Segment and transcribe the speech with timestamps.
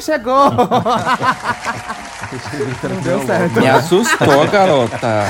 [0.00, 0.50] chegou!
[2.82, 3.60] Não deu certo.
[3.60, 5.26] Me assustou, garota.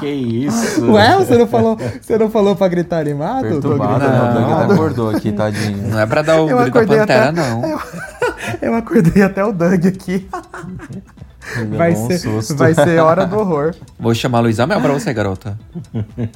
[0.00, 0.92] que isso?
[0.92, 3.42] Ué, você não falou, você não falou pra gritar animado?
[3.42, 5.88] Perturbado, Tô não, não, até acordou aqui, tadinho.
[5.88, 7.64] Não é pra dar o Eu grito da pantera, até- não.
[7.64, 7.80] Eu,
[8.62, 10.28] eu acordei até o Doug aqui.
[11.76, 12.56] Vai um ser, susto.
[12.56, 13.74] vai ser hora do horror.
[13.98, 15.58] Vou chamar a Luísa Mel pra você, garota.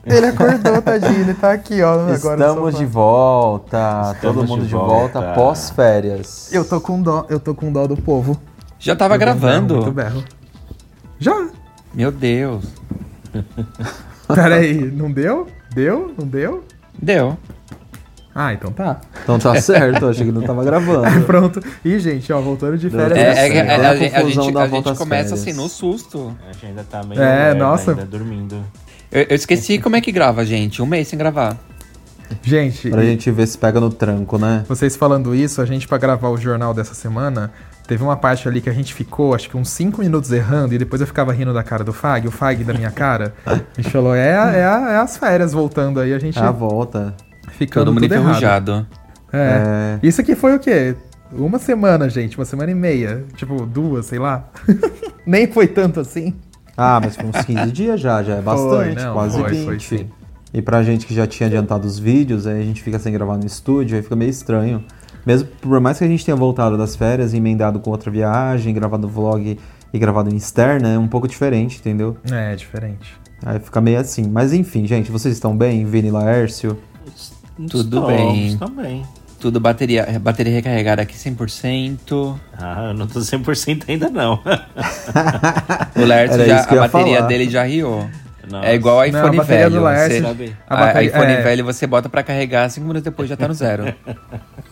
[0.06, 2.14] Ele acordou, tadinho, ele tá aqui, ó, agora.
[2.46, 5.34] Estamos de volta, todo Estamos mundo de volta, volta.
[5.34, 6.52] pós-férias.
[6.52, 8.40] Eu tô com dó, eu tô com dó do povo.
[8.78, 9.76] Já tava Eu gravando.
[9.76, 10.24] Muito berro.
[11.18, 11.48] Já.
[11.92, 12.64] Meu Deus.
[14.34, 15.46] Peraí, não deu?
[15.74, 16.14] Deu?
[16.18, 16.64] Não deu?
[17.00, 17.36] Deu.
[18.42, 19.00] Ah, então tá.
[19.22, 21.04] Então tá certo, achei que não tava gravando.
[21.04, 21.62] Aí pronto.
[21.84, 23.18] Ih, gente, ó, voltando de férias.
[23.18, 23.74] É, é é, assim, a.
[23.74, 26.34] Olha a a gente- a confusão gente, da a volta gente começa assim no susto.
[26.48, 27.90] A gente ainda tá meio É, nossa.
[27.90, 28.56] ainda, dormindo.
[29.12, 30.80] Eu, eu esqueci como é que grava, gente.
[30.80, 31.56] Um mês sem gravar.
[32.42, 34.64] Gente, Pra gente ver se pega no tranco, né?
[34.68, 37.50] Vocês falando isso, a gente pra gravar o jornal dessa semana,
[37.88, 40.78] teve uma parte ali que a gente ficou, acho que uns 5 minutos errando, e
[40.78, 43.34] depois eu ficava rindo da cara do Fag, o Fag da minha cara.
[43.44, 47.12] A gente falou, é, é, é as férias voltando aí, a gente É a volta.
[47.60, 48.86] Ficando Todo mundo tudo enferrujado.
[49.30, 49.98] É.
[50.02, 50.96] Isso aqui foi o quê?
[51.30, 53.24] Uma semana, gente, uma semana e meia.
[53.36, 54.48] Tipo, duas, sei lá.
[55.26, 56.34] Nem foi tanto assim.
[56.76, 59.64] Ah, mas foi uns 15 dias já, já é bastante, não, quase foi, 20.
[59.64, 60.10] foi sim.
[60.52, 63.36] E pra gente que já tinha adiantado os vídeos, aí a gente fica sem gravar
[63.36, 64.82] no estúdio, aí fica meio estranho.
[65.24, 69.06] Mesmo por mais que a gente tenha voltado das férias, emendado com outra viagem, gravado
[69.06, 69.58] vlog
[69.92, 72.16] e gravado em externa, é um pouco diferente, entendeu?
[72.30, 73.20] É, diferente.
[73.44, 74.28] Aí fica meio assim.
[74.28, 75.84] Mas enfim, gente, vocês estão bem?
[75.84, 76.78] Vini e Laércio?
[77.68, 78.48] Tudo bem.
[78.48, 79.02] Estamos bem.
[79.40, 82.38] Tudo bateria, bateria recarregada aqui 100%.
[82.58, 84.38] Ah, eu não tô 100% ainda não.
[85.96, 87.26] O Laércio Era já, a ia bateria falar.
[87.28, 88.08] dele já riou.
[88.50, 88.66] Nossa.
[88.66, 89.70] É igual iPhone Não, a bateria velho.
[89.76, 90.56] do Laércio- você- Sabe?
[90.68, 91.40] A a- bateria- iPhone é.
[91.42, 93.84] velho você bota pra carregar, cinco minutos depois já tá no zero.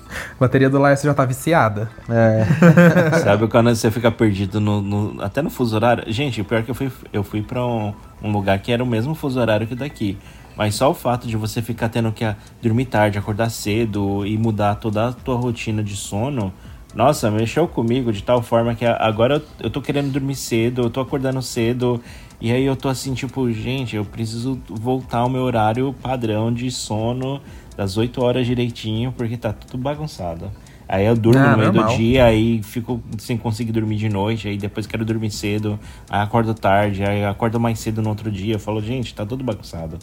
[0.08, 1.88] A bateria do Laércio já tá viciada.
[2.08, 2.44] É.
[3.22, 6.04] Sabe quando você fica perdido no, no- até no fuso horário?
[6.12, 8.82] Gente, o pior é que eu fui, eu fui pra um, um lugar que era
[8.82, 10.16] o mesmo fuso horário que daqui.
[10.58, 12.24] Mas só o fato de você ficar tendo que
[12.60, 16.52] dormir tarde, acordar cedo e mudar toda a tua rotina de sono,
[16.94, 20.90] nossa, mexeu comigo de tal forma que agora eu, eu tô querendo dormir cedo, eu
[20.90, 22.02] tô acordando cedo.
[22.40, 26.70] E aí eu tô assim, tipo, gente, eu preciso voltar ao meu horário padrão de
[26.70, 27.40] sono
[27.76, 30.50] das 8 horas direitinho, porque tá tudo bagunçado.
[30.88, 31.92] Aí eu durmo Ah, no meio normal.
[31.92, 35.78] do dia, aí fico sem conseguir dormir de noite, aí depois quero dormir cedo,
[36.08, 38.54] aí acordo tarde, aí acordo mais cedo no outro dia.
[38.54, 39.98] Eu falo, gente, tá tudo bagunçado.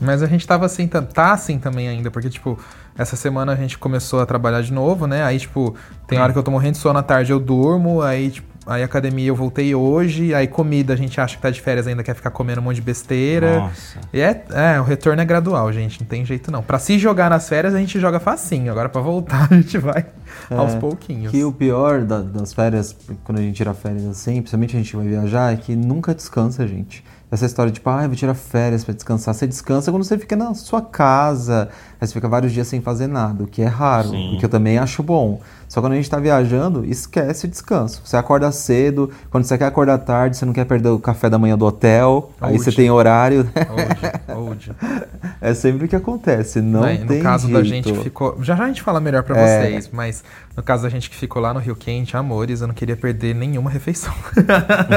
[0.00, 2.58] Mas a gente tava assim, tá assim também ainda, porque, tipo,
[2.98, 5.22] essa semana a gente começou a trabalhar de novo, né?
[5.22, 5.74] Aí, tipo,
[6.06, 8.82] tem hora que eu tô morrendo de sono à tarde, eu durmo, aí, tipo, Aí
[8.82, 12.14] academia eu voltei hoje, aí comida a gente acha que tá de férias ainda, quer
[12.14, 13.58] ficar comendo um monte de besteira.
[13.60, 13.98] Nossa.
[14.10, 16.62] E é, é, o retorno é gradual, gente, não tem jeito não.
[16.62, 20.06] Pra se jogar nas férias a gente joga facinho, agora pra voltar a gente vai
[20.50, 21.30] aos É, pouquinhos.
[21.30, 24.96] Que o pior da- das férias, quando a gente tira férias assim, principalmente a gente
[24.96, 27.04] vai viajar, é que nunca descansa, gente.
[27.34, 29.34] Essa história de, tipo, ah, eu vou tirar férias pra descansar.
[29.34, 31.68] Você descansa quando você fica na sua casa.
[32.00, 34.36] Aí você fica vários dias sem fazer nada, o que é raro, Sim.
[34.36, 35.40] o que eu também acho bom.
[35.68, 38.00] Só quando a gente tá viajando, esquece o descanso.
[38.04, 41.36] Você acorda cedo, quando você quer acordar tarde, você não quer perder o café da
[41.36, 42.30] manhã do hotel.
[42.40, 42.62] Aí Old.
[42.62, 43.48] você tem horário.
[44.28, 44.72] Old, old.
[45.40, 47.58] É sempre o que acontece, não tem no caso jeito.
[47.60, 48.36] da gente que ficou.
[48.42, 49.62] Já já a gente fala melhor pra É.
[49.62, 50.22] vocês, mas
[50.56, 53.34] no caso da gente que ficou lá no Rio Quente, amores, eu não queria perder
[53.34, 54.14] nenhuma refeição.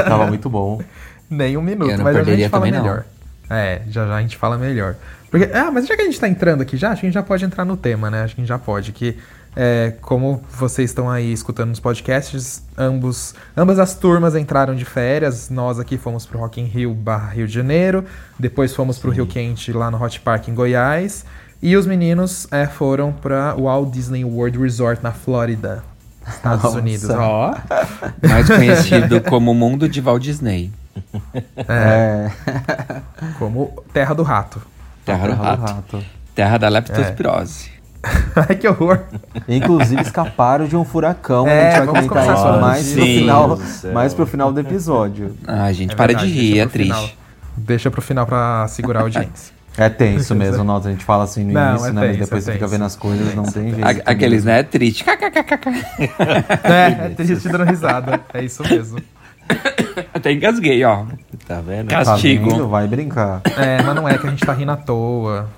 [0.08, 0.80] Tava muito bom.
[1.30, 2.82] Nem um minuto, Eu não mas já a gente fala também, não.
[2.82, 3.04] melhor.
[3.50, 4.96] É, já já a gente fala melhor.
[5.30, 7.14] Porque, ah, mas já que a gente tá entrando aqui já, acho que a gente
[7.14, 8.22] já pode entrar no tema, né?
[8.22, 8.92] Acho que a gente já pode.
[8.92, 9.16] Que,
[9.56, 15.50] é, como vocês estão aí escutando nos podcasts, ambos, ambas as turmas entraram de férias.
[15.50, 18.04] Nós aqui fomos pro Rock in Rio barra Rio de Janeiro.
[18.38, 21.24] Depois fomos pro Rio Quente lá no Hot Park em Goiás.
[21.60, 25.82] E os meninos é, foram pra Walt Disney World Resort na Flórida,
[26.26, 26.78] Estados Nossa.
[26.78, 27.10] Unidos.
[27.18, 27.54] Ó,
[28.28, 30.70] Mais conhecido como Mundo de Walt Disney.
[31.68, 32.30] É.
[33.38, 34.60] como Terra do Rato.
[35.04, 35.72] Terra do Terra do Rato.
[35.74, 36.04] rato.
[36.34, 37.70] Terra da leptospirose.
[38.48, 39.00] Ai, que horror.
[39.48, 41.46] Inclusive escaparam de um furacão.
[41.48, 43.62] É, a gente vai comentar começar isso mais pro, final, do
[43.92, 45.36] mais pro final do episódio.
[45.46, 46.92] Ah, gente, É para verdade, de rir, é triste.
[46.94, 47.10] final.
[47.56, 49.58] Deixa pro final pra segurar a audiência.
[49.76, 52.00] É tenso mesmo, nossa, a gente fala assim no Não, início, é né?
[52.00, 54.02] Mas tenso, depois é você fica vendo as coisas, não tem jeito.
[54.04, 54.62] Aqueles, né?
[54.64, 55.04] Triste.
[55.04, 55.68] KKKKK.
[56.64, 58.20] é, é triste dando risada.
[58.34, 58.98] É isso mesmo.
[60.14, 61.04] Até engasguei, ó.
[61.46, 61.88] Tá vendo?
[61.88, 62.50] Tá Castigo.
[62.50, 62.68] vendo?
[62.68, 63.40] Vai brincar.
[63.56, 65.48] É, mas não é que a gente tá rindo à toa.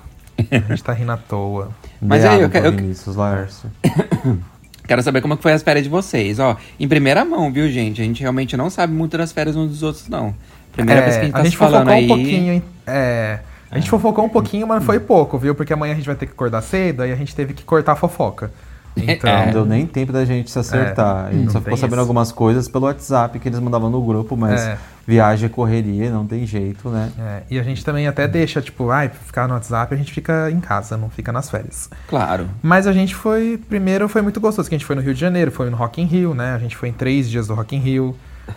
[0.49, 1.69] A gente tá rindo à toa.
[2.01, 3.69] Mas aí, eu quero- Vinícius Laércio.
[4.87, 6.57] Quero saber como é que foi as férias de vocês, ó.
[6.77, 8.01] Em primeira mão, viu, gente?
[8.01, 10.33] A gente realmente não sabe muito das férias uns dos outros, não.
[10.73, 12.05] Primeira É, vez que a gente tá a se gente falando fofocou aí.
[12.05, 12.63] um pouquinho, hein?
[12.85, 13.39] É.
[13.69, 15.55] A gente fofocou um pouquinho, mas foi pouco, viu?
[15.55, 17.93] Porque amanhã a gente vai ter que acordar cedo, aí a gente teve que cortar
[17.93, 18.51] a fofoca.
[18.95, 19.45] Então.
[19.45, 21.27] Não deu nem tempo da gente se acertar.
[21.27, 22.01] a gente não só ficou sabendo isso.
[22.01, 24.77] algumas coisas pelo WhatsApp que eles mandavam no grupo, mas É.
[25.07, 27.11] viagem é correria, não tem jeito, né?
[27.17, 30.51] é, e a gente também até deixa, tipo, ai, ficar no WhatsApp, a gente fica
[30.51, 31.89] em casa, não fica nas férias.
[32.07, 32.47] Claro.
[32.61, 35.19] Mas a gente foi, primeiro foi muito gostoso, que a gente foi no Rio de
[35.19, 36.53] Janeiro, foi no Rock in Rio, né?
[36.53, 38.15] A gente foi em três dias do Rock in Rio.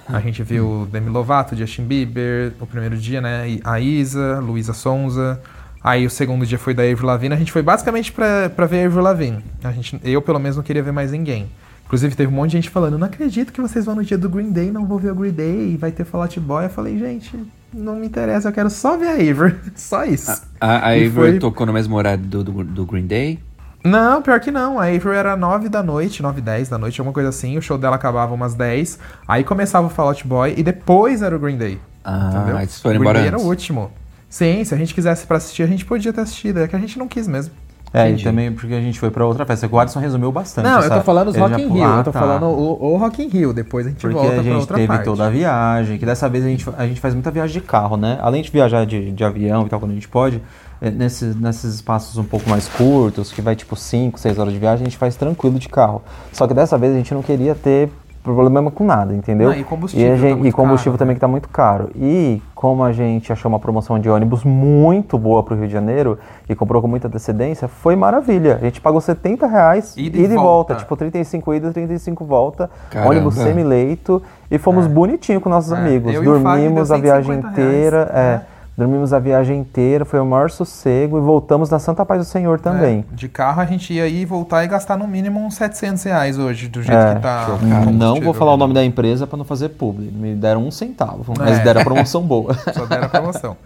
[0.09, 3.59] A gente viu Demi Lovato, Justin Bieber, o primeiro dia, né?
[3.63, 5.41] A Isa, Luísa Sonza.
[5.85, 7.35] Aí o segundo dia foi da Avril Lavigne.
[7.35, 9.45] A gente foi basicamente pra, pra ver a Avril Lavigne.
[9.63, 11.47] A gente, eu, pelo menos, não queria ver mais ninguém.
[11.85, 14.27] Inclusive, teve um monte de gente falando, não acredito que vocês vão no dia do
[14.31, 16.65] Green Day, não vou ver o Green Day, vai ter Fall Out Boy.
[16.65, 17.39] Eu falei, gente,
[17.73, 19.55] não me interessa, eu quero só ver a Avril.
[19.77, 20.31] Só isso.
[20.59, 23.39] A, a Avery foi- tocou no mesmo horário do, do, do Green Day.
[23.85, 24.81] Não, pior que não.
[24.81, 27.59] A Avril era 9 da noite, 9 10 da noite, alguma coisa assim.
[27.59, 28.99] O show dela acabava umas 10.
[29.29, 31.79] Aí começava o Fall Out Boy e depois era o Green Day.
[32.03, 32.59] Ah, entendeu?
[32.59, 33.47] eles foram o Green embora Day era antes.
[33.47, 33.91] o último.
[34.35, 36.59] Sim, se a gente quisesse pra assistir, a gente podia ter assistido.
[36.59, 37.55] É que a gente não quis mesmo.
[37.93, 38.23] É, Entendi.
[38.23, 39.69] e também porque a gente foi pra outra festa.
[39.71, 40.65] O Adson resumiu bastante.
[40.65, 41.85] Não, eu essa- tô falando os ele Rock in Rio.
[41.85, 42.19] Ah, eu tô tá.
[42.19, 43.53] falando o, o Rock in Rio.
[43.53, 45.05] Depois a gente Porque volta a pra gente outra teve parte.
[45.05, 47.97] toda a viagem, que dessa vez a gente, a gente faz muita viagem de carro,
[47.97, 48.19] né?
[48.21, 50.43] Além de viajar de, de avião e tal, quando a gente pode,
[50.81, 54.59] é, nesses, nesses espaços um pouco mais curtos, que vai tipo 5, 6 horas de
[54.59, 56.03] viagem, a gente faz tranquilo de carro.
[56.33, 57.89] Só que dessa vez a gente não queria ter
[58.33, 59.51] problema com nada, entendeu?
[59.51, 61.15] Não, e combustível a tá gente- muito e combustível caro, também né?
[61.15, 61.91] que tá muito caro.
[61.95, 66.19] E como a gente achou uma promoção de ônibus muito boa pro Rio de Janeiro
[66.49, 68.57] e comprou com muita antecedência, foi maravilha.
[68.57, 70.41] A gente pagou 70 reais Ida ida e e volta.
[70.73, 70.75] volta.
[70.77, 72.71] Tipo, 35 ida, 35 volta.
[72.91, 73.11] Caramba.
[73.11, 74.23] Ônibus semi-leito.
[74.51, 76.15] E fomos bonitinho com nossos É, amigos.
[76.15, 78.11] eu e o Dormimos a viagem 150 reais, inteira.
[78.15, 78.21] é.
[78.51, 78.54] é.
[78.77, 82.59] Dormimos a viagem inteira, foi o maior sossego e voltamos na Santa Paz do Senhor
[82.59, 83.05] também.
[83.13, 86.03] É, de carro a gente ia ir e voltar e gastar no mínimo uns 700
[86.03, 87.47] reais hoje, do jeito É, que tá.
[87.87, 90.11] o Não vou falar o nome da empresa para não fazer publi.
[90.11, 91.39] Me deram um centavo, É.
[91.39, 92.53] mas deram a promoção boa.
[92.75, 93.57] Só deram a promoção.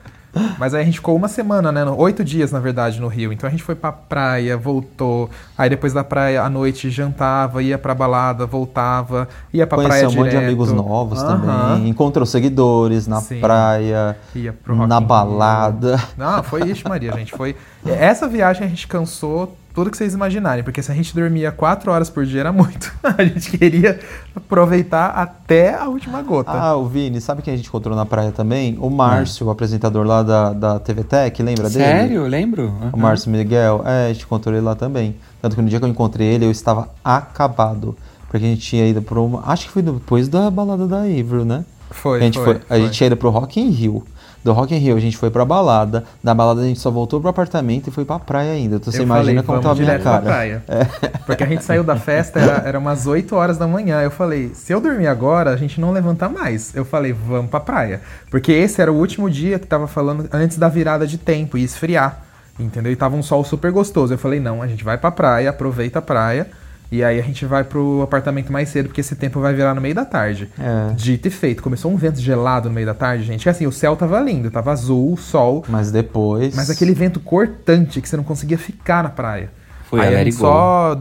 [0.59, 1.85] Mas aí a gente ficou uma semana, né?
[1.85, 3.33] Oito dias, na verdade, no Rio.
[3.33, 5.28] Então a gente foi pra praia, voltou.
[5.57, 9.28] Aí depois da praia, à noite, jantava, ia pra balada, voltava.
[9.52, 10.45] Ia pra praia Conheceu um monte de direto.
[10.47, 11.88] amigos novos também.
[11.88, 13.40] Encontrou seguidores na Sim.
[13.40, 16.00] praia, Ia pro Rock na balada.
[16.16, 17.12] Não, foi isso, Maria.
[17.12, 17.57] Gente foi.
[17.87, 21.93] Essa viagem a gente cansou tudo que vocês imaginarem, porque se a gente dormia quatro
[21.93, 22.93] horas por dia era muito.
[23.17, 24.01] A gente queria
[24.35, 26.51] aproveitar até a última gota.
[26.51, 28.77] Ah, o Vini, sabe quem a gente encontrou na praia também?
[28.81, 31.85] O Márcio, o apresentador lá da, da TV Tech, lembra dele?
[31.85, 32.27] Sério?
[32.27, 32.65] Lembro?
[32.65, 32.97] O Aham.
[32.97, 35.15] Márcio Miguel, é, a gente encontrou ele lá também.
[35.41, 37.97] Tanto que no dia que eu encontrei ele, eu estava acabado.
[38.29, 39.45] Porque a gente tinha ido para uma.
[39.47, 41.65] Acho que foi depois da balada da Avril, né?
[41.91, 42.81] Foi, a gente foi, A foi.
[42.81, 44.05] gente tinha ido pro Rock in Rio.
[44.49, 47.21] Do Rock in Rio a gente foi pra balada, da balada a gente só voltou
[47.21, 48.76] pro apartamento e foi pra praia ainda.
[48.76, 50.25] Então você Eu imagina falei, como tava a minha direto pra cara.
[50.25, 50.62] praia.
[50.67, 50.85] É.
[51.26, 54.00] Porque a gente saiu da festa, era, era umas 8 horas da manhã.
[54.00, 56.75] Eu falei, se eu dormir agora, a gente não levanta mais.
[56.75, 58.00] Eu falei, vamos pra praia.
[58.31, 61.62] Porque esse era o último dia que tava falando antes da virada de tempo e
[61.62, 62.23] esfriar.
[62.59, 62.90] Entendeu?
[62.90, 64.14] E tava um sol super gostoso.
[64.14, 66.47] Eu falei, não, a gente vai pra praia, aproveita a praia.
[66.90, 69.80] E aí a gente vai pro apartamento mais cedo, porque esse tempo vai virar no
[69.80, 70.49] meio da tarde.
[70.59, 70.92] É.
[70.95, 71.62] Dito e feito.
[71.62, 73.42] Começou um vento gelado no meio da tarde, gente.
[73.42, 75.64] Que assim, o céu tava lindo, tava azul, sol.
[75.68, 76.54] Mas depois.
[76.54, 79.50] Mas aquele vento cortante que você não conseguia ficar na praia.
[79.90, 80.99] Foi Aí a gente só.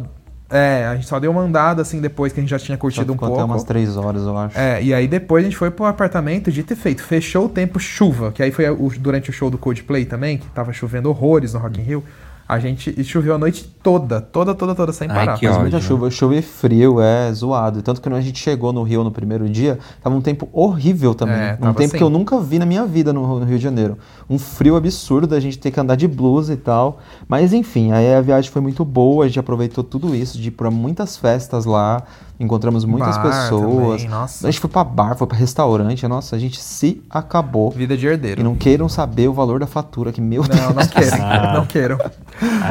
[0.49, 2.81] É, a gente só deu uma andada assim depois que a gente já tinha Só
[2.81, 3.35] curtido um pouco.
[3.35, 4.57] até umas três horas, eu acho.
[4.57, 7.03] É, e aí depois a gente foi pro apartamento, dito e feito.
[7.03, 10.47] Fechou o tempo chuva, que aí foi o- durante o show do Coldplay também, que
[10.47, 12.03] tava chovendo horrores no Rock in Rio.
[12.47, 15.37] A gente choveu a noite toda, toda, toda, toda, sem Ai, parar.
[15.37, 15.61] que Mas ódio.
[15.69, 17.81] muita chuva, chuva e frio, é zoado.
[17.81, 21.13] Tanto que quando a gente chegou no Rio no primeiro dia, tava um tempo horrível
[21.13, 21.35] também.
[21.35, 21.97] É, um tempo assim.
[21.97, 23.97] que eu nunca vi na minha vida no, no Rio de Janeiro.
[24.29, 26.99] Um frio absurdo, a gente ter que andar de blusa e tal.
[27.27, 30.51] Mas enfim, aí a viagem foi muito boa, a gente aproveitou tudo isso, de ir
[30.51, 32.03] pra muitas festas lá,
[32.39, 34.03] encontramos muitas Bar pessoas.
[34.03, 34.17] também.
[34.43, 37.71] A gente foi pra bar, foi pra restaurante, nossa, a gente se acabou.
[37.71, 38.41] Vida de herdeiro.
[38.41, 40.59] E não queiram saber o valor da fatura, que meu Deus.
[40.59, 41.53] Não, não queiram, Ah.
[41.53, 41.97] não queiram.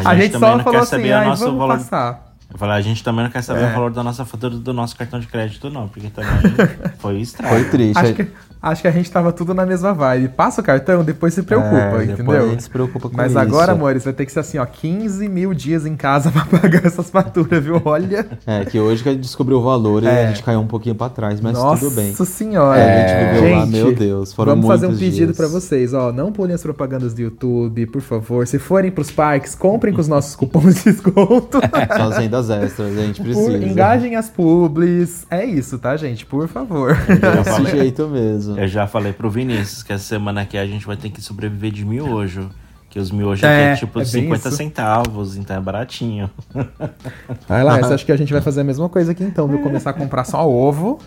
[0.04, 1.76] A gente, também só não falou quer assim, saber o ai, nosso vamos valor.
[1.78, 2.25] passar.
[2.52, 3.66] Eu falei, a gente também não quer saber É.
[3.70, 6.30] o valor da nossa fatura do nosso cartão de crédito, não, porque também
[6.98, 7.52] foi estranho.
[7.54, 7.98] Foi triste.
[7.98, 8.26] Acho que,
[8.62, 10.28] acho que a gente tava tudo na mesma vibe.
[10.28, 12.44] Passa o cartão, depois se preocupa, É, depois entendeu?
[12.44, 13.38] a gente se preocupa com Mas isso.
[13.38, 16.86] agora, amores, vai ter que ser assim, ó, 15 mil dias em casa pra pagar
[16.86, 17.82] essas faturas, viu?
[17.84, 18.26] Olha.
[18.46, 20.24] É, que hoje que a gente descobriu o valor e É.
[20.24, 22.14] a gente caiu um pouquinho pra trás, mas Nossa tudo bem.
[22.14, 22.78] senhora.
[22.80, 25.36] É, a gente viveu lá, Gente, meu Deus, foram Vamos fazer um pedido dias.
[25.36, 26.12] pra vocês, ó.
[26.12, 28.46] Não pulem as propagandas do YouTube, por favor.
[28.46, 31.58] Se forem pros parques, comprem com os nossos cupons de desconto.
[31.60, 33.58] Só as rendas extras, a gente Por, precisa.
[33.66, 35.26] engajem as publis.
[35.30, 36.24] É isso, tá, gente?
[36.26, 36.96] Por favor.
[36.96, 38.58] Desse jeito mesmo.
[38.58, 41.70] Eu já falei pro Vinícius que essa semana aqui a gente vai ter que sobreviver
[41.72, 42.48] de miojo.
[42.88, 44.56] Que os miojos É, aqui é tipo é bem 50 isso.
[44.56, 46.30] centavos, então é baratinho.
[47.46, 49.58] Vai lá, eu acho que a gente vai fazer a mesma coisa aqui então, viu?
[49.58, 50.98] Começar a comprar só ovo.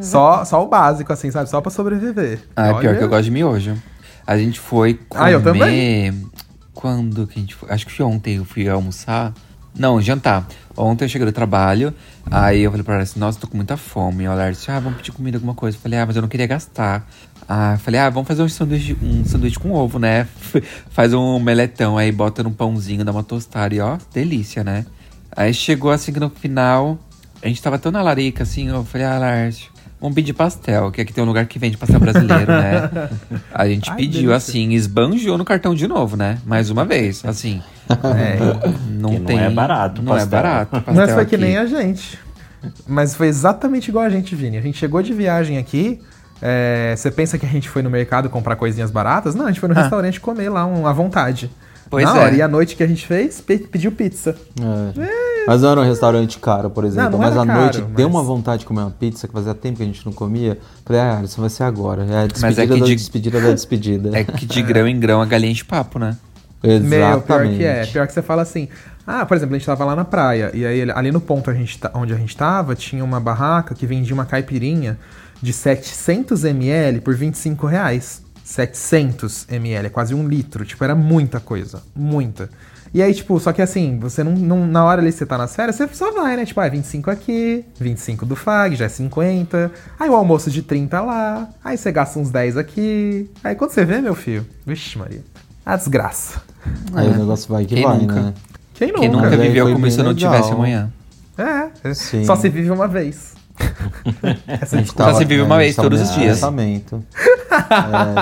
[0.00, 1.48] Só, só o básico, assim, sabe?
[1.48, 2.40] Só pra sobreviver.
[2.54, 3.74] Ah, é pior que eu gosto de miojo.
[4.26, 5.24] A gente foi comer...
[5.24, 6.22] Ah, eu também.
[6.74, 7.70] Quando que a gente foi?
[7.70, 9.32] Acho que foi ontem eu fui almoçar.
[9.74, 10.46] Não, jantar.
[10.76, 11.94] Ontem eu cheguei do trabalho,
[12.30, 14.24] aí eu falei pra ela assim, nossa, tô com muita fome.
[14.24, 15.76] Ela disse, ah, vamos pedir comida, alguma coisa.
[15.76, 17.06] Eu falei, ah, mas eu não queria gastar.
[17.48, 20.26] Ah, falei, ah, vamos fazer um sanduíche, um sanduíche com ovo, né?
[20.90, 24.86] Faz um meletão, aí bota num pãozinho, dá uma tostada e ó, delícia, né?
[25.34, 26.98] Aí chegou assim que no final,
[27.42, 29.71] a gente tava tão na larica assim, eu falei, ah, Lárcio,
[30.02, 33.08] vamos pedir pastel, que aqui tem um lugar que vende pastel brasileiro, né?
[33.54, 34.36] A gente Ai, pediu delícia.
[34.36, 36.38] assim, esbanjou no cartão de novo, né?
[36.44, 37.62] Mais uma vez, assim.
[37.88, 38.36] É,
[38.90, 39.38] Não Que não tem.
[39.40, 40.30] é barato Não é pastel.
[40.42, 40.82] barato.
[40.86, 41.44] mas foi que aqui.
[41.44, 42.18] nem a gente.
[42.86, 44.56] Mas foi exatamente igual a gente, Vini.
[44.58, 46.00] A gente chegou de viagem aqui.
[46.40, 49.34] é, Você pensa que a gente foi no mercado comprar coisinhas baratas?
[49.34, 49.82] Não, a gente foi no Ah.
[49.82, 51.50] restaurante comer lá um, à vontade.
[51.90, 52.20] Pois Na é.
[52.20, 52.34] hora.
[52.34, 54.34] E a noite que a gente fez, pe- pediu pizza.
[54.98, 55.31] É.
[55.46, 57.10] Mas não era um restaurante caro, por exemplo.
[57.12, 59.32] não mas era à caro, noite deu mas- uma vontade de comer uma pizza que
[59.32, 60.58] fazia tempo que a gente não comia.
[60.84, 62.04] Falei, ah, isso vai ser agora.
[62.04, 64.10] É a Mas é despedida que da de- despedida da despedida.
[64.18, 66.16] É que de grão em grão a galinha enche papo, né?
[66.62, 66.88] Exatamente.
[66.88, 67.86] Meu, pior que é.
[67.86, 68.68] Pior que você fala assim.
[69.04, 70.52] Ah, por exemplo, a gente tava lá na praia.
[70.54, 73.84] E aí, ali no ponto a gente onde a gente tava, tinha uma barraca que
[73.84, 74.96] vendia uma caipirinha
[75.42, 78.22] de 700 ml por 25 reais.
[78.44, 80.64] 700 ml, é quase um litro.
[80.64, 81.82] Tipo, era muita coisa.
[81.96, 82.48] Muita.
[82.94, 85.38] E aí, tipo, só que assim, você não, não- Na hora ali que você tá
[85.38, 86.44] nas férias, você só vai, né?
[86.44, 89.70] Tipo, ah, 25 aqui, 25 do FAG, já é 50.
[89.98, 91.48] Aí o almoço de 30 lá.
[91.64, 93.30] Aí você gasta uns 10 aqui.
[93.42, 95.22] Aí quando você vê, meu filho, vixe, Maria.
[95.64, 96.42] A desgraça.
[96.94, 98.14] Aí o negócio vai que Quem vai, nunca?
[98.20, 98.34] né?
[98.74, 99.00] Quem nunca?
[99.00, 100.32] Quem nunca viveu como se não legal.
[100.32, 100.92] tivesse amanhã.
[101.38, 102.24] É, Sim.
[102.26, 103.32] só se vive uma vez.
[104.48, 106.40] A gente Só se vive uma né, vez todos tava os dias.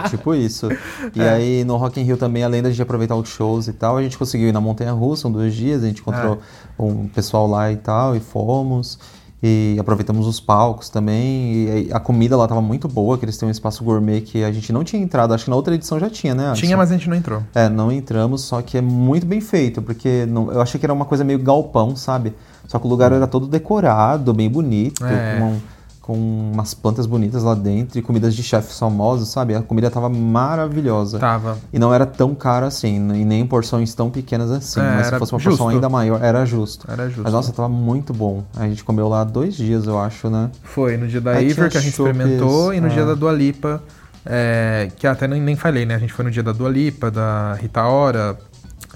[0.04, 0.68] É, tipo isso.
[1.14, 3.97] E aí, no Rock in Rio também, além da gente aproveitar os shows e tal,
[3.97, 6.38] a gente conseguiu ir na Montanha Russa um dois dias, a gente encontrou
[6.78, 8.99] um pessoal lá e tal, e fomos.
[9.42, 11.87] E aproveitamos os palcos também.
[11.87, 14.52] E a comida lá tava muito boa, que eles têm um espaço gourmet que a
[14.52, 15.32] gente não tinha entrado.
[15.32, 16.49] Acho que na outra edição já tinha, né?
[16.49, 16.61] Alisson?
[16.66, 17.42] Tinha, mas a gente não entrou.
[17.54, 20.92] É, não entramos, só que é muito bem feito, porque não- eu achei que era
[20.92, 22.35] uma coisa meio galpão, sabe?
[22.71, 25.41] Só que o lugar era todo decorado, bem bonito, É.
[25.41, 25.57] com,
[26.00, 29.57] com umas plantas bonitas lá dentro e comidas de chefes famosos, sabe?
[29.57, 31.19] A comida tava maravilhosa.
[31.19, 31.59] Tava.
[31.73, 34.79] E não era tão cara assim, e nem em porções tão pequenas assim.
[34.79, 35.59] É, mas se fosse uma justo.
[35.59, 36.87] porção ainda maior, era justo.
[36.89, 37.23] Era justo.
[37.25, 38.45] Mas nossa, tava muito bom.
[38.57, 40.49] A gente comeu lá dois dias, eu acho, né?
[40.62, 42.91] Foi no dia da Aí Iver que a gente experimentou e no é.
[42.91, 43.83] dia da Dua Lipa,
[44.25, 45.97] é, que até nem, nem falei, né?
[45.97, 48.39] A gente foi no dia da Dua Lipa, da Rita Ora,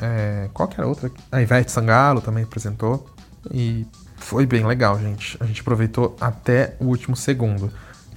[0.01, 1.11] é, qual que era a outra?
[1.33, 3.05] A Ivete Sangalo também apresentou.
[3.53, 3.87] E
[4.17, 5.37] foi bem legal, gente.
[5.41, 7.71] A gente aproveitou até o último segundo.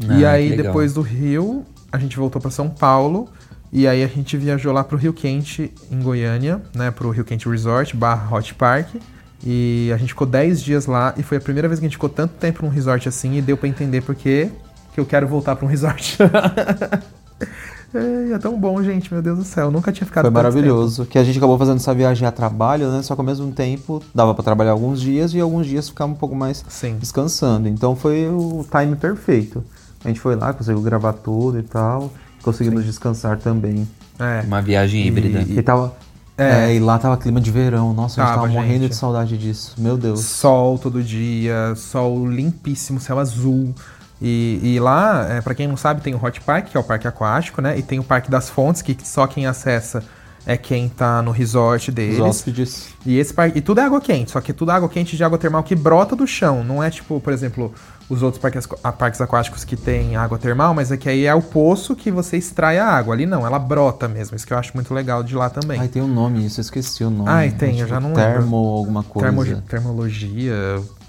[0.08, 3.30] Ah, e aí, depois do Rio, a gente voltou pra São Paulo.
[3.72, 6.90] E aí a gente viajou lá pro Rio Quente, em Goiânia, né?
[6.92, 8.96] Pro Rio Quente Resort, barra Hot Park.
[9.44, 11.98] E a gente ficou 10 dias lá e foi a primeira vez que a gente
[11.98, 14.50] ficou tanto tempo num resort assim e deu pra entender porque
[14.94, 16.18] que eu quero voltar pra um resort.
[17.94, 19.66] é, é tão bom, gente, meu Deus do céu.
[19.66, 21.06] Eu nunca tinha ficado Foi maravilhoso.
[21.06, 23.02] Que a gente acabou fazendo essa viagem a trabalho, né?
[23.02, 26.14] Só que ao mesmo tempo dava pra trabalhar alguns dias e alguns dias ficar um
[26.14, 26.98] pouco mais Sim.
[27.00, 27.68] descansando.
[27.68, 29.64] Então foi o time perfeito.
[30.04, 32.12] A gente foi lá, conseguiu gravar tudo e tal.
[32.42, 33.76] Conseguimos descansar também.
[33.76, 33.90] tempo.
[34.20, 34.42] É.
[34.46, 35.42] Uma viagem híbrida.
[35.48, 35.94] E, e tava.
[36.38, 36.68] É.
[36.68, 37.94] É, e lá tava clima de verão.
[37.94, 38.90] Nossa, a gente Tava, tava morrendo gente.
[38.92, 39.74] de saudade disso.
[39.78, 40.22] Meu Deus.
[40.22, 43.74] Sol todo dia, sol limpíssimo, céu azul.
[44.22, 46.84] E, e lá, é, para quem não sabe, tem o Hot Park, que é o
[46.84, 47.78] parque aquático, né?
[47.78, 50.04] E tem o Parque das Fontes, que só quem acessa
[50.46, 52.20] é quem tá no resort Os deles.
[52.20, 52.88] hóspedes.
[53.06, 53.58] E esse parque.
[53.58, 55.76] E tudo é água quente, só que tudo é água quente de água termal que
[55.76, 56.64] brota do chão.
[56.64, 57.74] Não é tipo, por exemplo,
[58.10, 61.36] os outros parques, a- parques aquáticos que tem água termal, mas é que aí é
[61.36, 63.14] o poço que você extrai a água.
[63.14, 64.38] Ali não, ela brota mesmo.
[64.38, 65.82] Isso que eu acho muito legal de lá também.
[65.82, 67.30] Ai, tem um nome isso, eu esqueci o nome.
[67.30, 68.56] Ai, tem, eu já não Termo lembro.
[68.80, 69.28] alguma coisa.
[69.44, 70.54] Termo- termologia,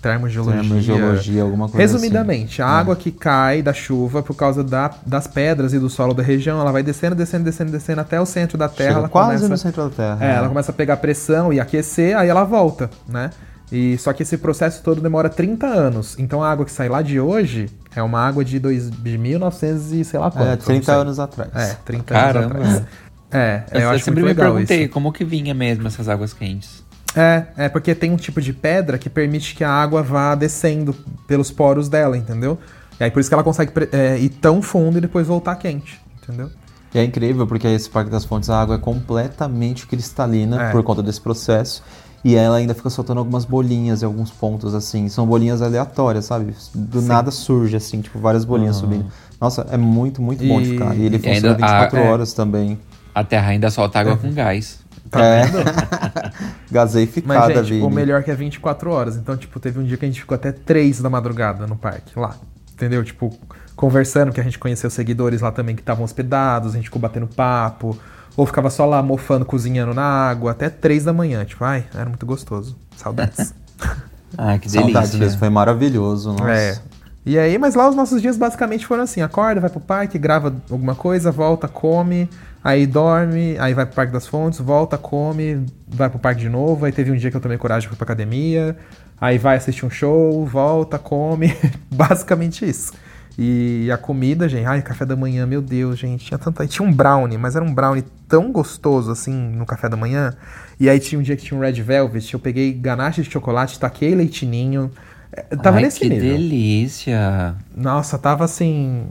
[0.00, 0.60] termogeologia.
[0.60, 2.70] Termogeologia, alguma coisa Resumidamente, assim.
[2.70, 6.22] a água que cai da chuva por causa da- das pedras e do solo da
[6.22, 8.88] região, ela vai descendo, descendo, descendo, descendo até o centro da Terra.
[8.90, 10.18] Chega ela quase começa, no centro da Terra.
[10.24, 13.30] É, ela começa a pegar pressão e aquecer, aí ela volta, né?
[13.70, 16.16] E só que esse processo todo demora 30 anos.
[16.18, 19.92] Então a água que sai lá de hoje é uma água de, dois, de 1900
[19.92, 20.46] e sei lá quanto.
[20.48, 20.94] É, eu 30 não sei.
[20.94, 21.50] anos atrás.
[21.54, 22.54] É, 30 Caramba.
[22.56, 22.82] anos atrás.
[23.30, 24.92] É, Eu, eu, acho sempre muito me legal perguntei isso.
[24.92, 26.82] como que vinha mesmo essas águas quentes.
[27.18, 30.94] É, é porque tem um tipo de pedra que permite que a água vá descendo
[31.26, 32.58] pelos poros dela, entendeu?
[33.00, 36.00] E aí por isso que ela consegue é, ir tão fundo e depois voltar quente,
[36.22, 36.50] entendeu?
[36.94, 40.70] E é incrível porque esse Parque das Fontes a água é completamente cristalina É.
[40.72, 41.82] por conta desse processo.
[42.24, 45.08] E ela ainda fica soltando algumas bolinhas em alguns pontos, assim.
[45.08, 46.52] São bolinhas aleatórias, sabe?
[46.74, 48.80] Do nada surge, assim, tipo, várias bolinhas Ah.
[48.80, 49.06] subindo.
[49.40, 50.96] Nossa, é muito, muito bom de E- ficar.
[50.96, 52.08] E ele e funciona ainda- 24 ah, é.
[52.10, 52.78] horas também.
[53.14, 54.80] A terra ainda solta água com gás.
[55.10, 55.44] Tá é.
[55.44, 55.58] vendo?
[55.64, 56.32] Mas,
[56.70, 57.82] Gaseificada, gente, Vini.
[57.82, 59.16] o melhor é que é 24 horas.
[59.16, 62.18] Então, tipo, teve um dia que a gente ficou até 3 da madrugada no parque,
[62.18, 62.36] lá.
[62.72, 63.02] Entendeu?
[63.02, 63.36] Tipo,
[63.74, 67.26] conversando, que a gente conheceu seguidores lá também que estavam hospedados, a gente ficou batendo
[67.26, 67.98] papo.
[68.36, 71.44] Ou ficava só lá mofando, cozinhando na água, até 3 da manhã.
[71.44, 72.76] Tipo, ai, era muito gostoso.
[72.96, 73.54] Saudades.
[74.36, 75.18] Ah, que Saudades delícia.
[75.18, 76.32] mesmo, foi maravilhoso.
[76.34, 76.50] Nossa.
[76.50, 76.78] É.
[77.24, 80.54] E aí, mas lá os nossos dias basicamente foram assim: acorda, vai pro parque, grava
[80.70, 82.28] alguma coisa, volta, come,
[82.62, 86.84] aí dorme, aí vai pro Parque das Fontes, volta, come, vai pro parque de novo.
[86.84, 88.76] Aí teve um dia que eu tomei coragem fui pra academia,
[89.20, 91.54] aí vai assistir um show, volta, come.
[91.90, 92.92] basicamente isso.
[93.40, 96.66] E a comida, gente, ai, café da manhã, meu Deus, gente, tinha tanta.
[96.66, 100.34] Tinha um brownie, mas era um brownie tão gostoso assim no café da manhã.
[100.80, 103.78] E aí tinha um dia que tinha um red velvet, eu peguei ganache de chocolate,
[103.78, 104.90] taquei leitinho.
[105.32, 106.32] É, Tava Ai, nesse que nível.
[106.32, 107.54] delícia.
[107.76, 109.06] Nossa, tava assim.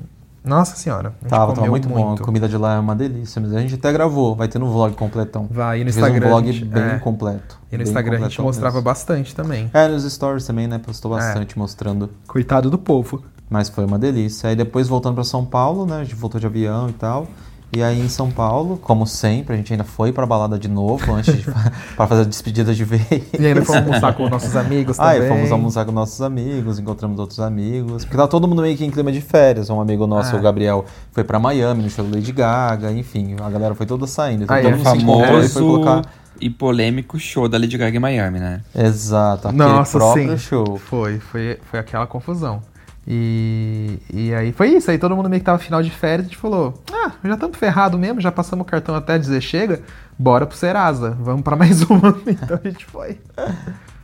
[0.47, 1.13] Nossa senhora.
[1.27, 2.13] Tava, tava comeu muito, bom.
[2.13, 3.41] A comida de lá é uma delícia.
[3.41, 5.47] Mas a gente até gravou, vai ter no vlog completão.
[5.51, 6.29] Vai, e no Fez um Instagram.
[6.29, 6.99] vlog bem é.
[6.99, 7.59] completo.
[7.71, 8.85] E no Instagram a gente mostrava mesmo.
[8.85, 9.69] bastante também.
[9.73, 10.77] É, nos stories também, né?
[10.77, 12.09] Postou bastante mostrando.
[12.27, 13.23] Coitado do povo.
[13.49, 14.49] Mas foi uma delícia.
[14.49, 16.01] Aí depois voltando pra São Paulo, né?
[16.01, 17.27] A gente voltou de avião e tal.
[17.75, 21.13] E aí em São Paulo, como sempre, a gente ainda foi pra balada de novo
[21.13, 21.43] antes de
[21.97, 23.03] para fazer a despedida de vez.
[23.37, 25.25] E ainda fomos almoçar com nossos amigos Ah, também.
[25.25, 28.05] e fomos almoçar com nossos amigos, encontramos outros amigos.
[28.05, 29.69] Porque tá todo mundo meio que em clima de férias.
[29.69, 30.39] Um amigo nosso, Ah.
[30.39, 34.07] o Gabriel, foi pra Miami no show do Lady Gaga, enfim, a galera foi toda
[34.07, 34.45] saindo.
[34.45, 34.75] Então Ah, todo é.
[34.77, 36.01] mundo se encontrou e foi Famoso colocar.
[36.39, 38.61] e polêmico show da Lady Gaga em Miami, né?
[38.73, 40.37] Exato, aquele Nossa, próprio sim.
[40.37, 40.77] show.
[40.77, 42.61] Foi, foi, foi aquela confusão.
[43.09, 44.91] E, e aí foi isso.
[44.91, 47.57] Aí todo mundo meio que tava final de férias a gente falou: Ah, já estamos
[47.57, 49.81] ferrado mesmo, já passamos o cartão até dizer chega,
[50.19, 52.17] bora pro Serasa, vamos pra mais uma.
[52.27, 53.17] Então a gente foi.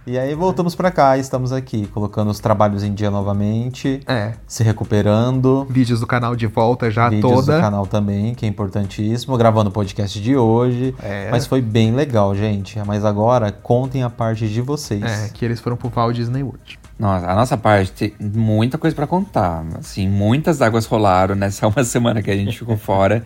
[0.06, 4.34] E aí voltamos pra cá, estamos aqui, colocando os trabalhos em dia novamente, É.
[4.46, 5.66] se recuperando.
[5.70, 7.56] Vídeos do canal de volta já Vídeos toda.
[7.56, 9.38] do canal também, que é importantíssimo.
[9.38, 10.94] Gravando o podcast de hoje.
[11.02, 11.30] É.
[11.32, 12.78] Mas foi bem legal, gente.
[12.86, 15.02] Mas agora contem a parte de vocês.
[15.02, 16.78] É, que eles foram pro Walt Disney World.
[16.97, 19.63] Nossa, a nossa parte tem muita coisa pra contar.
[19.79, 23.25] Assim, muitas águas rolaram nessa uma semana que a gente ficou fora.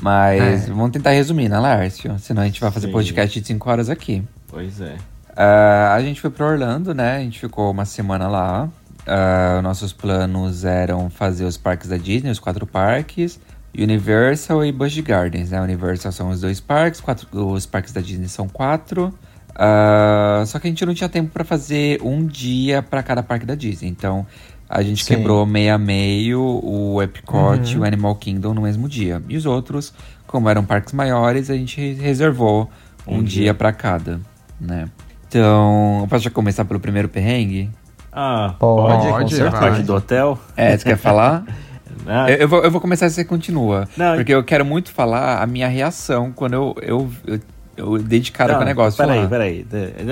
[0.00, 0.70] Mas É.
[0.70, 2.16] vamos tentar resumir, né, Lárcio?
[2.20, 2.92] Senão a gente vai fazer Sim.
[2.92, 4.22] podcast de 5 horas aqui.
[4.46, 4.94] Pois é.
[5.36, 7.16] Ah, a gente foi pra Orlando, né?
[7.16, 8.68] A gente ficou uma semana lá.
[9.06, 13.40] Ah, nossos planos eram fazer os parques da Disney, os quatro parques,
[13.76, 15.60] Universal e Busch Gardens, né?
[15.60, 19.12] Universal são os dois parques, quatro- os parques da Disney são quatro.
[19.58, 23.44] Ah, só que a gente não tinha tempo pra fazer um dia pra cada parque
[23.44, 23.88] da Disney.
[23.88, 24.24] Então
[24.68, 25.16] a gente Sim.
[25.16, 27.82] quebrou meio a meio o Epcot e Uhum.
[27.82, 29.20] o Animal Kingdom no mesmo dia.
[29.28, 29.92] E os outros,
[30.26, 32.70] como eram parques maiores, a gente reservou
[33.06, 33.54] um, Um dia, dia.
[33.54, 34.20] pra cada,
[34.60, 34.88] né?
[35.26, 37.68] Então, eu posso já começar pelo primeiro perrengue?
[38.12, 39.50] Ah, Pode, pode, Pode, com certeza.
[39.58, 40.38] parte do hotel.
[40.56, 41.44] É, você quer falar?
[42.28, 43.86] Eu, eu vou, eu vou começar, você continua.
[43.96, 47.40] Não, porque eu quero muito falar a minha reação quando eu, eu, eu,
[47.78, 48.96] eu dei de cara Não, com o negócio.
[48.98, 49.66] Peraí, peraí.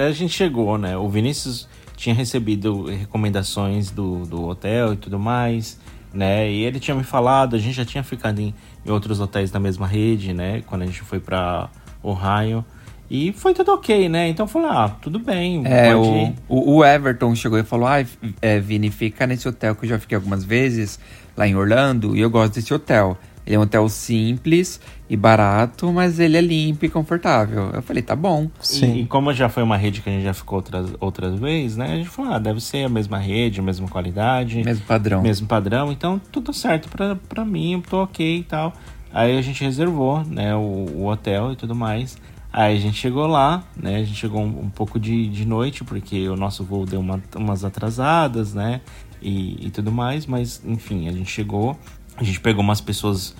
[0.09, 0.97] A gente chegou, né?
[0.97, 5.79] O Vinícius tinha recebido recomendações do, do hotel e tudo mais,
[6.15, 6.49] né?
[6.49, 9.59] E ele tinha me falado, a gente já tinha ficado em, em outros hotéis da
[9.59, 10.63] mesma rede, né?
[10.67, 11.69] Quando a gente foi pra
[12.03, 12.65] Ohio.
[13.11, 14.29] E foi tudo ok, né?
[14.29, 18.05] Então eu falei, ah, tudo bem, É, o, o, o Everton chegou e falou: Ah,
[18.43, 20.99] é, Vini, fica nesse hotel que eu já fiquei algumas vezes
[21.37, 23.17] lá em Orlando e eu gosto desse hotel.
[23.47, 27.71] Ele é um hotel simples e barato, mas ele é limpo e confortável.
[27.73, 28.51] Eu falei, tá bom.
[28.87, 31.77] E, e como já foi uma rede que a gente já ficou outras, outras vezes,
[31.77, 31.93] né?
[31.93, 34.63] A gente falou, ah, deve ser a mesma rede, a mesma qualidade.
[34.65, 35.23] Mesmo padrão.
[35.23, 35.93] Mesmo padrão.
[35.93, 38.73] Então, tudo certo pra, pra mim, eu tô ok e tal.
[39.13, 40.59] Aí a gente reservou, né, o,
[40.95, 42.19] o hotel e tudo mais.
[42.53, 43.97] Aí a gente chegou lá, né?
[43.97, 47.23] A gente chegou um, um pouco de, de noite, porque o nosso voo deu uma-
[47.37, 48.81] umas atrasadas, né?
[49.23, 51.79] E, e tudo mais, mas enfim, a gente chegou.
[52.17, 53.35] A gente pegou umas pessoas.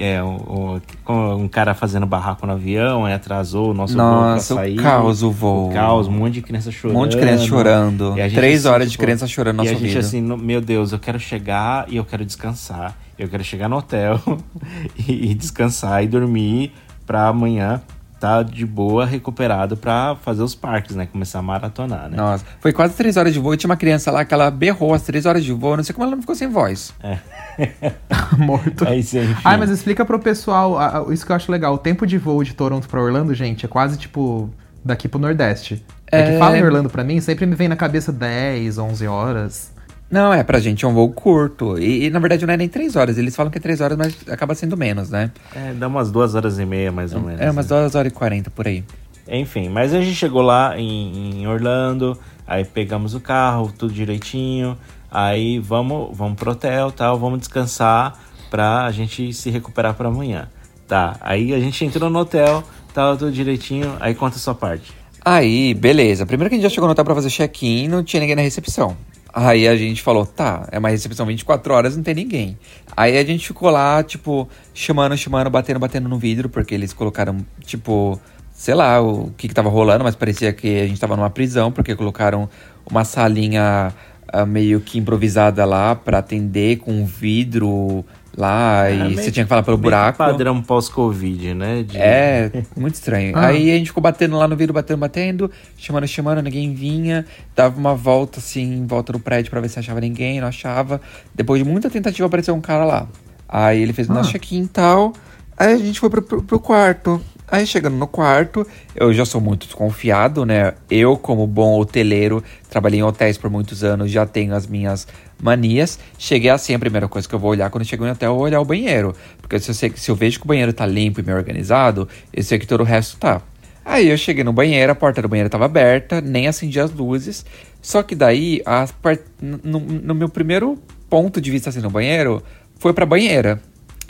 [0.00, 4.56] É, o- o- um cara fazendo barraco no avião, aí atrasou o nosso Nossa, voo
[4.56, 4.76] pra o sair.
[4.76, 5.68] caos o voo.
[5.68, 6.96] O caos, um monte de criança chorando.
[6.96, 8.14] Um monte de criança chorando.
[8.34, 10.06] Três assim, horas de tipo, criança chorando no E a nosso gente ouvido.
[10.06, 12.96] assim, meu Deus, eu quero chegar e eu quero descansar.
[13.18, 14.18] Eu quero chegar no hotel
[15.06, 16.72] e, e descansar e dormir
[17.06, 17.82] pra amanhã
[18.18, 21.06] tá de boa, recuperado pra fazer os parques, né?
[21.06, 22.16] Começar a maratonar, né?
[22.16, 24.92] Nossa, foi quase três horas de voo e tinha uma criança lá que ela berrou
[24.92, 25.76] às três horas de voo.
[25.76, 26.92] Não sei como ela não ficou sem voz.
[27.00, 27.18] É.
[28.38, 28.86] Morto.
[28.86, 29.34] Aí, enfim.
[29.44, 31.74] Ai, mas explica pro pessoal, a- a- isso que eu acho legal.
[31.74, 34.48] O tempo de voo de Toronto pra Orlando, gente, é quase tipo
[34.84, 35.84] daqui pro Nordeste.
[36.10, 36.38] É, que É.
[36.38, 39.72] fala em Orlando pra mim, sempre me vem na cabeça 10, 11 horas.
[40.10, 41.78] Não, é, pra gente é um voo curto.
[41.78, 43.18] E, e, na verdade não é nem três horas.
[43.18, 45.30] Eles falam que é três horas, mas acaba sendo menos, né?
[45.54, 47.40] É, dá umas duas horas e meia, mais ou menos.
[47.40, 47.76] É, umas né?
[47.76, 48.82] duas horas e quarenta por aí.
[49.30, 54.78] Enfim, mas a gente chegou lá em, em Orlando, aí pegamos o carro, tudo direitinho,
[55.10, 58.18] aí vamos, vamos pro hotel, tal, vamos descansar
[58.50, 60.48] pra gente se recuperar pra amanhã.
[60.86, 64.92] Tá, aí a gente entrou no hotel, tal, tudo direitinho, aí conta a sua parte.
[65.24, 66.24] Aí, beleza.
[66.24, 68.42] Primeiro que a gente já chegou no hotel pra fazer check-in, não tinha ninguém na
[68.42, 68.96] recepção.
[69.32, 72.58] Aí a gente falou, tá, é uma recepção 24 horas, não tem ninguém.
[72.96, 77.36] Aí a gente ficou lá, tipo, chamando, chamando, batendo, batendo no vidro, porque eles colocaram,
[77.60, 78.18] tipo,
[78.52, 81.70] sei lá o que que tava rolando, mas parecia que a gente tava numa prisão,
[81.70, 82.48] porque colocaram
[82.90, 83.92] uma salinha
[84.32, 88.04] ah, meio que improvisada lá pra atender com um vidro
[88.36, 90.18] lá, É, e meio- você tinha que falar pelo buraco.
[90.18, 91.82] Padrão pós-Covid, né?
[91.82, 93.32] de- É, muito estranho.
[93.36, 93.46] Ah.
[93.48, 97.26] Aí a gente ficou batendo lá no vidro, batendo, batendo, chamando, chamando, ninguém vinha.
[97.56, 101.00] Dava uma volta assim, em volta do prédio pra ver se achava ninguém, não achava.
[101.34, 103.08] Depois de muita tentativa, apareceu um cara lá.
[103.48, 104.32] Aí ele fez o nosso Ah.
[104.32, 105.12] check-in e tal.
[105.56, 107.20] Aí a gente foi pro, pro, pro quarto.
[107.50, 110.74] Aí chegando no quarto, eu já sou muito desconfiado, né?
[110.90, 115.06] Eu, como bom hoteleiro, trabalhei em hotéis por muitos anos, já tenho as minhas
[115.42, 115.98] manias.
[116.18, 118.60] Cheguei assim, a primeira coisa que eu vou olhar quando chego no hotel é olhar
[118.60, 119.14] o banheiro.
[119.40, 122.06] Porque se eu, sei, se eu vejo que o banheiro tá limpo e bem organizado,
[122.34, 123.40] eu sei que todo o resto tá.
[123.82, 127.46] Aí eu cheguei no banheiro, a porta do banheiro tava aberta, nem acendi as luzes.
[127.80, 132.42] Só que daí, as par- no, no meu primeiro ponto de vista assim no banheiro,
[132.78, 133.58] foi pra banheira.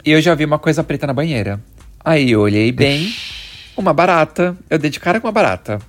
[0.03, 1.61] E eu já vi uma coisa preta na banheira.
[2.09, 3.13] Aí eu olhei bem,
[3.77, 4.57] uma barata.
[4.67, 5.79] Eu dei de cara com uma barata.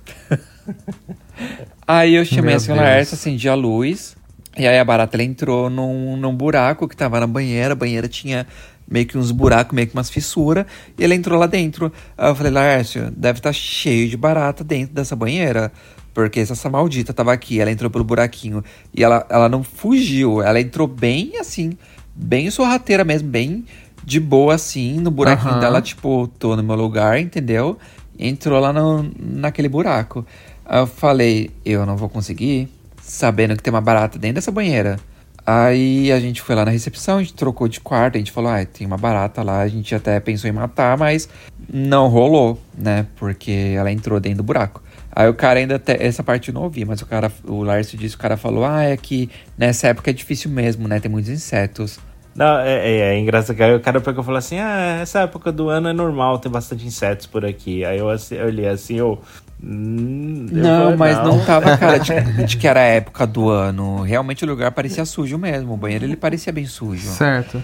[1.87, 2.97] aí eu chamei Meu a senhora Deus.
[2.97, 4.15] Ersa, acendi a luz.
[4.55, 7.73] E aí a barata ela entrou num, num buraco que tava na banheira.
[7.73, 8.45] A banheira tinha
[8.87, 10.67] meio que uns buracos, meio que umas fissuras.
[10.95, 11.91] E ela entrou lá dentro.
[12.15, 15.71] Aí eu falei, Laércio, deve estar cheio de barata dentro dessa banheira.
[16.13, 18.63] Porque essa maldita tava aqui, ela entrou pelo buraquinho
[18.95, 20.39] e ela, ela não fugiu.
[20.39, 21.75] Ela entrou bem assim,
[22.13, 23.65] bem sorrateira mesmo, bem
[24.03, 25.59] de boa assim, no buraquinho Aham.
[25.59, 27.77] dela, tipo, tô no meu lugar, entendeu?
[28.17, 30.25] Entrou lá no, naquele buraco.
[30.65, 32.69] Aí eu falei, eu não vou conseguir,
[33.01, 34.99] sabendo que tem uma barata dentro dessa banheira.
[35.45, 38.51] Aí a gente foi lá na recepção, a gente trocou de quarto, a gente falou,
[38.51, 41.27] ah, tem uma barata lá, a gente até pensou em matar, mas
[41.71, 43.07] não rolou, né?
[43.15, 44.83] Porque ela entrou dentro do buraco.
[45.13, 47.97] Aí o cara ainda, até, essa parte eu não ouvi, mas o cara, o Lárcio
[47.97, 50.99] disse, o cara falou, ah, é que nessa época é difícil mesmo, né?
[50.99, 51.99] Tem muitos insetos.
[52.33, 55.19] Não, é, é, é engraçado que aí o cara pegou e falou assim: Ah, essa
[55.21, 57.83] época do ano é normal, tem bastante insetos por aqui.
[57.83, 59.21] Aí eu, assim, eu olhei assim, eu.
[59.61, 62.11] hum, Não, falei, mas não tava cara de,
[62.45, 64.01] de que era a época do ano.
[64.01, 65.73] Realmente o lugar parecia sujo mesmo.
[65.73, 67.09] O banheiro ele parecia bem sujo.
[67.09, 67.61] Certo.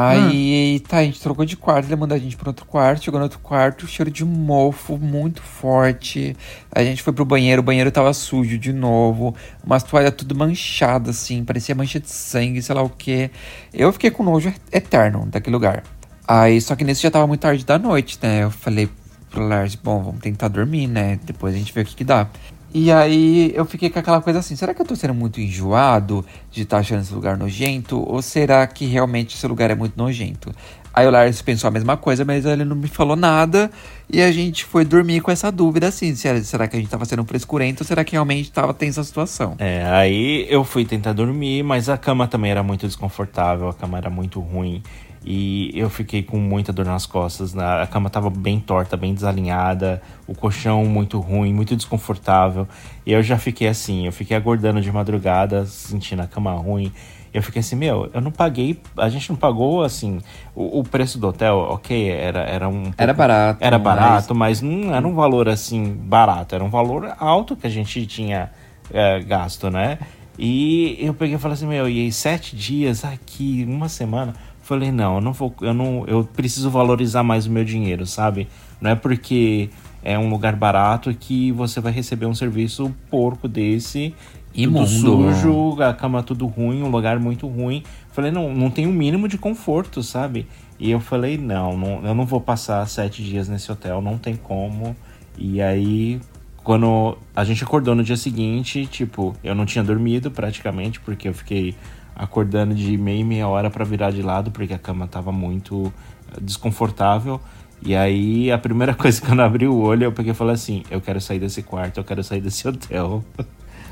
[0.00, 3.18] Aí, tá, a gente trocou de quarto, ele mandou a gente pra outro quarto, chegou
[3.18, 6.36] no outro quarto, cheiro de mofo muito forte.
[6.70, 9.34] A gente foi pro banheiro, o banheiro tava sujo de novo,
[9.64, 13.28] umas toalhas tudo manchadas, assim, parecia mancha de sangue, sei lá o que.
[13.74, 15.82] Eu fiquei com nojo eterno daquele lugar.
[16.28, 18.44] Aí, só que nesse já tava muito tarde da noite, né?
[18.44, 18.88] Eu falei
[19.28, 21.18] pro Lars, bom, vamos tentar dormir, né?
[21.24, 22.28] Depois a gente vê o que que dá.
[22.72, 26.24] E aí eu fiquei com aquela coisa assim, será que eu tô sendo muito enjoado
[26.50, 27.98] de estar achando esse lugar nojento?
[27.98, 30.54] Ou será que realmente esse lugar é muito nojento?
[30.92, 33.70] Aí o Lars pensou a mesma coisa, mas ele não me falou nada.
[34.12, 37.04] E a gente foi dormir com essa dúvida assim: se- será que a gente tava
[37.04, 39.54] sendo frescurento ou será que realmente tava tensa a situação?
[39.58, 43.96] É, aí eu fui tentar dormir, mas a cama também era muito desconfortável, a cama
[43.98, 44.82] era muito ruim.
[45.24, 47.52] E eu fiquei com muita dor nas costas.
[47.52, 47.64] né?
[47.82, 52.66] A cama tava bem torta, bem desalinhada, o colchão muito ruim, muito desconfortável.
[53.04, 56.92] E eu já fiquei assim, eu fiquei acordando de madrugada, sentindo a cama ruim.
[57.34, 60.18] Eu fiquei assim, meu, eu não paguei, a gente não pagou assim,
[60.54, 62.84] o, o preço do hotel, ok, era, era um.
[62.96, 66.70] Era pouco- barato, Era mas- barato, mas não era um valor assim barato, era um
[66.70, 68.50] valor alto que a gente tinha
[68.90, 69.98] é, gasto, né?
[70.38, 74.34] E eu peguei e falei assim, meu, e aí sete dias aqui, uma semana.
[74.68, 78.46] Falei, não, eu não vou, eu não, eu preciso valorizar mais o meu dinheiro, sabe?
[78.78, 79.70] Não é porque
[80.02, 84.14] é um lugar barato que você vai receber um serviço porco desse,
[84.54, 84.86] Imundo.
[84.86, 87.82] tudo sujo, a cama tudo ruim, um lugar muito ruim.
[88.12, 90.46] Falei, não, não tem o mínimo de conforto, sabe?
[90.78, 94.36] E eu falei, não, não, eu não vou passar sete dias nesse hotel, não tem
[94.36, 94.94] como.
[95.38, 96.20] E aí,
[96.62, 101.32] quando a gente acordou no dia seguinte, tipo, eu não tinha dormido praticamente, porque eu
[101.32, 101.74] fiquei
[102.18, 105.92] acordando de meia e meia hora para virar de lado, porque a cama tava muito
[106.32, 107.40] eh, desconfortável.
[107.80, 110.82] E aí, a primeira coisa que eu abri o olho, eu peguei e falei assim:
[110.90, 113.24] eu quero sair desse quarto, eu quero sair desse hotel.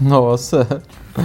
[0.01, 0.83] Nossa.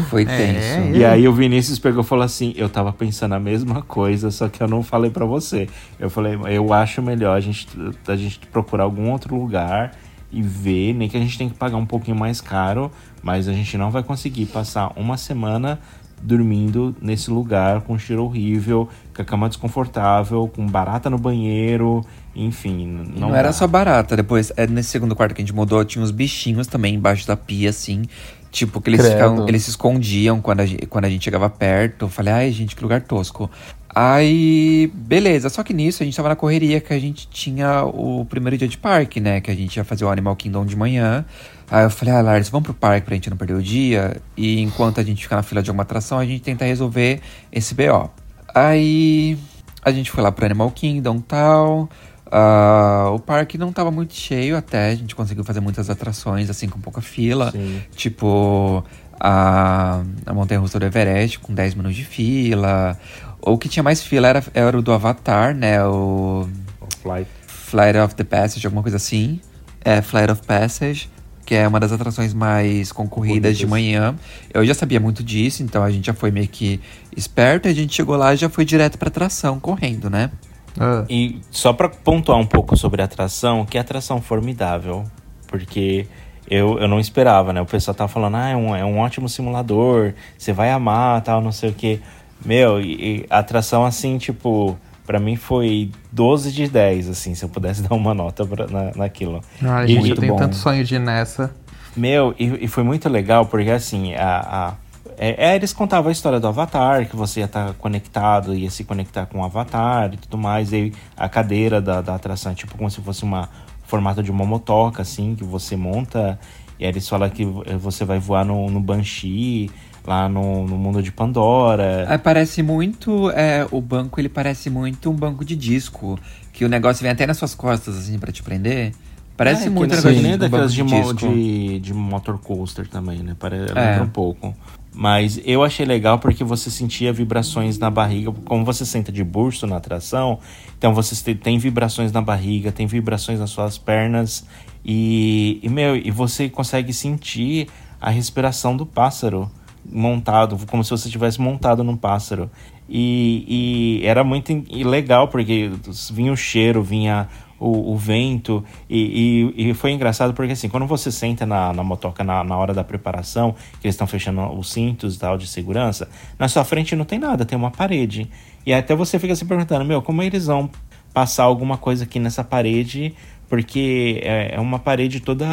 [0.10, 0.96] Foi É, tenso.
[0.96, 4.48] E aí o Vinícius pegou e falou assim: Eu tava pensando a mesma coisa, só
[4.48, 5.68] que eu não falei pra você.
[6.00, 7.68] Eu falei, eu acho melhor a gente,
[8.08, 9.92] a gente procurar algum outro lugar
[10.32, 12.90] e ver, nem que a gente tem que pagar um pouquinho mais caro,
[13.22, 15.80] mas a gente não vai conseguir passar uma semana
[16.22, 22.06] dormindo nesse lugar com cheiro horrível, com a cama desconfortável, com barata no banheiro,
[22.36, 22.88] enfim.
[22.88, 24.16] Não, Não, era só barata.
[24.16, 27.36] Depois, é, nesse segundo quarto que a gente mudou, tinha uns bichinhos também embaixo da
[27.36, 28.04] pia, assim.
[28.52, 32.06] Tipo, que eles, ficavam, eles se escondiam quando a, gente, quando a gente chegava perto.
[32.06, 33.50] Eu falei, ai, gente, que lugar tosco.
[33.94, 35.50] Aí, beleza.
[35.50, 38.68] Só que nisso, a gente tava na correria que a gente tinha o primeiro dia
[38.68, 39.40] de parque, né?
[39.42, 41.26] Que a gente ia fazer o Animal Kingdom de manhã.
[41.72, 44.18] Aí eu falei, ah, Lars, vamos pro parque pra gente não perder o dia.
[44.36, 47.74] E enquanto a gente fica na fila de alguma atração, a gente tenta resolver esse
[47.74, 48.12] BO.
[48.54, 49.38] Aí
[49.82, 51.90] a gente foi lá pro Animal Kingdom e tal.
[52.30, 56.68] Ah, o parque não tava muito cheio até, a gente conseguiu fazer muitas atrações, assim,
[56.68, 57.52] com pouca fila.
[57.52, 57.82] Sim.
[57.96, 58.84] Tipo,
[59.18, 62.98] a, a Montanha Russa do Everest com 10 minutos de fila.
[63.42, 65.82] O que tinha mais fila era, era o do Avatar, né?
[65.86, 66.50] O
[66.82, 67.30] O flight.
[67.48, 69.40] Flight of the Passage, alguma coisa assim.
[69.84, 71.10] É, Flight of Passage,
[71.52, 74.16] que é uma das atrações mais concorridas de manhã.
[74.54, 76.80] Eu já sabia muito disso, então a gente já foi meio que
[77.14, 77.68] esperto.
[77.68, 80.32] E a gente chegou lá e já foi direto pra atração, correndo, né?
[80.80, 85.04] Ah, E só pra pontuar um pouco sobre a atração, que atração formidável.
[85.46, 86.08] Porque
[86.50, 87.60] eu, eu não esperava, né?
[87.60, 91.42] O pessoal tava falando, ah, é um, é um ótimo simulador, você vai amar, tal,
[91.42, 92.00] não sei o quê.
[92.46, 94.78] Meu, e, e atração, assim, tipo,
[95.12, 98.92] pra mim foi 12 de 10, assim, se eu pudesse dar uma nota pra, na,
[98.96, 99.42] naquilo.
[99.62, 100.40] Ai, E- gente, eu tenho bom.
[100.40, 101.54] tanto sonho de ir nessa.
[101.98, 104.74] Meu, e, e foi muito legal porque assim, a, a-
[105.18, 108.86] é, é, eles contavam a história do Avatar, que você ia estar conectado, ia se
[108.86, 110.72] conectar com o Avatar e tudo mais.
[110.72, 113.50] E a cadeira da, da atração é tipo como se fosse uma
[113.84, 116.40] formato de uma motoca, assim, que você monta.
[116.80, 117.44] E aí eles falam que
[117.78, 119.70] você vai voar no, no Banshee,
[120.06, 122.06] lá no, no mundo de Pandora.
[122.10, 123.30] É, parece muito.
[123.32, 126.20] É, o banco, ele parece muito um banco de disco.
[126.54, 128.94] Que o negócio vem até nas suas costas, assim, pra te prender.
[129.38, 133.20] Parece É, muito que um negócio de, daquelas de, de, de, de motor coaster também,
[133.20, 133.36] né?
[133.40, 133.92] Parece, É.
[133.92, 134.56] lembra um pouco.
[134.94, 139.66] Mas eu achei legal porque você sentia vibrações na barriga, como você senta de burso
[139.66, 140.38] na atração,
[140.78, 144.46] então você te- tem vibrações na barriga, tem vibrações nas suas pernas
[144.84, 147.70] e, e meu, e você consegue sentir
[148.02, 149.50] a respiração do pássaro
[149.86, 152.50] montado, como se você tivesse montado num pássaro.
[152.90, 154.52] E, e era muito
[154.84, 155.72] legal, porque
[156.12, 160.88] vinha o cheiro, vinha o, o vento, e, e- e foi engraçado porque assim, quando
[160.88, 164.72] você senta na, na motoca na, na hora da preparação, que eles estão fechando os
[164.72, 168.28] cintos e tal de segurança, na sua frente não tem nada, tem uma parede.
[168.66, 170.70] E até você fica se perguntando, meu, como eles vão
[171.14, 173.14] passar alguma coisa aqui nessa parede,
[173.48, 175.46] porque é, é uma parede toda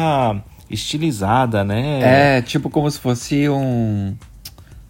[0.69, 2.37] estilizada, né?
[2.37, 4.15] É, tipo como se fosse um.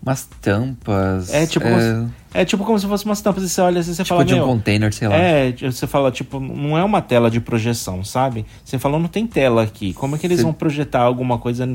[0.01, 1.33] Umas tampas.
[1.33, 3.81] É tipo, é, Como se, é tipo como se fosse umas tampas e você olha
[3.81, 5.15] assim e você tipo fala, de um container, sei lá.
[5.15, 8.45] É, você fala, tipo, não é uma tela de projeção, sabe?
[8.63, 9.93] Você fala, não tem tela aqui.
[9.93, 11.67] Como é que eles Cê- vão projetar alguma coisa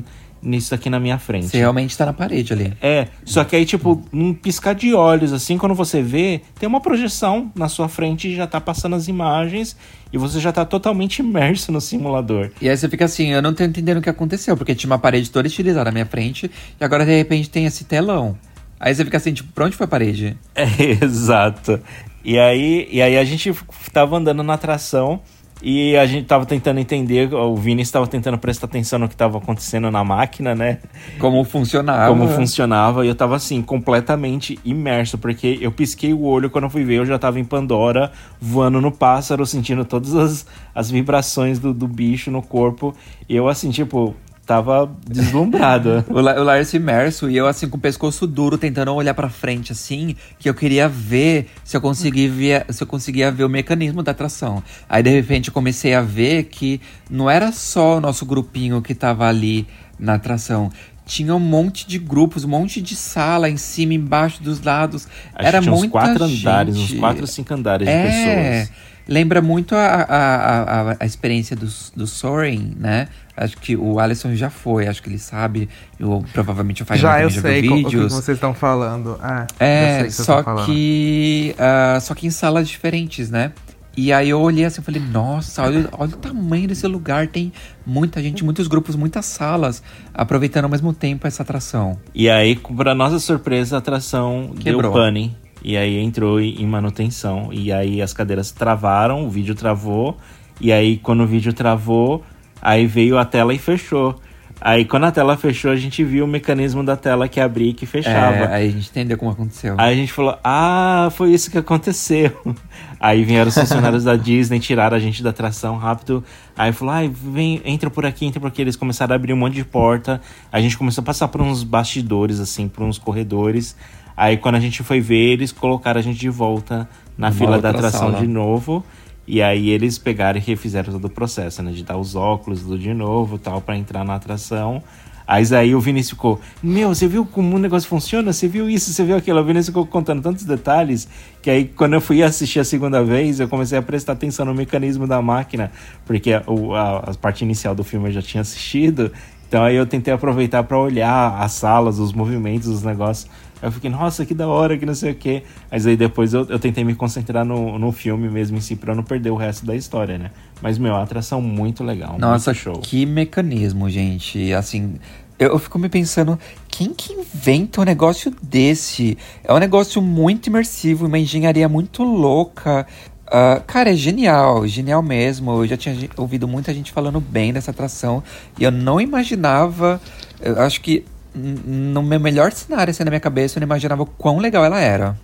[0.45, 1.49] nisso aqui na minha frente.
[1.49, 2.73] Você realmente tá na parede ali.
[2.81, 6.81] É, só que aí, tipo, num piscar de olhos, assim, quando você vê, tem uma
[6.81, 9.77] projeção na sua frente e já tá passando as imagens
[10.13, 12.51] e você já tá totalmente imerso no simulador.
[12.61, 14.99] E aí você fica assim, eu não tô entendendo o que aconteceu, porque tinha uma
[14.99, 18.37] parede toda estilizada na minha frente e agora de repente tem esse telão.
[18.79, 20.37] Aí você fica assim, tipo, pra onde foi a parede?
[20.55, 21.81] É, exato.
[22.25, 23.53] E aí, e aí a gente
[23.93, 25.21] tava andando na atração
[25.63, 29.39] e a gente tava tentando entender, o Vini estava tentando prestar atenção no que estava
[29.39, 30.79] acontecendo na máquina, né?
[31.19, 32.09] Como funcionava.
[32.09, 33.05] Como funcionava.
[33.05, 36.97] E eu tava assim, completamente imerso, porque eu pisquei o olho quando eu fui ver,
[36.97, 41.89] eu já tava em Pandora, voando no pássaro, sentindo todas as, as vibrações do, do
[41.89, 42.95] bicho no corpo.
[43.29, 44.15] E eu assim, tipo,
[44.45, 46.05] tava deslumbrado.
[46.11, 49.29] o, La o Lars imerso e eu assim com o pescoço duro tentando olhar para
[49.29, 53.49] frente assim, que eu queria ver se eu conseguia ver, se eu conseguia ver o
[53.49, 54.63] mecanismo da atração.
[54.89, 56.81] Aí de repente eu comecei a ver que
[57.11, 59.67] não era só o nosso grupinho que tava ali
[59.99, 60.71] na atração.
[61.07, 65.07] Tinha um monte de grupos, um monte de sala em cima, embaixo, dos lados.
[65.35, 66.41] Acho era que tinha uns muita quatro gente.
[66.41, 68.73] andares, uns quatro ou cinco andares de É, pessoas.
[69.07, 73.09] Lembra muito a, a, a, a experiência do, do Soaring, né?
[73.37, 75.69] Acho que o Alisson já foi, acho que ele sabe.
[75.99, 78.13] Eu, provavelmente o Fagner Já também eu já sei viu co- o que vídeos.
[78.13, 79.19] vocês estão falando.
[79.59, 80.67] É, É, que só estão falando.
[80.67, 81.55] que.
[81.59, 83.53] ah, só que em salas diferentes, né?
[83.97, 87.29] E aí eu olhei assim e falei, nossa, olha, olha o tamanho desse lugar.
[87.29, 87.53] Tem
[87.87, 91.97] muita gente, muitos grupos, muitas salas, aproveitando ao mesmo tempo essa atração.
[92.13, 94.83] E aí, pra nossa surpresa, a atração Quebrou.
[94.83, 95.37] deu pane.
[95.63, 97.53] E aí entrou em manutenção.
[97.53, 100.19] E aí as cadeiras travaram, o vídeo travou.
[100.61, 102.25] E aí, quando o vídeo travou,
[102.65, 104.19] aí veio a tela e fechou.
[104.61, 107.75] Aí, quando a tela fechou, a gente viu o mecanismo da tela que abria e
[107.75, 108.45] que fechava.
[108.45, 109.75] É, aí a gente entendeu como aconteceu.
[109.77, 112.33] Aí a gente falou, ah, foi isso que aconteceu.
[112.99, 116.25] Aí vieram os funcionários da Disney, tiraram a gente da atração rápido.
[116.57, 118.63] Aí falou, ai, vem, entra por aqui, entra por aqui.
[118.63, 120.23] Eles começaram a abrir um monte de porta.
[120.51, 123.77] A gente começou a passar por uns bastidores, assim, por uns corredores.
[124.17, 127.61] Aí quando a gente foi ver, eles colocaram a gente de volta na Numa fila
[127.61, 128.21] da atração sala.
[128.21, 128.83] de novo.
[129.27, 131.73] E aí eles pegaram e refizeram todo o processo, né?
[131.73, 134.83] De dar os óculos tudo de novo tal, pra entrar na atração.
[135.27, 138.31] Aí aí o Vinícius ficou, meu, você viu como o negócio funciona?
[138.31, 139.41] Você viu isso, você viu aquilo?
[139.41, 141.09] O Vinícius ficou contando tantos detalhes
[141.41, 144.55] que aí quando eu fui assistir a segunda vez, eu comecei a prestar atenção no
[144.55, 145.73] mecanismo da máquina,
[146.05, 146.43] porque a,
[146.75, 149.11] a- a parte inicial do filme eu já tinha assistido.
[149.49, 153.27] Então aí eu tentei aproveitar pra olhar as salas, os movimentos, os negócios.
[153.63, 155.43] Eu fiquei, nossa, que da hora, que não sei o quê.
[155.71, 158.95] Mas aí depois eu, eu tentei me concentrar no, no filme mesmo em si, pra
[158.95, 160.31] não perder o resto da história, né?
[160.61, 162.79] Mas, meu, a atração muito legal, Nossa, muito show.
[162.81, 164.53] que mecanismo, gente.
[164.53, 164.95] Assim,
[165.39, 166.39] eu, eu fico me pensando,
[166.69, 169.17] quem que inventa um negócio desse?
[169.43, 172.87] É um negócio muito imersivo, uma engenharia muito louca.
[173.27, 175.51] Ah, cara, é genial, genial mesmo.
[175.53, 178.23] Eu já tinha ouvido muita gente falando bem dessa atração
[178.59, 180.01] e eu não imaginava.
[180.41, 184.07] Eu acho que no meu melhor cenário, assim, na minha cabeça, eu não imaginava o
[184.07, 185.17] quão legal ela era.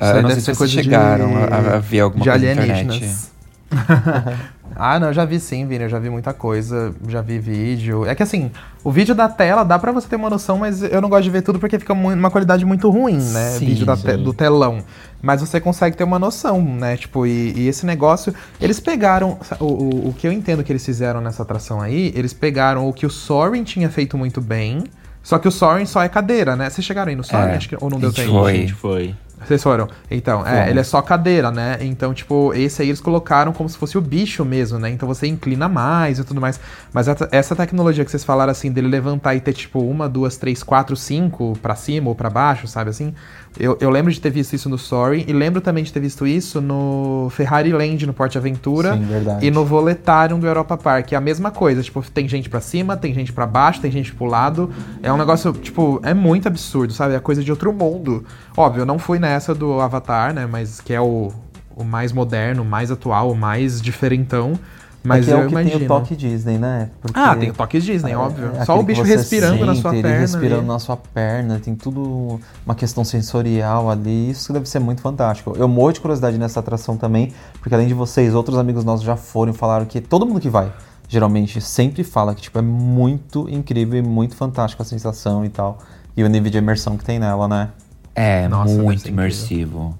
[0.00, 2.46] Isso eu não sei se vocês coisa de- chegaram a, a ver alguma de coisa
[2.50, 3.30] alienígenas.
[4.76, 8.04] ah, não, eu já vi sim, Vini, eu já vi muita coisa, já vi vídeo.
[8.06, 8.50] É que assim,
[8.84, 11.30] o vídeo da tela dá pra você ter uma noção, mas eu não gosto de
[11.30, 13.50] ver tudo porque fica uma qualidade muito ruim, né?
[13.58, 14.82] Sim, vídeo te- do telão.
[15.22, 16.96] Mas você consegue ter uma noção, né?
[16.96, 18.34] Tipo, e, e esse negócio.
[18.60, 19.38] Eles pegaram.
[19.60, 22.92] O, o, o que eu entendo que eles fizeram nessa atração aí, eles pegaram o
[22.92, 24.84] que o Soaring tinha feito muito bem.
[25.22, 26.68] Só que o Soaring só é cadeira, né?
[26.68, 27.52] Vocês chegaram aí no Soaring?
[27.52, 28.32] É, Acho que, ou não deu tempo?
[28.32, 28.52] foi.
[28.52, 29.14] A gente foi.
[29.44, 29.88] Vocês foram?
[30.08, 31.76] Então, é, ele é só cadeira, né?
[31.80, 34.88] Então, tipo, esse aí eles colocaram como se fosse o bicho mesmo, né?
[34.88, 36.60] Então você inclina mais e tudo mais.
[36.92, 40.36] Mas essa- essa tecnologia que vocês falaram, assim, dele levantar e ter, tipo, uma, duas,
[40.36, 43.12] três, quatro, cinco pra cima ou pra baixo, sabe assim?
[43.58, 46.26] Eu, eu lembro de ter visto isso no Sorry e lembro também de ter visto
[46.26, 48.94] isso no Ferrari Land, no Porte Aventura.
[48.94, 49.46] Sim, verdade.
[49.46, 51.12] E no Voletarium do Europa Park.
[51.12, 51.82] É a mesma coisa.
[51.82, 54.70] Tipo, tem gente pra cima, tem gente pra baixo, tem gente pro lado.
[55.02, 57.14] É um negócio, tipo, é muito absurdo, sabe?
[57.14, 58.24] É coisa de outro mundo.
[58.56, 60.46] Óbvio, eu não fui nessa do Avatar, né?
[60.50, 61.30] Mas que é o,
[61.76, 64.58] o mais moderno, o mais atual, o mais diferentão.
[65.04, 65.76] Mas é eu o que imagino.
[65.78, 66.90] tem o toque Disney, né?
[67.00, 68.52] Porque- Ah, tem o toque Disney, óbvio.
[68.56, 70.18] É Só o bicho respirando na sente, sua ele perna.
[70.20, 70.66] respirando ali.
[70.68, 74.30] na sua perna, tem tudo uma questão sensorial ali.
[74.30, 75.54] Isso deve ser muito fantástico.
[75.58, 79.16] Eu morro de curiosidade nessa atração também, porque além de vocês, outros amigos nossos já
[79.16, 80.72] foram e falaram que todo mundo que vai,
[81.08, 85.78] geralmente, sempre fala que tipo, é muito incrível e muito fantástico a sensação e tal.
[86.16, 87.68] E o nível de imersão que tem nela, né?
[88.14, 89.94] É, Nossa, muito ser incrível.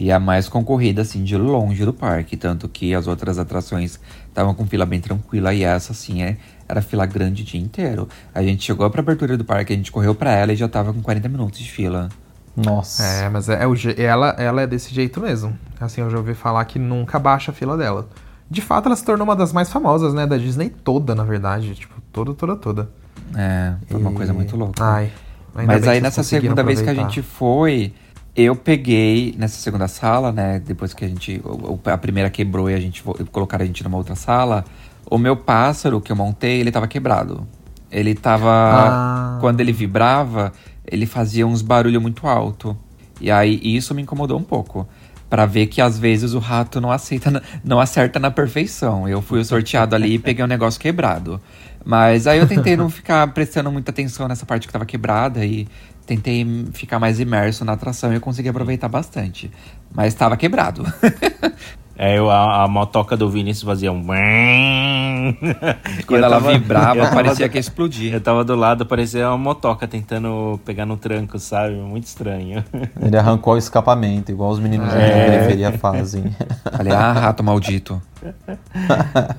[0.00, 2.36] E a mais concorrida, assim, de longe do parque.
[2.36, 5.52] Tanto que as outras atrações estavam com fila bem tranquila.
[5.52, 6.36] E essa, assim, é,
[6.68, 8.08] era fila grande o dia inteiro.
[8.32, 10.92] A gente chegou pra abertura do parque, a gente correu pra ela e já tava
[10.92, 12.08] com 40 minutos de fila.
[12.54, 13.02] Nossa.
[13.02, 15.58] É, mas é, é o ela, ela é desse jeito mesmo.
[15.80, 18.08] Assim, eu já ouvi falar que nunca baixa a fila dela.
[18.48, 20.28] De fato, ela se tornou uma das mais famosas, né?
[20.28, 21.74] Da Disney toda, na verdade.
[21.74, 22.90] Tipo, toda, toda, toda.
[23.36, 24.80] É, foi uma coisa muito louca.
[24.80, 25.10] Ai,
[25.56, 27.92] ainda Mas bem aí que nessa segunda vez que a gente foi,
[28.40, 30.62] eu peguei nessa segunda sala, né?
[30.64, 31.42] Depois que a gente.
[31.84, 34.64] A primeira quebrou e a gente colocaram a gente numa outra sala.
[35.10, 37.44] O meu pássaro que eu montei, ele tava quebrado.
[37.90, 38.48] Ele tava.
[38.48, 39.38] Ah.
[39.40, 40.52] Quando ele vibrava,
[40.86, 42.76] ele fazia uns barulhos muito alto.
[43.20, 44.86] E aí isso me incomodou um pouco.
[45.28, 49.08] Pra ver que às vezes o rato não aceita, não acerta na perfeição.
[49.08, 51.40] Eu fui sorteado ali e peguei um negócio quebrado.
[51.84, 55.66] Mas aí eu tentei não ficar prestando muita atenção nessa parte que tava quebrada e
[56.08, 59.50] tentei ficar mais imerso na atração e consegui aproveitar bastante.
[59.94, 60.82] Mas tava quebrado.
[62.00, 64.06] É, eu, a, a motoca do Vinícius fazia um.
[66.06, 68.14] Quando ela tava- vibrava, parecia do- que ia explodir.
[68.14, 71.74] Eu tava do lado, parecia uma motoca tentando pegar no tranco, sabe?
[71.74, 72.64] Muito estranho.
[73.02, 75.26] Ele arrancou o escapamento, igual os meninos É.
[75.40, 76.24] periferia fazem.
[76.70, 78.00] Falei, ah, rato maldito.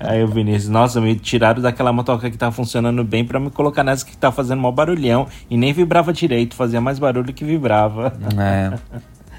[0.02, 3.84] Aí o Vinícius, nossa, me tiraram daquela motoca que tava funcionando bem pra me colocar
[3.84, 8.14] nessa que tava fazendo mó barulhão e nem vibrava direito, fazia mais barulho que vibrava.
[8.38, 8.78] É,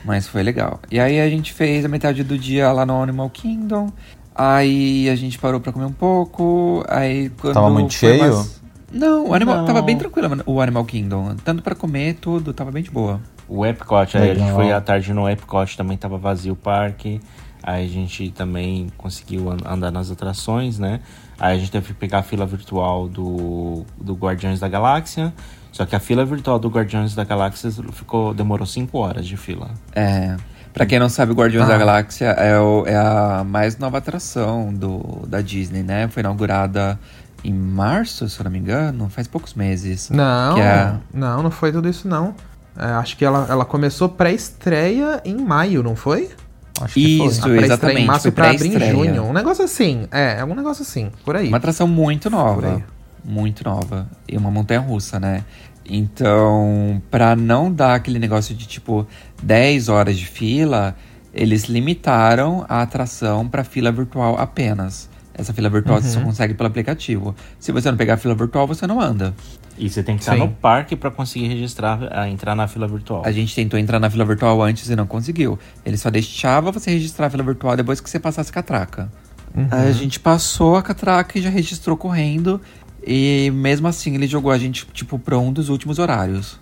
[0.05, 0.81] mas foi legal.
[0.91, 3.91] E aí a gente fez a metade do dia lá no Animal Kingdom.
[4.35, 6.85] Aí a gente parou pra comer um pouco.
[6.89, 8.21] Aí quando Tava muito cheio?
[8.23, 8.61] mais-
[8.93, 9.65] Não, o Animal Não.
[9.67, 11.37] tava bem tranquilo, mano, o Animal Kingdom.
[11.45, 13.21] Tanto pra comer, tudo, tava bem de boa.
[13.49, 17.21] O Epcot, aí a gente foi à tarde no Epcot, também tava vazio o parque.
[17.63, 21.01] Aí a gente também conseguiu an- andar nas atrações, né?
[21.39, 25.33] Aí a gente teve que pegar a fila virtual do, do Guardiões da Galáxia.
[25.73, 29.71] Só que a fila virtual do Guardiões da Galáxia ficou, demorou 5 horas de fila.
[29.95, 30.37] É.
[30.73, 31.73] Pra quem não sabe, Guardiões Ah.
[31.73, 36.07] da Galáxia é, o- é a mais nova atração do, da Disney, né?
[36.09, 36.99] Foi inaugurada
[37.43, 40.11] em março, se eu não me engano, faz poucos meses.
[40.11, 42.35] Não, Que é- não, não foi tudo isso não.
[42.79, 46.31] É, acho que ela, ela começou pré-estreia em maio, não foi?
[46.81, 47.27] Acho que foi.
[47.27, 48.01] Isso, pré-estreia exatamente.
[48.03, 49.25] Em março foi pra abrir em junho.
[49.25, 50.07] Um negócio assim.
[50.11, 51.49] É, é um negócio assim, por aí.
[51.49, 52.67] Uma atração muito Por nova.
[52.77, 52.85] aí.
[53.25, 54.09] Muito nova.
[54.29, 55.45] E uma montanha russa, né?
[55.85, 59.07] Então, pra não dar aquele negócio de tipo
[59.43, 60.95] 10 horas de fila,
[61.35, 65.09] eles limitaram a atração pra fila virtual apenas.
[65.35, 67.35] Essa fila virtual você só consegue pelo aplicativo.
[67.59, 69.35] Se você não pegar a fila virtual, você não anda.
[69.79, 70.41] E você tem que estar Sim.
[70.41, 73.23] no parque pra conseguir registrar, a entrar na fila virtual.
[73.25, 75.59] A gente tentou entrar na fila virtual antes e não conseguiu.
[75.85, 79.11] Ele só deixava você registrar a fila virtual depois que você passasse a catraca.
[79.71, 82.61] Aí a gente passou a catraca e já registrou correndo.
[83.07, 86.59] E mesmo assim ele jogou a gente, tipo, pra um dos últimos horários.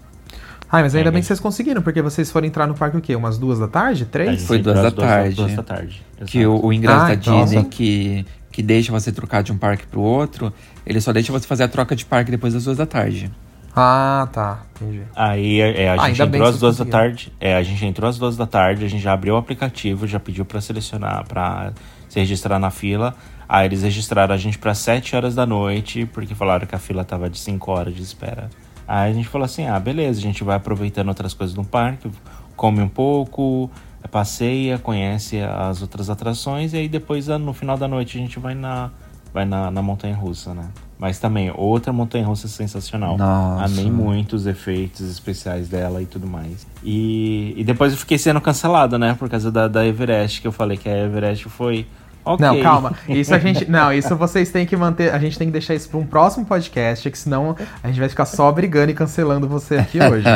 [0.71, 3.01] Ai, mas ainda É, bem que vocês conseguiram, porque vocês foram entrar no parque o
[3.01, 3.17] quê?
[3.17, 4.05] Umas duas da tarde?
[4.05, 4.31] Três?
[4.33, 5.35] gente Foi duas da tarde.
[5.35, 6.03] Duas da tarde.
[6.27, 7.69] Que o, o ingresso Ah, da então, Disney nossa.
[7.71, 10.53] que, que deixa você trocar de um parque pro outro,
[10.85, 13.31] ele só deixa você fazer a troca de parque depois das duas da tarde.
[13.75, 14.63] Ah, tá.
[14.77, 15.03] Entendi.
[15.17, 17.33] Aí é, a Ah, gente entrou às duas da tarde.
[17.41, 20.21] É, a gente entrou às duas da tarde, a gente já abriu o aplicativo, já
[20.21, 21.73] pediu pra selecionar, pra
[22.09, 23.15] se registrar na fila.
[23.49, 27.05] Aí eles registraram a gente pra 7 horas da noite, porque falaram que a fila
[27.05, 28.51] tava de 5 horas de espera.
[28.87, 32.11] Aí a gente falou assim: ah, beleza, a gente vai aproveitando outras coisas no parque,
[32.57, 33.71] come um pouco,
[34.11, 38.39] passeia, conhece as outras atrações, e aí depois ah, no final da noite a gente
[38.39, 38.91] vai na,
[39.33, 40.69] vai na, na montanha russa, né?
[40.99, 43.17] Mas também, outra montanha russa sensacional.
[43.17, 43.65] Nossa.
[43.65, 46.67] Amei muito os efeitos especiais dela e tudo mais.
[46.83, 49.15] E, e depois eu fiquei sendo cancelado, né?
[49.15, 51.87] Por causa da, da Everest, que eu falei que a Everest foi.
[52.35, 52.47] Ok.
[52.47, 52.93] Não, calma.
[53.09, 53.71] Isso a gente.
[53.71, 55.13] Não, isso vocês têm que manter.
[55.13, 58.09] A gente tem que deixar isso pra um próximo podcast, que senão a gente vai
[58.09, 60.27] ficar só brigando e cancelando você aqui hoje.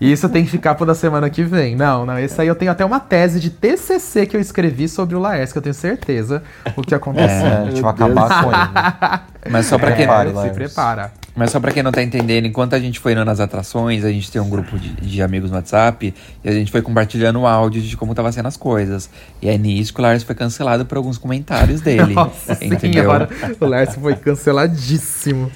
[0.00, 1.76] E isso tem que ficar pro da semana que vem.
[1.76, 2.18] Não, não.
[2.18, 5.54] Esse aí eu tenho até uma tese de TCC que eu escrevi sobre o Laércio,
[5.54, 6.42] que eu tenho certeza
[6.76, 7.46] o que aconteceu.
[7.46, 9.20] É, a gente vai acabar com ele.
[9.50, 11.12] Mas só pra quem, Prepare, Se prepara.
[11.34, 14.10] Mas só pra quem não tá entendendo, enquanto a gente foi indo nas atrações, a
[14.10, 16.12] gente tem um grupo de, de amigos no WhatsApp
[16.44, 19.08] e a gente foi compartilhando o áudio de como tava sendo as coisas.
[19.40, 22.12] E aí nisso que o Lars foi cancelado por alguns comentários dele.
[22.14, 23.02] Nossa entendeu?
[23.04, 23.28] senhora,
[23.60, 25.50] o Laércio foi canceladíssimo.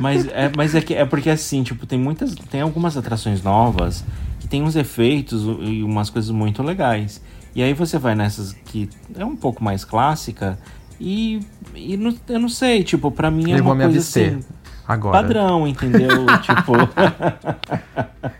[0.00, 2.34] Mas é, mas é, que, é porque assim, tipo, tem muitas.
[2.50, 4.04] Tem algumas atrações novas
[4.40, 7.20] que tem uns efeitos e umas coisas muito legais.
[7.54, 10.56] E aí você vai nessas que é um pouco mais clássica
[11.00, 11.40] e,
[11.74, 14.28] e não- eu não sei, tipo, pra mim é Eu uma vou me coisa abster
[14.36, 14.44] assim,
[14.88, 15.18] agora.
[15.22, 16.08] padrão, entendeu?
[16.42, 16.72] tipo,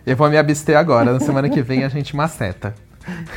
[0.06, 1.12] Eu vou me abster agora.
[1.12, 2.74] Na semana que vem a gente maceta.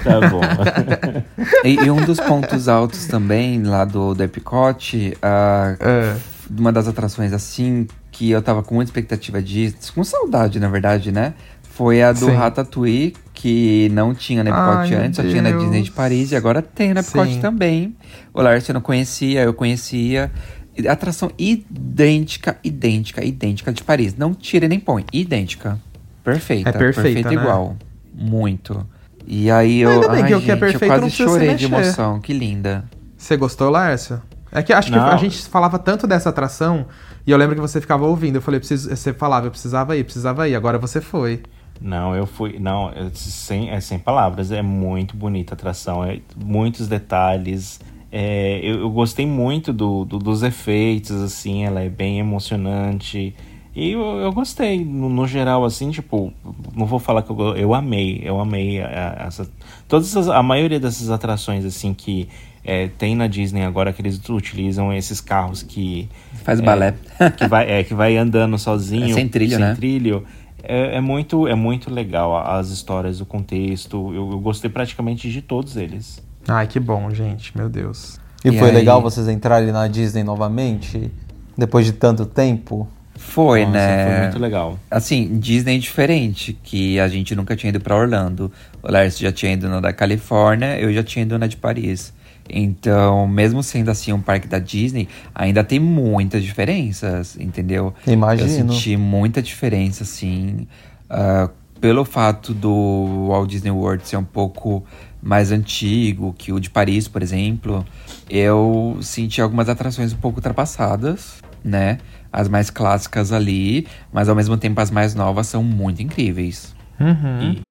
[0.04, 0.42] tá bom.
[1.64, 6.16] E, e um dos pontos altos também lá do, do Epicote, ah, É.
[6.58, 11.12] uma das atrações assim, que eu tava com muita expectativa disso, com saudade na verdade,
[11.12, 11.34] né?
[11.70, 12.32] Foi a do Sim.
[12.36, 15.52] Ratatouille, que não tinha no Epicote Ai, antes, só tinha na.
[15.52, 17.40] Disney de Paris e agora tem no Epicote Sim.
[17.40, 17.96] também.
[18.34, 20.32] O Lars não conhecia, eu conhecia.
[20.78, 24.16] E Atração idêntica, idêntica, idêntica de Paris.
[24.16, 25.80] Não tira nem põe, idêntica.
[26.24, 26.70] Perfeita.
[26.70, 27.36] É perfeita, né?
[27.36, 27.76] igual.
[28.14, 28.86] Muito.
[29.26, 29.92] E aí eu.
[29.92, 32.20] Ainda bem ai, que o que é gente, perfeito eu quase chorei de emoção.
[32.20, 32.86] Que linda.
[33.18, 34.22] Você gostou, Lárcio?
[34.52, 35.08] É que acho Não.
[35.08, 36.86] que a gente falava tanto dessa atração
[37.26, 38.36] e eu lembro que você ficava ouvindo.
[38.36, 40.56] Eu falei, preciso, você falava, eu precisava ir, precisava ir.
[40.56, 41.42] Agora você foi.
[41.80, 42.60] Não, eu fui.
[42.60, 44.52] Não, é sem, é sem palavras.
[44.52, 46.04] É muito bonita a atração.
[46.04, 47.80] É, muitos detalhes.
[48.12, 51.64] É, eu, eu gostei muito do, do- dos efeitos, assim.
[51.66, 53.34] Ela é bem emocionante.
[53.74, 56.34] E eu, eu gostei, no, no geral, assim, tipo,
[56.76, 59.50] não vou falar que eu, eu amei, eu amei a- a- essa,
[59.88, 62.28] todas as- a maioria dessas atrações, assim, que
[62.66, 66.10] é, tem na Disney agora, que eles utilizam esses carros que...
[66.44, 66.96] Faz é, balé.
[67.38, 69.06] que, vai, é, que vai andando sozinho.
[69.06, 69.74] É sem trilho, sem né?
[69.74, 70.26] trilho.
[70.62, 74.14] É, é muito, é muito legal as histórias, o contexto.
[74.14, 76.22] Eu, eu gostei praticamente de todos eles.
[76.48, 77.56] Ai, que bom, gente.
[77.58, 78.20] Meu Deus.
[78.44, 78.76] E, E foi aí?
[78.76, 81.12] legal vocês entrarem na Disney novamente?
[81.58, 82.88] Depois de tanto tempo?
[83.16, 84.08] Foi, Nossa, né?
[84.08, 84.80] Foi muito legal.
[84.90, 88.52] Assim, Disney é diferente, que a gente nunca tinha ido pra Orlando.
[88.82, 92.12] O Lars já tinha ido na da Califórnia, eu já tinha ido na de Paris.
[92.50, 97.94] Então, mesmo sendo assim um parque da Disney, ainda tem muitas diferenças, entendeu?
[98.08, 98.50] Imagino.
[98.50, 100.68] Eu senti muita diferença, assim.
[101.10, 101.48] ah,
[101.80, 104.84] pelo fato do Walt Disney World ser um pouco
[105.22, 107.86] mais antigo que o de Paris, por exemplo,
[108.30, 112.00] eu senti algumas atrações um pouco ultrapassadas, né?
[112.32, 116.74] As mais clássicas ali, mas ao mesmo tempo as mais novas são muito incríveis.
[117.00, 117.62] Uhum.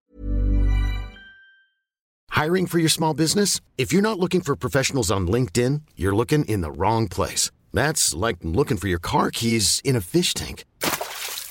[2.31, 3.61] Hiring for your small business?
[3.77, 7.51] If you're not looking for professionals on LinkedIn, you're looking in the wrong place.
[7.73, 10.65] That's like looking for your car keys in a fish tank.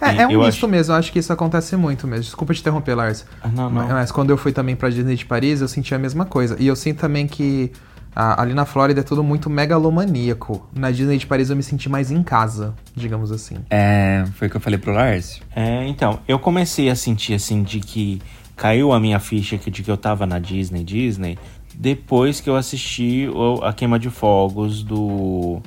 [0.00, 2.24] É, é um misto acho- mesmo, eu acho que isso acontece muito mesmo.
[2.24, 3.24] Desculpa te interromper, Lars.
[3.42, 3.88] Ah, não, não.
[3.88, 6.56] Mas quando eu fui também pra Disney de Paris, eu senti a mesma coisa.
[6.58, 7.70] E eu sinto também que
[8.16, 10.66] ah, ali na Flórida é tudo muito megalomaníaco.
[10.74, 13.56] Na Disney de Paris eu me senti mais em casa, digamos assim.
[13.70, 15.40] É, foi o que eu falei pro Lars.
[15.54, 18.20] É, então, eu comecei a sentir assim de que
[18.56, 21.38] caiu a minha ficha que- de que eu tava na Disney, Disney,
[21.74, 23.28] depois que eu assisti
[23.62, 25.60] a queima de fogos do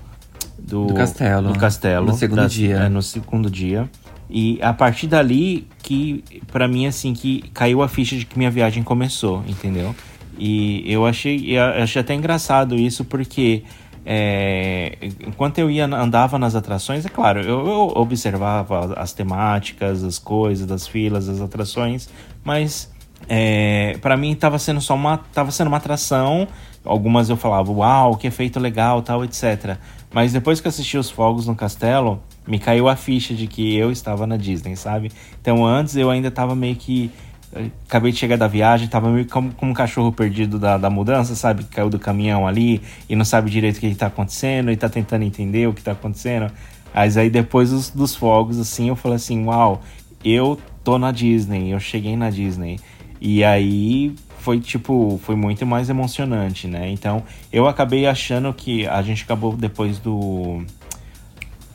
[0.64, 1.52] do, Do castelo.
[1.54, 2.78] do castelo No segundo dia.
[2.78, 3.90] é, no segundo dia.
[4.30, 8.50] E a partir dali que pra mim assim que caiu a ficha de que minha
[8.50, 9.94] viagem começou, entendeu?
[10.38, 13.64] E eu achei, eu achei até engraçado isso porque
[14.06, 14.98] é,
[15.28, 20.66] enquanto eu ia andava nas atrações, é claro, eu, eu observava as temáticas, as coisas,
[20.66, 22.10] das filas, das atrações,
[22.44, 22.92] mas
[23.30, 26.48] é, para mim tava sendo só uma, tava sendo uma atração.
[26.86, 29.78] Algumas eu falava, uau, que efeito legal, tal, etc.
[30.14, 33.76] Mas depois que eu assisti os fogos no castelo, me caiu a ficha de que
[33.76, 35.12] eu estava na Disney, sabe?
[35.42, 37.12] Então antes eu ainda tava meio que
[37.52, 40.90] eh, Acabei de chegar da viagem, tava meio como, como um cachorro perdido da, da
[40.90, 41.64] mudança, sabe?
[41.64, 44.78] Que caiu do caminhão ali e não sabe direito o que, que tá acontecendo e
[44.78, 46.52] tá tentando entender o que tá acontecendo.
[46.94, 49.82] Mas aí depois dos, dos fogos, assim, eu falei assim, uau,
[50.24, 52.80] eu tô na Disney, eu cheguei na Disney.
[53.20, 56.90] E aí foi tipo, foi muito mais emocionante, né?
[56.92, 60.64] Então eu acabei achando que a gente acabou depois do.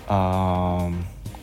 [0.08, 0.90] ah,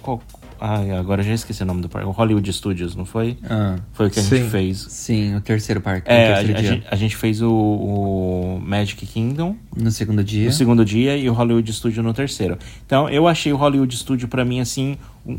[0.02, 0.22] qual-
[0.60, 2.08] ai, agora já esqueci o nome do parque.
[2.08, 3.38] O Hollywood Studios, não foi?
[3.50, 4.38] Ah, Foi o que a Sim.
[4.38, 4.78] gente fez.
[4.90, 6.10] sim, o terceiro parque.
[6.10, 6.72] É, o a, terceiro a dia.
[6.74, 10.46] gente, a gente fez o, o Magic Kingdom No segundo dia.
[10.46, 12.58] no segundo dia e o Hollywood Studio no terceiro.
[12.86, 14.98] Então eu achei o Hollywood Studio pra mim assim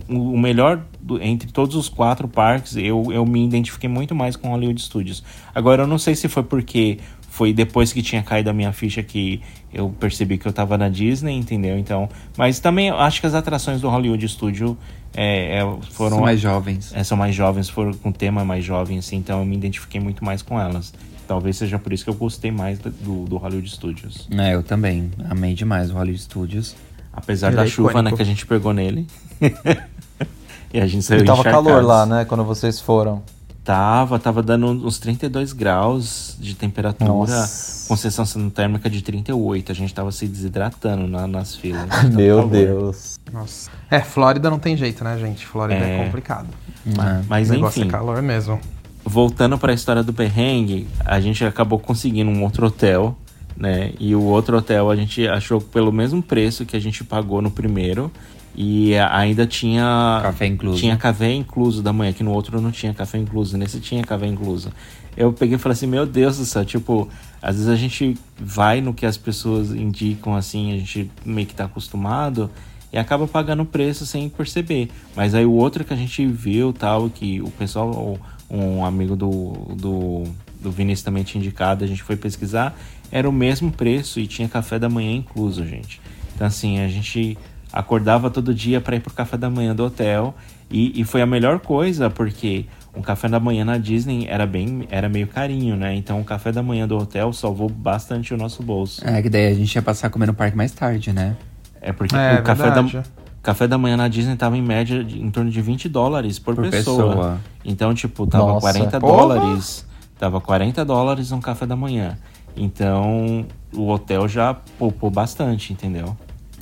[0.09, 2.77] o, melhor do- entre todos os quatro parques.
[2.77, 5.23] Eu, eu me identifiquei muito mais com o Hollywood Studios.
[5.55, 6.99] Agora eu não sei se foi porque
[7.31, 10.89] foi depois que tinha caído a minha ficha que eu percebi que eu tava na
[10.89, 11.79] Disney, entendeu?
[11.79, 14.77] Então, mas também acho que as atrações do Hollywood Studio
[15.15, 16.93] é, é, foram São mais jovens.
[16.95, 20.25] é, são mais jovens, foram com tema mais jovem, assim, então eu me identifiquei muito
[20.25, 20.95] mais com elas.
[21.29, 24.29] Talvez seja por isso que eu gostei mais do, do, Hollywood Studios.
[24.31, 25.11] É, eu também.
[25.29, 26.77] Amei demais o Hollywood Studios.
[27.13, 29.07] Apesar Ele da é chuva, né, que a gente pegou nele.
[30.73, 32.25] e a gente saiu E tava calor lá, né?
[32.25, 33.23] Quando vocês foram.
[33.65, 37.89] Tava, tava dando uns 32 graus de temperatura, Nossa.
[37.89, 39.73] com sensação térmica de 38.
[39.73, 41.89] A gente tava se desidratando na- nas filas.
[42.15, 42.51] Meu calor.
[42.51, 43.19] Deus.
[43.33, 43.69] Nossa.
[43.91, 45.45] É, Flórida não tem jeito, né, gente?
[45.45, 46.05] Flórida é, É.
[46.05, 46.47] complicado.
[46.87, 47.23] É.
[47.29, 48.61] Mas O negócio enfim, é calor mesmo.
[49.05, 53.19] voltando para a história do perrengue, a gente acabou conseguindo um outro hotel,
[53.57, 53.91] né?
[53.99, 57.51] E o outro hotel a gente achou pelo mesmo preço que a gente pagou no
[57.51, 58.13] primeiro.
[58.57, 60.19] E ainda tinha.
[60.23, 60.79] Café incluso.
[60.79, 64.27] Tinha café incluso da manhã, que no outro não tinha café incluso, nesse tinha café
[64.27, 64.73] incluso.
[65.15, 67.09] Eu peguei e falei assim, meu Deus do céu, tipo,
[67.41, 71.55] às vezes a gente vai no que as pessoas indicam assim, a gente meio que
[71.55, 72.51] tá acostumado
[72.93, 74.91] e acaba pagando o preço sem perceber.
[75.15, 78.19] Mas aí o outro que a gente viu, tal, que o pessoal,
[78.51, 80.25] um amigo do, do,
[80.61, 82.75] do Vinícius também tinha indicado, a gente foi pesquisar,
[83.11, 86.01] era o mesmo preço e tinha café da manhã incluso, gente.
[86.35, 87.37] Então assim, a gente
[87.79, 90.35] acordava todo dia para ir pro café da manhã do hotel
[90.71, 92.65] e, e foi a melhor coisa porque
[92.97, 95.95] um café da manhã na Disney era bem era meio carinho, né?
[95.95, 99.07] Então o café da manhã do hotel salvou bastante o nosso bolso.
[99.07, 101.37] É, que daí a gente ia passar a comer no parque mais tarde, né?
[101.81, 103.09] É porque É, o café da, verdade.
[103.43, 106.55] café da manhã na Disney tava em média de- em torno de 20 dólares por,
[106.55, 107.07] Por pessoa.
[107.09, 107.41] pessoa.
[107.65, 108.61] Então, tipo, tava Nossa.
[108.73, 109.17] 40 Porra!
[109.37, 109.87] dólares.
[110.19, 112.17] Tava 40 dólares um café da manhã.
[112.57, 116.17] Então, o hotel já poupou bastante, entendeu?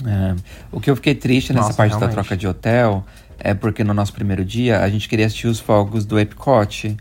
[0.05, 0.35] É.
[0.73, 2.15] O que eu fiquei triste nessa Nossa, parte da realmente.
[2.15, 3.05] troca de hotel
[3.39, 6.97] é porque no nosso primeiro dia a gente queria assistir os fogos do Epcot.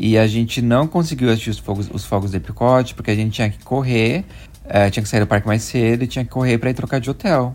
[0.00, 3.32] E a gente não conseguiu assistir os fogos, os fogos do Epcot porque a gente
[3.32, 4.24] tinha que correr,
[4.64, 7.00] é, tinha que sair do parque mais cedo e tinha que correr pra ir trocar
[7.00, 7.52] de hotel.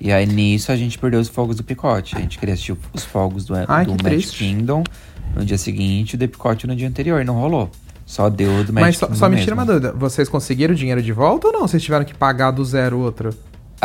[0.00, 2.16] E aí nisso a gente perdeu os fogos do Epcot.
[2.16, 4.38] A gente queria assistir os fogos do, Ai, do Magic triste.
[4.38, 4.82] Kingdom
[5.34, 7.20] no dia seguinte e do Epcot no dia anterior.
[7.22, 7.70] E não rolou.
[8.04, 9.44] Só deu do Magic Mas só, Kingdom só me mesmo.
[9.44, 9.92] tira uma dúvida.
[9.92, 11.60] Vocês conseguiram o dinheiro de volta ou não?
[11.68, 13.30] Vocês tiveram que pagar do zero outro?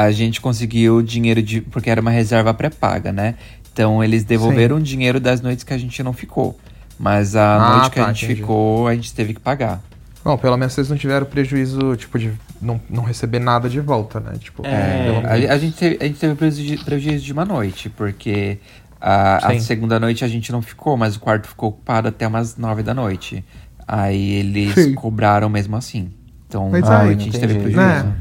[0.04, 1.62] A gente conseguiu dinheiro de.
[1.62, 3.36] Porque era uma reserva pré-paga, né?
[3.72, 6.58] Então eles devolveram o dinheiro das noites que a gente não ficou.
[6.98, 8.42] Mas a Ah, noite que a tá, gente entendi.
[8.42, 9.82] ficou, a gente teve que pagar.
[10.24, 14.20] Bom, pelo menos vocês não tiveram prejuízo, tipo, de não, não receber nada de volta,
[14.20, 14.34] né?
[14.38, 17.46] Tipo, É, pelo A, a gente teve, a gente teve prejuízo de, prejuízo de uma
[17.46, 18.58] noite, porque
[19.00, 19.62] a, a Sim.
[19.62, 22.94] segunda noite a gente não ficou, mas o quarto ficou ocupado até umas nove da
[22.94, 23.46] noite.
[23.88, 24.94] Aí eles Sim.
[24.94, 26.10] cobraram mesmo assim.
[26.50, 27.74] Então Mas a aí, noite a gente teve entendi.
[27.76, 28.06] prejuízo.
[28.06, 28.14] Né?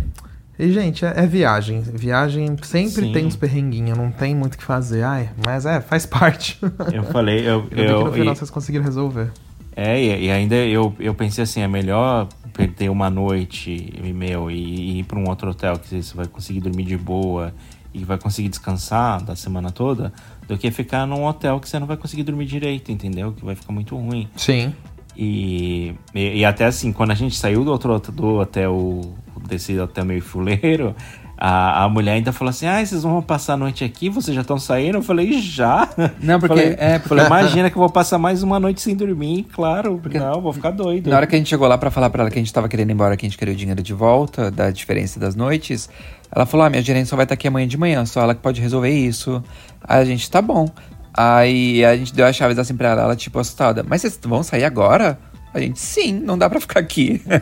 [0.58, 1.80] E, gente, é, é viagem.
[1.80, 3.12] Viagem sempre Sim.
[3.12, 5.02] tem uns perrenguinhos, não tem muito o que fazer.
[5.04, 6.58] Ai, mas é, faz parte.
[6.92, 9.30] Eu falei, eu, que eu, no final e- vocês conseguiram resolver.
[9.76, 13.70] É, e, e ainda eu, eu pensei assim, é melhor perder uma noite
[14.02, 16.96] e, meu, e, e ir para um outro hotel que você vai conseguir dormir de
[16.96, 17.54] boa
[17.94, 20.12] e vai conseguir descansar da semana toda,
[20.48, 23.32] do que ficar num hotel que você não vai conseguir dormir direito, entendeu?
[23.32, 24.28] Que vai ficar muito ruim.
[24.36, 24.74] Sim.
[25.16, 29.14] E, e, e até assim, quando a gente saiu do outro do hotel,
[29.48, 30.94] desse hotel meio fuleiro,
[31.36, 34.08] a, a mulher ainda falou assim: Ah, vocês vão passar a noite aqui?
[34.08, 34.98] Vocês já estão saindo?
[34.98, 35.88] Eu falei, já.
[36.20, 38.94] Não, porque- Falei, é, porque- falei, imagina que eu vou passar mais uma noite sem
[38.94, 40.00] dormir, claro.
[40.14, 41.10] não, eu vou ficar doido.
[41.10, 42.68] Na hora que a gente chegou lá pra falar pra ela que a gente tava
[42.68, 45.88] querendo ir embora, que a gente queria o dinheiro de volta, da diferença das noites,
[46.30, 48.40] ela falou: Ah, minha gerente só vai estar aqui amanhã de manhã, só ela que
[48.42, 49.42] pode resolver isso.
[49.82, 50.68] Aí a gente, tá bom.
[51.14, 54.42] Aí a gente deu as chaves assim pra ela, ela tipo assustada: Mas vocês vão
[54.42, 55.18] sair agora?
[55.54, 57.22] A gente, sim, não dá pra ficar aqui.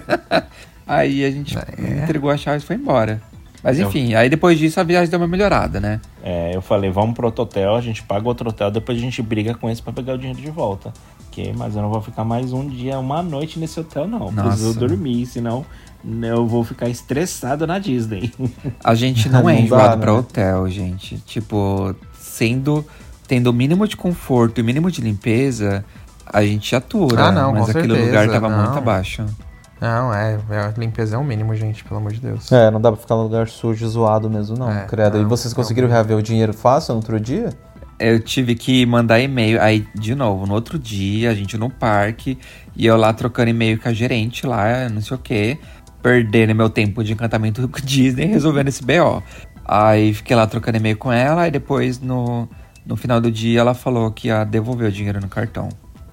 [0.86, 1.56] aí a gente
[2.02, 3.20] entregou as chaves e foi embora.
[3.62, 6.00] Mas Eu- enfim, aí depois disso a viagem deu uma melhorada, né?
[6.22, 9.20] É, eu falei, vamos pro outro hotel, a gente paga outro hotel, depois a gente
[9.22, 10.92] briga com esse pra pegar o dinheiro de volta.
[11.28, 14.30] Ok, mas eu não vou ficar mais um dia, uma noite nesse hotel, não.
[14.30, 14.48] Nossa.
[14.50, 15.66] Preciso dormir, senão
[16.22, 18.32] eu vou ficar estressado na Disney.
[18.84, 20.00] A gente não, é Não dá, enjoado né?
[20.02, 21.18] pra hotel, gente.
[21.26, 22.86] Tipo, sendo.
[23.26, 25.84] Tendo o mínimo de conforto e o mínimo de limpeza,
[26.24, 27.24] a gente atura.
[27.24, 28.58] Ah, não, mas com aquele certeza, lugar tava não.
[28.64, 29.26] muito abaixo.
[29.80, 32.50] Não, é, é, limpeza é o mínimo, gente, pelo amor de Deus.
[32.50, 34.70] É, não dá pra ficar num lugar sujo e zoado mesmo, não.
[34.70, 35.18] É, credo.
[35.18, 35.62] e não, vocês não.
[35.62, 37.50] conseguiram reaver o dinheiro fácil no outro dia?
[37.98, 39.60] Eu tive que mandar e-mail.
[39.60, 42.38] Aí, de novo, no outro dia, a gente no parque,
[42.74, 45.58] e eu lá trocando e-mail com a gerente lá, não sei o quê,
[46.02, 49.22] perdendo meu tempo de encantamento com Disney resolvendo esse BO.
[49.64, 52.48] Aí fiquei lá trocando e-mail com ela, e depois no,
[52.84, 55.68] no final do dia ela falou que ia devolver o dinheiro no cartão.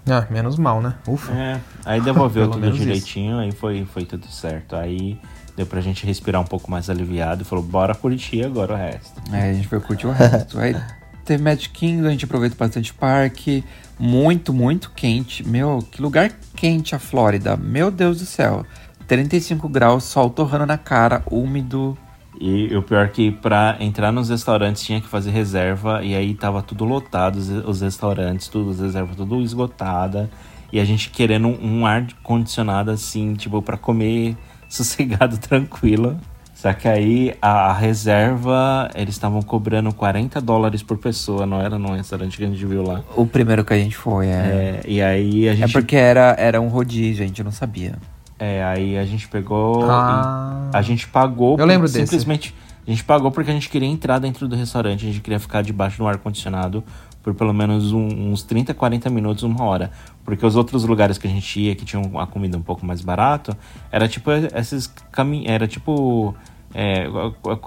[0.10, 0.96] Ah, menos mal, né?
[1.08, 1.32] Ufa.
[1.32, 4.76] É, aí devolveu tudo direitinho, aí foi, foi tudo certo.
[4.76, 5.20] Aí
[5.56, 9.22] deu pra gente respirar um pouco mais aliviado e falou, bora curtir agora o resto.
[9.32, 10.60] Aí a gente foi curtir o resto.
[10.60, 10.76] Aí
[11.24, 13.64] teve Magic Kingdom, a gente aproveitou bastante parque.
[14.00, 15.48] Muito, muito quente.
[15.48, 17.56] Meu, que lugar quente a Flórida.
[17.56, 18.66] Meu Deus do céu.
[19.08, 21.98] 35 graus, sol torrando na cara, úmido.
[22.46, 26.34] E o pior é que pra entrar nos restaurantes tinha que fazer reserva e aí
[26.34, 30.30] tava tudo lotado, os, os restaurantes, tudo, as reservas tudo esgotada.
[30.70, 34.36] E a gente querendo um, um ar condicionado assim, tipo, pra comer
[34.68, 36.18] sossegado, tranquilo.
[36.54, 41.78] Só que aí a, a reserva, eles estavam cobrando 40 dólares por pessoa, não era
[41.80, 43.02] num restaurante que a gente viu lá.
[43.16, 44.82] O primeiro que a gente foi, É, é.
[44.86, 45.72] e aí a É, gente.
[45.72, 47.96] porque era, era um rodízio, a gente não sabia.
[48.44, 49.90] É, aí a gente pegou.
[49.90, 50.70] Ah.
[50.74, 51.58] a gente pagou.
[51.58, 52.06] Eu lembro desse.
[52.06, 52.54] simplesmente.
[52.86, 55.62] A gente pagou porque a gente queria entrar dentro do restaurante, a gente queria ficar
[55.62, 56.84] debaixo do ar-condicionado
[57.24, 59.90] por pelo menos um, uns 30, 40 minutos, uma hora.
[60.26, 63.00] Porque os outros lugares que a gente ia, que tinham a comida um pouco mais
[63.00, 63.56] barato,
[63.90, 65.48] era tipo esses caminhos.
[65.48, 66.36] Era tipo.
[66.76, 67.06] É,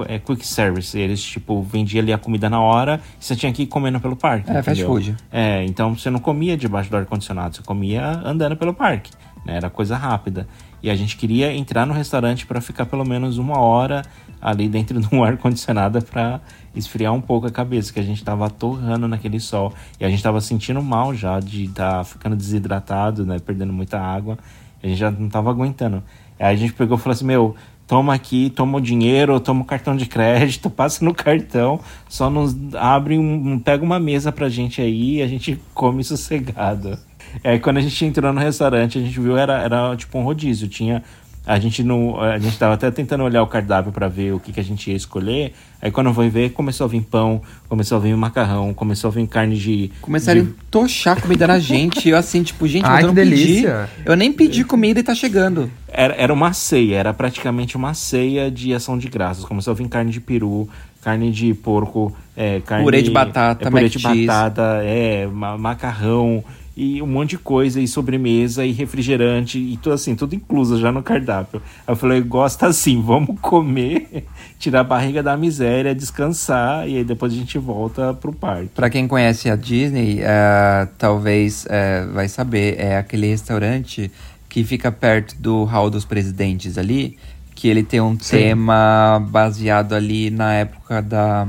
[0.08, 0.98] é, quick service.
[0.98, 4.16] Eles, tipo, vendiam ali a comida na hora e você tinha que ir comendo pelo
[4.16, 4.50] parque.
[4.50, 5.16] É, fast food.
[5.32, 9.10] É, então você não comia debaixo do ar-condicionado, você comia andando pelo parque.
[9.46, 9.56] Né?
[9.56, 10.46] Era coisa rápida.
[10.82, 14.02] E a gente queria entrar no restaurante para ficar pelo menos uma hora
[14.40, 16.40] ali dentro de um ar-condicionado para
[16.74, 19.72] esfriar um pouco a cabeça, que a gente tava torrando naquele sol.
[19.98, 23.38] E a gente tava sentindo mal já de estar tá ficando desidratado, né?
[23.38, 24.38] Perdendo muita água.
[24.82, 26.02] A gente já não tava aguentando.
[26.38, 27.56] Aí a gente pegou e falou assim: Meu,
[27.86, 32.54] toma aqui, toma o dinheiro, toma o cartão de crédito, passa no cartão, só nos
[32.74, 36.98] abre um, pega uma mesa pra gente aí e a gente come sossegado.
[37.44, 40.68] Aí quando a gente entrou no restaurante, a gente viu era era tipo um rodízio,
[40.68, 41.02] tinha
[41.46, 42.20] a gente não.
[42.20, 44.90] A gente tava até tentando olhar o cardápio para ver o que, que a gente
[44.90, 45.52] ia escolher.
[45.80, 49.12] Aí quando eu fui ver, começou a vir pão, começou a vir macarrão, começou a
[49.12, 49.92] vir carne de.
[50.00, 50.50] Começaram de...
[50.50, 52.08] a tochar comida na gente.
[52.08, 53.36] eu assim, tipo, gente, Ai, eu não que pedi.
[53.36, 53.88] delícia.
[54.04, 55.70] Eu nem pedi comida e tá chegando.
[55.86, 59.44] Era, era uma ceia, era praticamente uma ceia de ação de graças.
[59.44, 60.68] Começou a vir carne de peru,
[61.00, 62.82] carne de porco, é, carne.
[62.82, 64.26] Purê de batata, é, purê mac de cheese.
[64.26, 66.42] batata, é, ma- macarrão
[66.76, 70.92] e um monte de coisa, e sobremesa, e refrigerante, e tudo assim, tudo incluso já
[70.92, 71.62] no cardápio.
[71.86, 74.26] Aí eu falei, gosta assim, vamos comer,
[74.60, 78.68] tirar a barriga da miséria, descansar, e aí depois a gente volta pro parque.
[78.74, 84.10] Pra quem conhece a Disney, eh, talvez eh, vai saber, é aquele restaurante
[84.46, 87.16] que fica perto do Hall dos Presidentes ali,
[87.54, 88.36] que ele tem um Sim.
[88.36, 91.48] tema baseado ali na época da,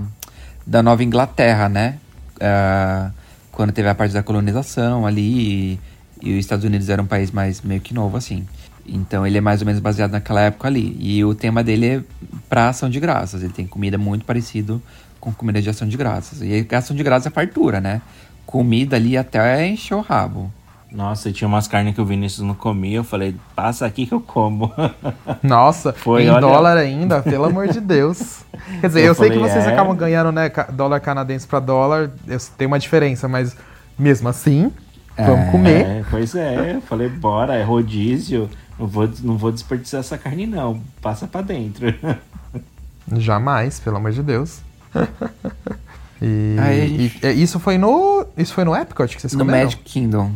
[0.65, 1.97] da Nova Inglaterra, né?
[2.39, 3.11] Eh,
[3.57, 5.79] quando teve a parte da colonização ali
[6.21, 8.45] e, e os Estados Unidos era um país mais meio que novo, assim.
[8.85, 10.95] Então ele é mais ou menos baseado naquela época ali.
[10.99, 12.01] E o tema dele é
[12.47, 13.41] pra ação de graças.
[13.41, 14.79] Ele tem comida muito parecido
[15.19, 16.39] com comida de ação de graças.
[16.43, 17.99] E a ação de graças é fartura, né?
[18.45, 20.51] Comida ali até encher o rabo.
[20.91, 24.13] Nossa, e tinha umas carnes que o Vinícius não comia, eu falei, passa aqui que
[24.13, 24.71] eu como.
[25.43, 28.45] Nossa, Foi, em olha- dólar ainda, pelo amor de Deus.
[28.81, 29.71] Quer dizer, eu, Eu sei que vocês é.
[29.73, 32.11] acabam ganhando, né, dólar canadense pra dólar,
[32.57, 33.55] tem uma diferença, mas
[33.97, 34.71] mesmo assim,
[35.17, 35.85] vamos comer.
[35.85, 40.45] É, pois é, eu falei, bora, é rodízio, não vou, não vou desperdiçar essa carne
[40.45, 41.93] não, passa pra dentro.
[43.17, 44.59] Jamais, pelo amor de Deus.
[46.21, 48.25] e, Aí e- é, isso foi no.
[48.37, 49.63] Isso foi no Epcot que vocês No comeram?
[49.65, 50.31] Magic Kingdom.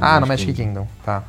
[0.00, 1.22] Ah, no Magic Kingdom, tá.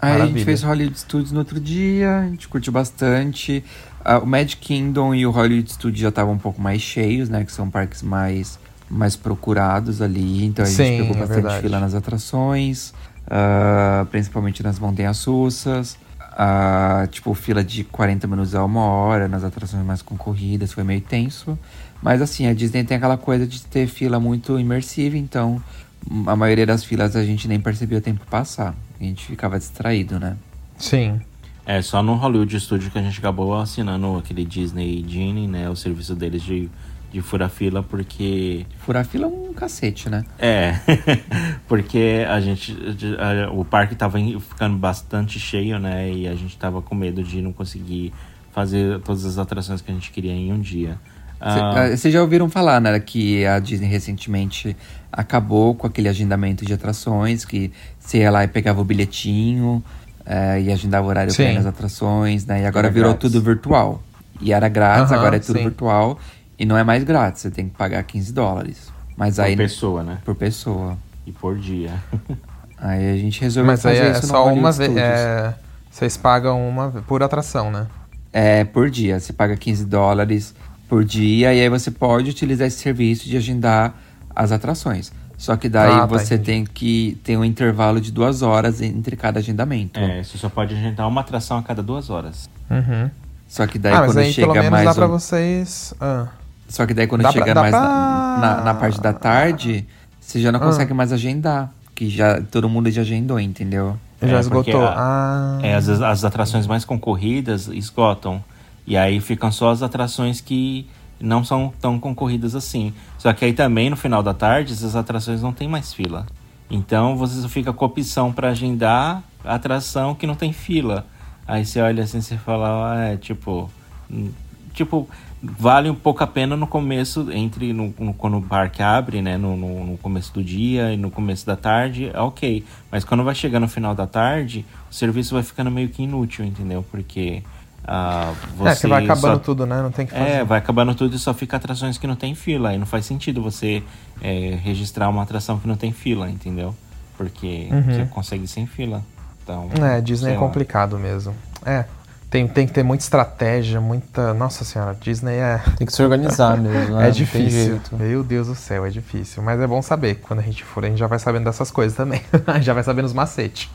[0.00, 0.44] Aí a gente Maravilha.
[0.44, 3.64] fez Hollywood Studios no outro dia, a gente curtiu bastante.
[4.04, 7.44] Ah, o Magic Kingdom e o Hollywood Studios já estavam um pouco mais cheios, né?
[7.44, 8.58] Que são parques mais,
[8.90, 10.44] mais procurados ali.
[10.44, 11.62] Então a gente Sim, pegou é bastante verdade.
[11.62, 12.92] fila nas atrações,
[13.28, 15.96] ah, principalmente nas montanhas russas.
[16.34, 21.00] Ah, tipo, fila de 40 minutos a uma hora nas atrações mais concorridas, foi meio
[21.00, 21.58] tenso.
[22.02, 25.62] Mas assim, a Disney tem aquela coisa de ter fila muito imersiva, então
[26.10, 28.74] hum, a maioria das filas a gente nem percebia o tempo passar.
[29.00, 30.36] A gente ficava distraído, né?
[30.78, 31.20] Sim.
[31.64, 35.76] É, só no Hollywood Studio que a gente acabou assinando aquele Disney Genie, né, o
[35.76, 36.68] serviço deles de,
[37.12, 38.66] de furar fila, porque...
[38.78, 40.24] Furar fila é um cacete, né?
[40.40, 40.74] É,
[41.68, 42.76] porque a gente,
[43.18, 47.40] a- o parque tava ficando bastante cheio, né, e a gente tava com medo de
[47.40, 48.12] não conseguir
[48.50, 50.98] fazer todas as atrações que a gente queria em um dia.
[51.40, 54.76] Ah, Vocês já ouviram falar, né, que a Disney recentemente
[55.10, 59.82] acabou com aquele agendamento de atrações, que você ia lá e pegava o bilhetinho
[60.26, 61.54] eh, e agendava o horário Sim.
[61.54, 62.62] nas atrações, né?
[62.62, 63.30] E agora Era virou grátis.
[63.32, 64.02] tudo virtual.
[64.40, 65.64] E era grátis, agora é tudo sim.
[65.64, 66.18] virtual.
[66.58, 68.92] E não é mais grátis, você tem que pagar 15 dólares.
[69.16, 69.56] Mas por aí.
[69.56, 70.96] pessoa, né, Por pessoa.
[71.26, 71.92] e por dia.
[72.78, 74.96] Aí a gente resolveu Mas aí fazer é isso só uma vez.
[74.96, 75.54] É,
[75.88, 77.86] vocês pagam uma por atração, né?
[78.32, 79.20] É, por dia.
[79.20, 80.52] Você paga 15 dólares
[80.88, 83.94] por dia e aí você pode utilizar esse serviço de agendar
[84.34, 85.12] as atrações.
[85.42, 86.44] Só que daí Ah, tá, você entendi.
[86.44, 89.98] tem que ter um intervalo de duas horas entre cada agendamento.
[89.98, 92.48] É, você só pode agendar uma atração a cada duas horas.
[92.70, 93.10] Uhum.
[93.48, 94.84] Só que daí ah, mas quando aí pelo chega menos mais.
[94.84, 95.94] dá pra vocês.
[96.00, 96.28] Ah.
[96.68, 99.12] Só que daí quando Dá pra- chega dá mais pra- na, na- na parte da
[99.12, 99.84] tarde,
[100.20, 100.62] você já não Ah.
[100.62, 101.70] consegue mais agendar.
[101.92, 103.98] Que já todo mundo já agendou, entendeu?
[104.22, 104.62] Já É, esgotou.
[104.62, 105.58] porque a- Ah.
[105.60, 108.42] É, as, as atrações mais concorridas esgotam.
[108.86, 110.86] E aí ficam só as atrações que
[111.22, 112.92] não são tão concorridas assim.
[113.18, 116.26] Só que aí também, no final da tarde, essas atrações não tem mais fila.
[116.70, 121.06] Então você só fica com a opção para agendar atração que não tem fila.
[121.46, 123.70] Aí você olha assim e fala, ah, é tipo.
[124.10, 124.30] hum,
[124.74, 125.06] Tipo,
[125.42, 129.36] vale um pouco a pena no começo, entre no, no- quando o parque abre, né?
[129.36, 132.64] No, no, no começo do dia e no começo da tarde, é ok.
[132.90, 136.42] Mas quando vai chegar no final da tarde, o serviço vai ficando meio que inútil,
[136.46, 136.82] entendeu?
[136.90, 137.42] Porque
[137.84, 138.32] ah,
[138.66, 139.82] é, que vai acabando só- tudo, né?
[139.82, 140.30] Não tem que fazer.
[140.30, 142.70] É, vai acabando tudo e só fica atrações que não tem fila.
[142.70, 143.82] Aí não faz sentido você
[144.20, 146.74] é, registrar uma atração que não tem fila, entendeu?
[147.16, 147.82] Porque Uhum.
[147.82, 149.02] você consegue sem fila.
[149.42, 150.38] Então, É, Disney é lá.
[150.40, 151.34] complicado mesmo.
[151.66, 151.84] É.
[152.30, 154.32] Tem, tem que ter muita estratégia, muita.
[154.32, 155.60] Nossa senhora, Disney é.
[155.76, 157.08] Tem que se organizar mesmo, né?
[157.08, 157.78] É difícil.
[157.92, 159.42] Meu Deus do céu, é difícil.
[159.42, 160.14] Mas é bom saber.
[160.22, 162.22] Quando a gente for, a gente já vai sabendo dessas coisas também.
[162.62, 163.68] já vai sabendo os macetes.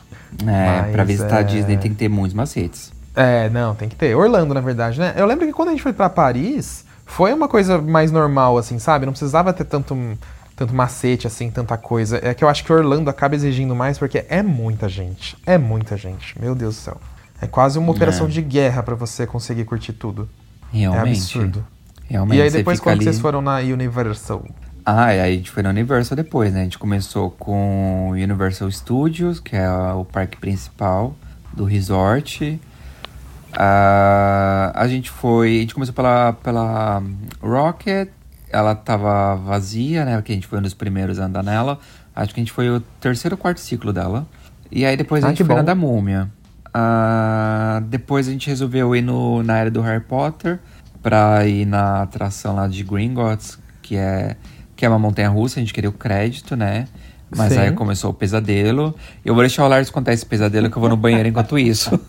[0.44, 2.92] É, Mas, pra visitar a é- Disney tem que ter muitos macetes.
[3.20, 4.14] É, não, tem que ter.
[4.14, 5.12] Orlando, na verdade, né?
[5.16, 8.78] Eu lembro que quando a gente foi pra Paris, foi uma coisa mais normal, assim,
[8.78, 9.04] sabe?
[9.06, 9.96] Não precisava ter tanto,
[10.54, 12.20] tanto macete, assim, tanta coisa.
[12.22, 15.36] É que eu acho que Orlando acaba exigindo mais porque é muita gente.
[15.44, 16.40] É muita gente.
[16.40, 16.96] Meu Deus do céu.
[17.40, 18.30] É quase uma operação É.
[18.30, 20.28] de guerra pra você conseguir curtir tudo.
[20.72, 21.08] Realmente.
[21.08, 21.64] É absurdo.
[22.08, 22.38] Realmente.
[22.38, 24.44] e aí depois quando ali- vocês foram na Universal?
[24.86, 26.60] Ah, e aí a gente foi na Universal depois, né?
[26.60, 31.14] A gente começou com Universal Studios, que é o parque principal
[31.52, 32.58] do resort.
[33.60, 35.56] Ah, a gente foi.
[35.56, 37.02] A gente começou pela, pela
[37.42, 38.08] Rocket.
[38.50, 40.14] Ela tava vazia, né?
[40.16, 41.80] Porque a gente foi um dos primeiros a andar nela.
[42.14, 44.26] Acho que a gente foi o terceiro ou quarto ciclo dela.
[44.70, 45.66] E aí depois a Ah, gente que foi na bom.
[45.66, 46.30] da Múmia.
[46.72, 50.60] Ah, depois a gente resolveu ir no, na área do Harry Potter
[51.02, 54.36] pra ir na atração lá de Gringotts, que é,
[54.76, 56.86] que é uma montanha russa, a gente queria o crédito, né?
[57.36, 57.58] Mas Sim.
[57.58, 58.94] aí começou o pesadelo.
[59.24, 61.90] Eu vou deixar o Lars contar esse pesadelo que eu vou no banheiro enquanto isso.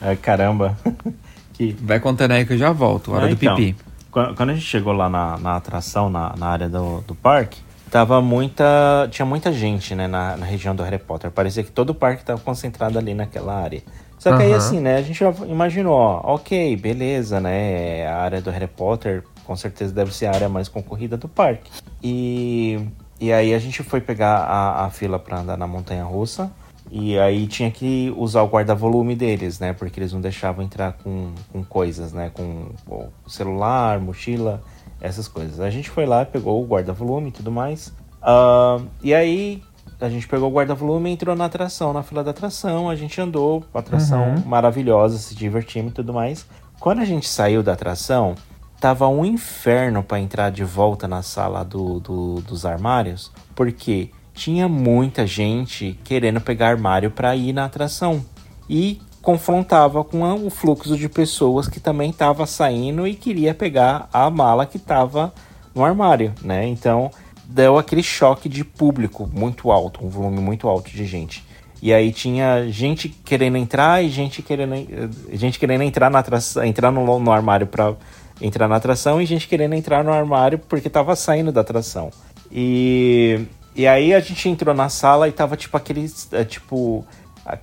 [0.00, 0.76] É, caramba.
[1.52, 1.72] que...
[1.80, 3.76] Vai contando aí que eu já volto, hora É, do então, pipi.
[4.10, 8.20] Quando, a gente chegou lá na, na atração, na, na área do, do parque, tava
[8.20, 9.08] muita.
[9.10, 11.30] Tinha muita gente, né, na, na região do Harry Potter.
[11.30, 13.82] Parecia que todo o parque tava concentrado ali naquela área.
[14.18, 14.58] Só que aí, Aham.
[14.58, 18.06] assim, né, a gente já imaginou, ó, ok, beleza, né?
[18.06, 21.70] A área do Harry Potter com certeza deve ser a área mais concorrida do parque.
[22.02, 22.78] E,
[23.18, 26.50] e aí a gente foi pegar a, a fila pra andar na montanha russa.
[26.90, 29.72] E aí tinha que usar o guarda-volume deles, né?
[29.72, 32.30] Porque eles não deixavam entrar com, com coisas, né?
[32.34, 34.60] Com pô, celular, mochila,
[35.00, 35.60] essas coisas.
[35.60, 37.92] A gente foi lá, pegou o guarda-volume e tudo mais.
[38.20, 39.62] Ah, e aí
[40.00, 42.90] a gente pegou o guarda-volume e entrou na atração, na fila da atração.
[42.90, 44.42] A gente andou, uma atração Uhum.
[44.44, 46.44] maravilhosa, se divertimos e tudo mais.
[46.80, 48.34] Quando a gente saiu da atração,
[48.80, 54.10] tava um inferno para entrar de volta na sala do, do- dos armários, porque
[54.40, 58.24] tinha muita gente querendo pegar armário para ir na atração
[58.66, 64.30] e confrontava com o fluxo de pessoas que também estava saindo e queria pegar a
[64.30, 65.30] mala que estava
[65.74, 66.66] no armário, né?
[66.66, 67.10] Então
[67.44, 71.44] deu aquele choque de público muito alto, um volume muito alto de gente.
[71.82, 76.64] E aí tinha gente querendo entrar e gente querendo, eh, gente querendo entrar na atração,
[76.64, 77.94] entrar no, no armário para
[78.40, 82.10] entrar na atração e gente querendo entrar no armário porque tava saindo da atração.
[82.50, 87.04] E, e aí a gente entrou na sala e tava tipo aqueles, eh, tipo,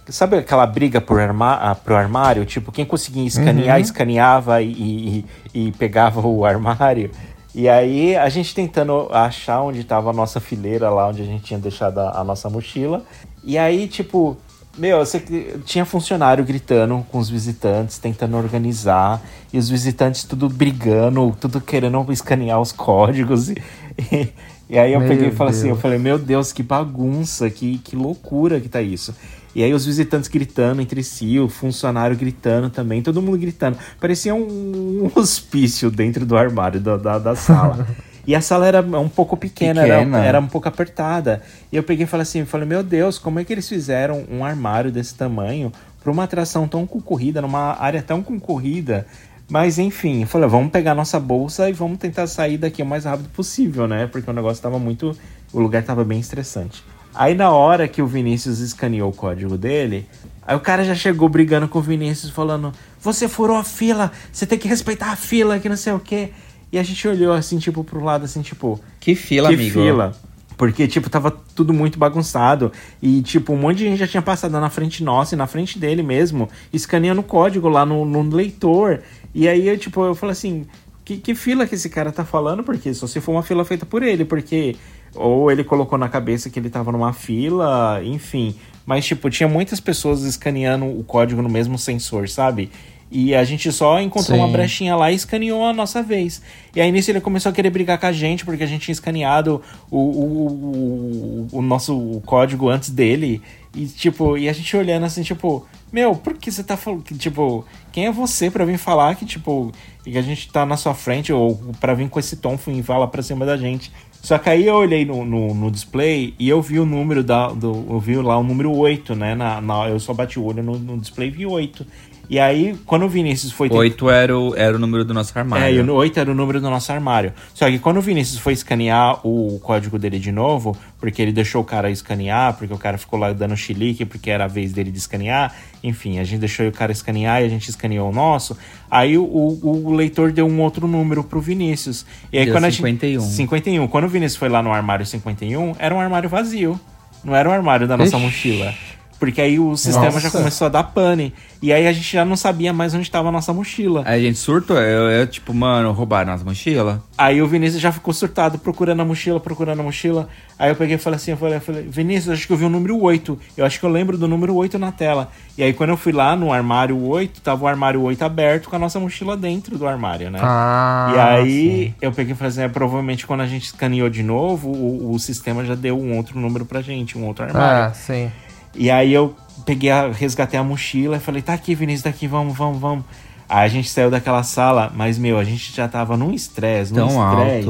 [0.09, 2.45] sabe aquela briga por arma, ah, pro armário?
[2.45, 3.81] Tipo, quem conseguia escanear, Uhum.
[3.81, 7.11] escaneava e, e, e pegava o armário.
[7.53, 11.43] E aí a gente tentando achar onde tava a nossa fileira lá, onde a gente
[11.43, 13.03] tinha deixado a, a nossa mochila.
[13.43, 14.37] E aí, tipo,
[14.77, 15.19] meu, você,
[15.65, 19.19] tinha funcionário gritando com os visitantes, tentando organizar,
[19.51, 23.51] e os visitantes tudo brigando, tudo querendo escanear os códigos.
[23.99, 24.33] E, e,
[24.69, 25.81] e aí eu Meu peguei e falei assim, eu Deus.
[25.81, 29.15] falei, meu Deus, que bagunça, que, que loucura que tá isso.
[29.55, 33.77] E aí os visitantes gritando entre si, o funcionário gritando também, todo mundo gritando.
[33.99, 37.87] Parecia um, um hospício dentro do armário da, da, da sala.
[38.27, 40.17] E a sala era um pouco pequena, Pequena.
[40.17, 41.41] Era, era um pouco apertada.
[41.71, 44.43] E eu peguei e falei assim, falei, meu Deus, como é que eles fizeram um
[44.43, 45.71] armário desse tamanho
[46.03, 49.07] para uma atração tão concorrida, numa área tão concorrida?
[49.49, 53.05] Mas enfim, eu falei, vamos pegar nossa bolsa e vamos tentar sair daqui o mais
[53.05, 54.05] rápido possível, né?
[54.07, 55.15] Porque o negócio tava muito.
[55.53, 56.83] O lugar tava bem estressante.
[57.15, 60.05] Aí na hora que o Vinícius escaneou o código dele,
[60.45, 64.45] aí o cara já chegou brigando com o Vinícius, falando: Você furou a fila, você
[64.45, 66.31] tem que respeitar a fila, que não sei o quê.
[66.71, 68.79] E a gente olhou assim, tipo, pro lado, assim, tipo.
[68.99, 69.81] Que fila, que amigo.
[69.81, 70.13] fila?
[70.57, 72.71] Porque, tipo, tava tudo muito bagunçado.
[73.01, 75.77] E, tipo, um monte de gente já tinha passado na frente nossa e na frente
[75.77, 79.01] dele mesmo, escaneando o código lá no, no leitor.
[79.33, 80.65] E aí, eu, tipo, eu falei assim,
[81.05, 82.63] que, que fila que esse cara tá falando?
[82.63, 84.75] Porque só se for uma fila feita por ele, porque...
[85.15, 88.55] Ou ele colocou na cabeça que ele tava numa fila, enfim.
[88.85, 92.69] Mas, tipo, tinha muitas pessoas escaneando o código no mesmo sensor, sabe?
[93.09, 94.43] E a gente só encontrou Sim.
[94.43, 96.41] uma brechinha lá e escaneou a nossa vez.
[96.75, 98.93] E aí nisso ele começou a querer brigar com a gente, porque a gente tinha
[98.93, 103.41] escaneado o, o, o, o nosso código antes dele.
[103.77, 105.63] E tipo, e a gente olhando assim, tipo,
[105.93, 109.23] meu, por que você tá falando que, tipo, quem é você pra vir falar que,
[109.23, 109.71] tipo,
[110.03, 113.07] que a gente tá na sua frente, ou pra vir com esse tom e falar
[113.07, 113.91] pra cima da gente?
[114.19, 117.49] Só que aí eu olhei no, no, no display e eu vi o número da.
[117.49, 119.35] Do, eu vi lá o número 8, né?
[119.35, 121.85] Na, na, eu só bati o olho no, no display e vi 8.
[122.29, 123.69] E aí, quando o Vinícius foi...
[123.69, 125.65] Oito era o, era o número do nosso armário.
[125.65, 127.31] É, e o 8 era o número do nosso armário.
[127.53, 131.61] Só que quando o Vinícius foi escanear o código dele de novo, porque ele deixou
[131.61, 134.91] o cara escanear, porque o cara ficou lá dando chilique, porque era a vez dele
[134.91, 138.57] de escanear, enfim, a gente deixou o cara escanear e a gente escaneou o nosso.
[138.91, 142.05] Aí o, o, o leitor deu um outro número pro Vinícius.
[142.31, 143.21] E aí Deu quando 51.
[143.21, 143.35] a gente.
[143.35, 143.87] 51.
[143.87, 146.79] Quando o Vinícius foi lá no armário 51, era um armário vazio.
[147.23, 148.25] Não era o armário da nossa Ixi.
[148.25, 148.73] mochila.
[149.19, 150.37] Porque aí o sistema já Nossa.
[150.37, 151.33] começou a dar pane.
[151.61, 154.03] E aí a gente já não sabia mais onde estava a nossa mochila.
[154.05, 157.03] Aí a gente surtou, eu, eu tipo, mano, roubaram nossa mochila.
[157.17, 160.29] Aí o Vinícius já ficou surtado, procurando a mochila, procurando a mochila.
[160.59, 162.65] Aí eu peguei e falei assim, eu falei, eu falei, Vinícius, acho que eu vi
[162.65, 163.39] o número 8.
[163.57, 165.31] Eu acho que eu lembro do número 8 na tela.
[165.57, 168.75] E aí quando eu fui lá no armário 8, tava o armário 8 aberto com
[168.75, 170.39] a nossa mochila dentro do armário, né?
[170.41, 174.21] Ah, e aí eu peguei e falei assim, é, provavelmente quando a gente escaneou de
[174.21, 177.91] novo, o, o sistema já deu um outro número pra gente, um outro armário.
[177.91, 178.31] Ah, sim.
[178.77, 182.27] E aí eu peguei, a, resgatei a mochila e falei, tá aqui, Vinícius, tá aqui,
[182.27, 183.03] vamos, vamos, vamos.
[183.49, 187.07] Aí a gente saiu daquela sala, mas, meu, a gente já tava num estresse, num
[187.07, 187.69] estresse.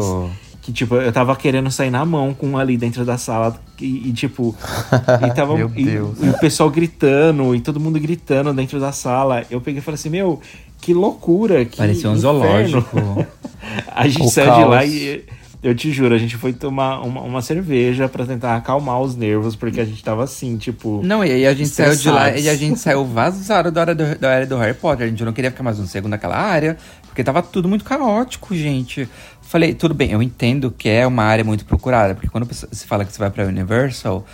[0.62, 3.58] Que, tipo, eu tava querendo sair na mão com um ali dentro da sala.
[3.80, 4.54] E, e, tipo.
[5.26, 6.18] e, tava, Meu e- Deus.
[6.22, 9.46] e o pessoal gritando, e todo mundo gritando dentro da sala.
[9.50, 10.42] Eu peguei e falei assim, meu,
[10.82, 11.64] que loucura.
[11.64, 13.26] Que Parecia um inferno." zoológico.
[13.96, 14.92] a gente O saiu de lá caos.
[14.92, 15.24] e.
[15.64, 19.56] Eu te juro, a gente foi tomar uma, uma cerveja pra tentar acalmar os nervos,
[19.56, 21.02] porque a gente tava assim, tipo.
[21.04, 22.46] Não, e aí a gente saiu de lá estressados.
[22.46, 25.08] e a gente saiu vazado da área do, da área do Harry Potter.
[25.08, 26.78] A gente não queria ficar mais um segundo naquela área,
[27.08, 29.10] porque tava tudo muito caótico, gente.
[29.42, 33.04] Falei, tudo bem, eu entendo que é uma área muito procurada, porque quando se fala
[33.04, 34.26] que você vai pra Universal,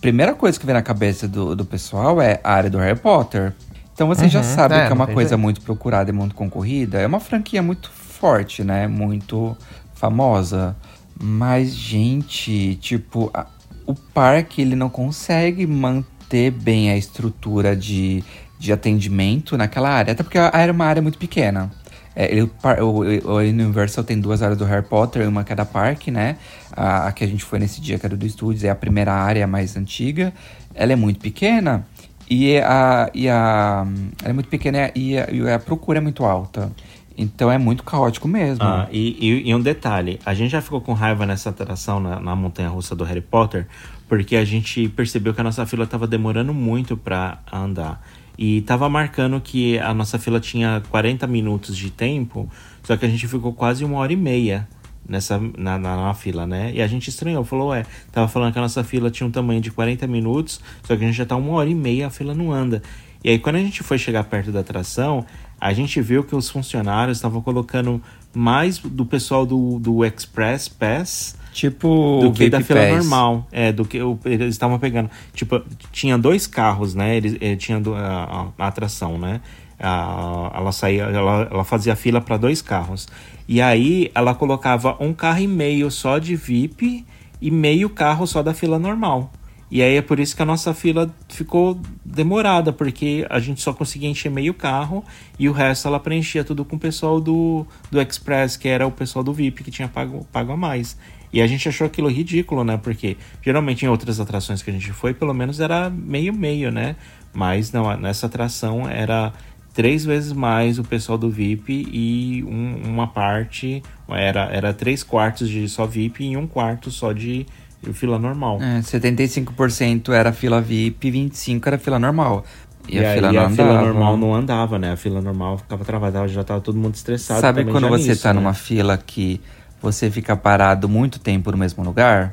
[0.00, 3.52] primeira coisa que vem na cabeça do, do pessoal é a área do Harry Potter.
[3.94, 5.40] Então você já Uhum, sabe é, que é uma coisa jeito.
[5.40, 6.98] muito procurada e muito concorrida.
[6.98, 8.88] É uma franquia muito forte, né?
[8.88, 9.56] Muito
[10.04, 10.76] famosa.
[11.20, 13.46] Mas, gente, tipo, a-
[13.86, 18.22] o parque ele não consegue manter bem a estrutura de,
[18.58, 20.12] de atendimento naquela área.
[20.12, 21.70] Até porque a área é uma área muito pequena.
[22.16, 22.50] É, ele-
[22.80, 26.36] o, o- Universal tem duas áreas do Harry Potter, uma cada parque, né?
[26.72, 29.12] A, a que a gente foi nesse dia, que era do Studios, é a primeira
[29.12, 30.32] área mais antiga.
[30.74, 31.86] Ela é muito pequena
[32.28, 33.86] e a, e a
[34.22, 36.70] ela é muito pequena e a, e a procura é muito alta.
[37.16, 38.64] Então é muito caótico mesmo.
[38.64, 42.18] Ah, e, e- e um detalhe, a gente já ficou com raiva nessa atração na,
[42.20, 43.66] na montanha russa do Harry Potter,
[44.08, 48.04] porque a gente percebeu que a nossa fila tava demorando muito pra andar.
[48.36, 52.50] E tava marcando que a nossa fila tinha 40 minutos de tempo,
[52.82, 54.66] só que a gente ficou quase uma hora e meia
[55.08, 56.72] nessa, na, na, na fila, né?
[56.74, 59.60] E a gente estranhou, falou, ué, tava falando que a nossa fila tinha um tamanho
[59.60, 62.34] de 40 minutos, só que a gente já tá uma hora e meia, a fila
[62.34, 62.82] não anda.
[63.22, 65.24] E aí, quando a gente foi chegar perto da atração,
[65.60, 68.02] a gente viu que os funcionários estavam colocando
[68.34, 72.90] mais do pessoal do, do Express Pass Tipo do que da fila Pass.
[72.90, 73.46] normal.
[73.52, 75.08] É, do que o- eles estavam pegando.
[75.32, 77.16] Tipo, tinha dois carros, né?
[77.16, 78.24] Eles, eh, tinha a,
[78.58, 79.40] a- a atração, né?
[79.78, 83.06] A- ela saía, ela, ela fazia fila para dois carros.
[83.46, 87.04] E aí ela colocava um carro e meio só de VIP
[87.40, 89.32] e meio carro só da fila normal.
[89.70, 93.72] E aí é por isso que a nossa fila ficou demorada, porque a gente só
[93.72, 95.04] conseguia encher meio carro
[95.38, 98.90] e o resto ela preenchia tudo com o pessoal do, do Express, que era o
[98.90, 100.96] pessoal do VIP que tinha pago, pago a mais.
[101.32, 102.76] E a gente achou aquilo ridículo, né?
[102.76, 106.94] Porque geralmente em outras atrações que a gente foi, pelo menos era meio-meio, né?
[107.32, 109.32] Mas não, nessa atração era
[109.72, 115.48] três vezes mais o pessoal do VIP e um- uma parte era, era três quartos
[115.48, 117.44] de só VIP e um quarto só de
[117.92, 118.60] fila normal.
[118.62, 122.44] É, 75% era fila VIP, 25% era fila normal.
[122.88, 124.92] E, E, a fila a fila normal não andava, né?
[124.92, 127.40] A fila normal ficava travada, já tava todo mundo estressado.
[127.40, 128.40] Sabe quando você nisso, tá né?
[128.40, 129.40] numa fila que
[129.80, 132.32] você fica parado muito tempo no mesmo lugar?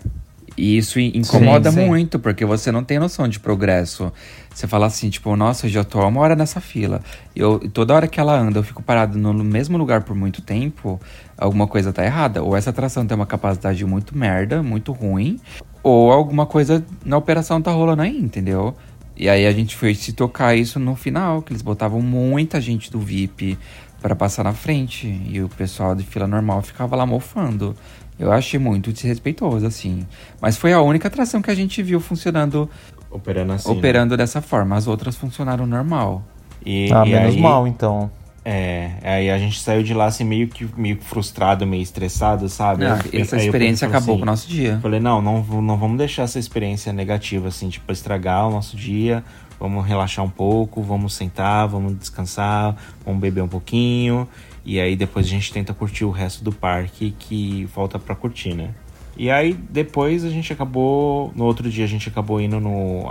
[0.58, 1.86] E isso in- incomoda Sim, sim.
[1.88, 4.12] muito, porque você não tem noção de progresso.
[4.54, 7.02] Você fala assim, tipo, nossa, eu já tô há uma hora nessa fila.
[7.36, 10.42] E Eu, toda hora que ela anda, eu fico parado no mesmo lugar por muito
[10.42, 11.00] tempo,
[11.38, 12.44] alguma coisa tá errada.
[12.44, 15.40] Ou essa atração tem uma capacidade muito merda, muito ruim,
[15.82, 18.76] ou alguma coisa na operação tá rolando aí, entendeu?
[19.16, 22.92] E aí a gente foi se tocar isso no final, que eles botavam muita gente
[22.92, 23.58] do VIP
[24.02, 25.08] para passar na frente.
[25.30, 27.76] E o pessoal de fila normal ficava lá mofando.
[28.22, 30.06] Eu achei muito desrespeitoso, assim.
[30.40, 32.70] Mas foi a única atração que a gente viu funcionando,
[33.10, 33.70] Operando assim.
[33.72, 33.78] né?
[33.78, 34.76] operando dessa forma.
[34.76, 36.24] As outras funcionaram normal.
[36.66, 38.12] E, Ah, e menos aí, mal, então.
[38.44, 42.86] É, aí a gente saiu de lá assim meio que meio frustrado, meio estressado, sabe?
[42.86, 44.80] Ah, Eu- essa experiência falei acabou assim, com o nosso dia.
[44.82, 49.24] Falei, não, não, não vamos deixar essa experiência negativa, assim, tipo, estragar o nosso dia.
[49.60, 54.28] Vamos relaxar um pouco, vamos sentar, vamos descansar, vamos beber um pouquinho.
[54.64, 58.54] E aí depois a gente tenta curtir o resto do parque que falta pra curtir,
[58.54, 58.74] né?
[59.18, 61.32] E aí depois a gente acabou.
[61.36, 63.06] No outro dia a gente acabou indo no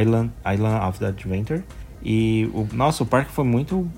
[0.00, 1.62] Island, Island of the Adventure.
[2.02, 3.88] E o nosso parque foi muito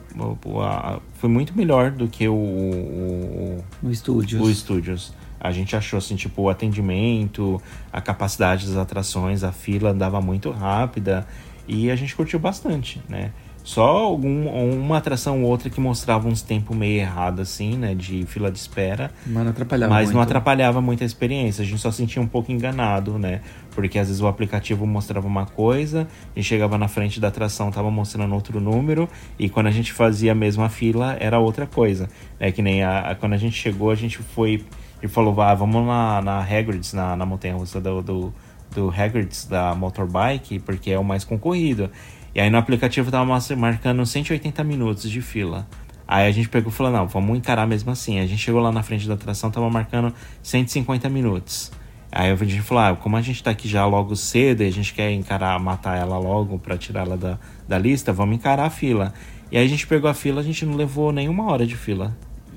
[1.15, 4.43] foi muito melhor do que o o, o Studios.
[4.43, 5.13] O Studios.
[5.41, 7.61] A gente achou assim, tipo, o atendimento,
[7.93, 11.27] a capacidade das atrações, a fila andava muito rápida
[11.67, 13.33] e a gente curtiu bastante, né?
[13.65, 17.95] Só algum, uma atração ou outra que mostrava uns tempos meio errados, assim, né?
[17.95, 19.11] De fila de espera.
[19.25, 20.15] Mas não atrapalhava Mas muito.
[20.17, 21.63] não atrapalhava muito a experiência.
[21.63, 23.41] A gente só sentia um pouco enganado, né?
[23.71, 27.71] Porque às vezes o aplicativo mostrava uma coisa, a gente chegava na frente da atração,
[27.71, 29.09] tava mostrando outro número,
[29.39, 32.09] e quando a gente fazia a mesma fila, era outra coisa.
[32.39, 34.65] É que nem a, a, quando a gente chegou, a gente foi
[35.03, 38.35] e falou, ah, vamos na, na Hagrid's, na, na montanha russa do, do,
[38.73, 41.91] do Hagrid's da Motorbike, porque é o mais concorrido.
[42.35, 45.67] E aí no aplicativo tava marcando 180 minutos de fila.
[46.07, 48.19] Aí a gente pegou e falou, não, vamos encarar mesmo assim.
[48.19, 50.13] A gente chegou lá na frente da atração, tava marcando
[50.43, 51.73] 150 minutos.
[52.11, 54.71] Aí a gente falou, ah, como a gente tá aqui já logo cedo e a
[54.71, 58.71] gente quer encarar, matar ela logo para tirar ela da, da lista, vamos encarar a
[58.71, 59.15] fila.
[59.51, 62.15] E aí a gente pegou a fila, a gente não levou nenhuma hora de fila.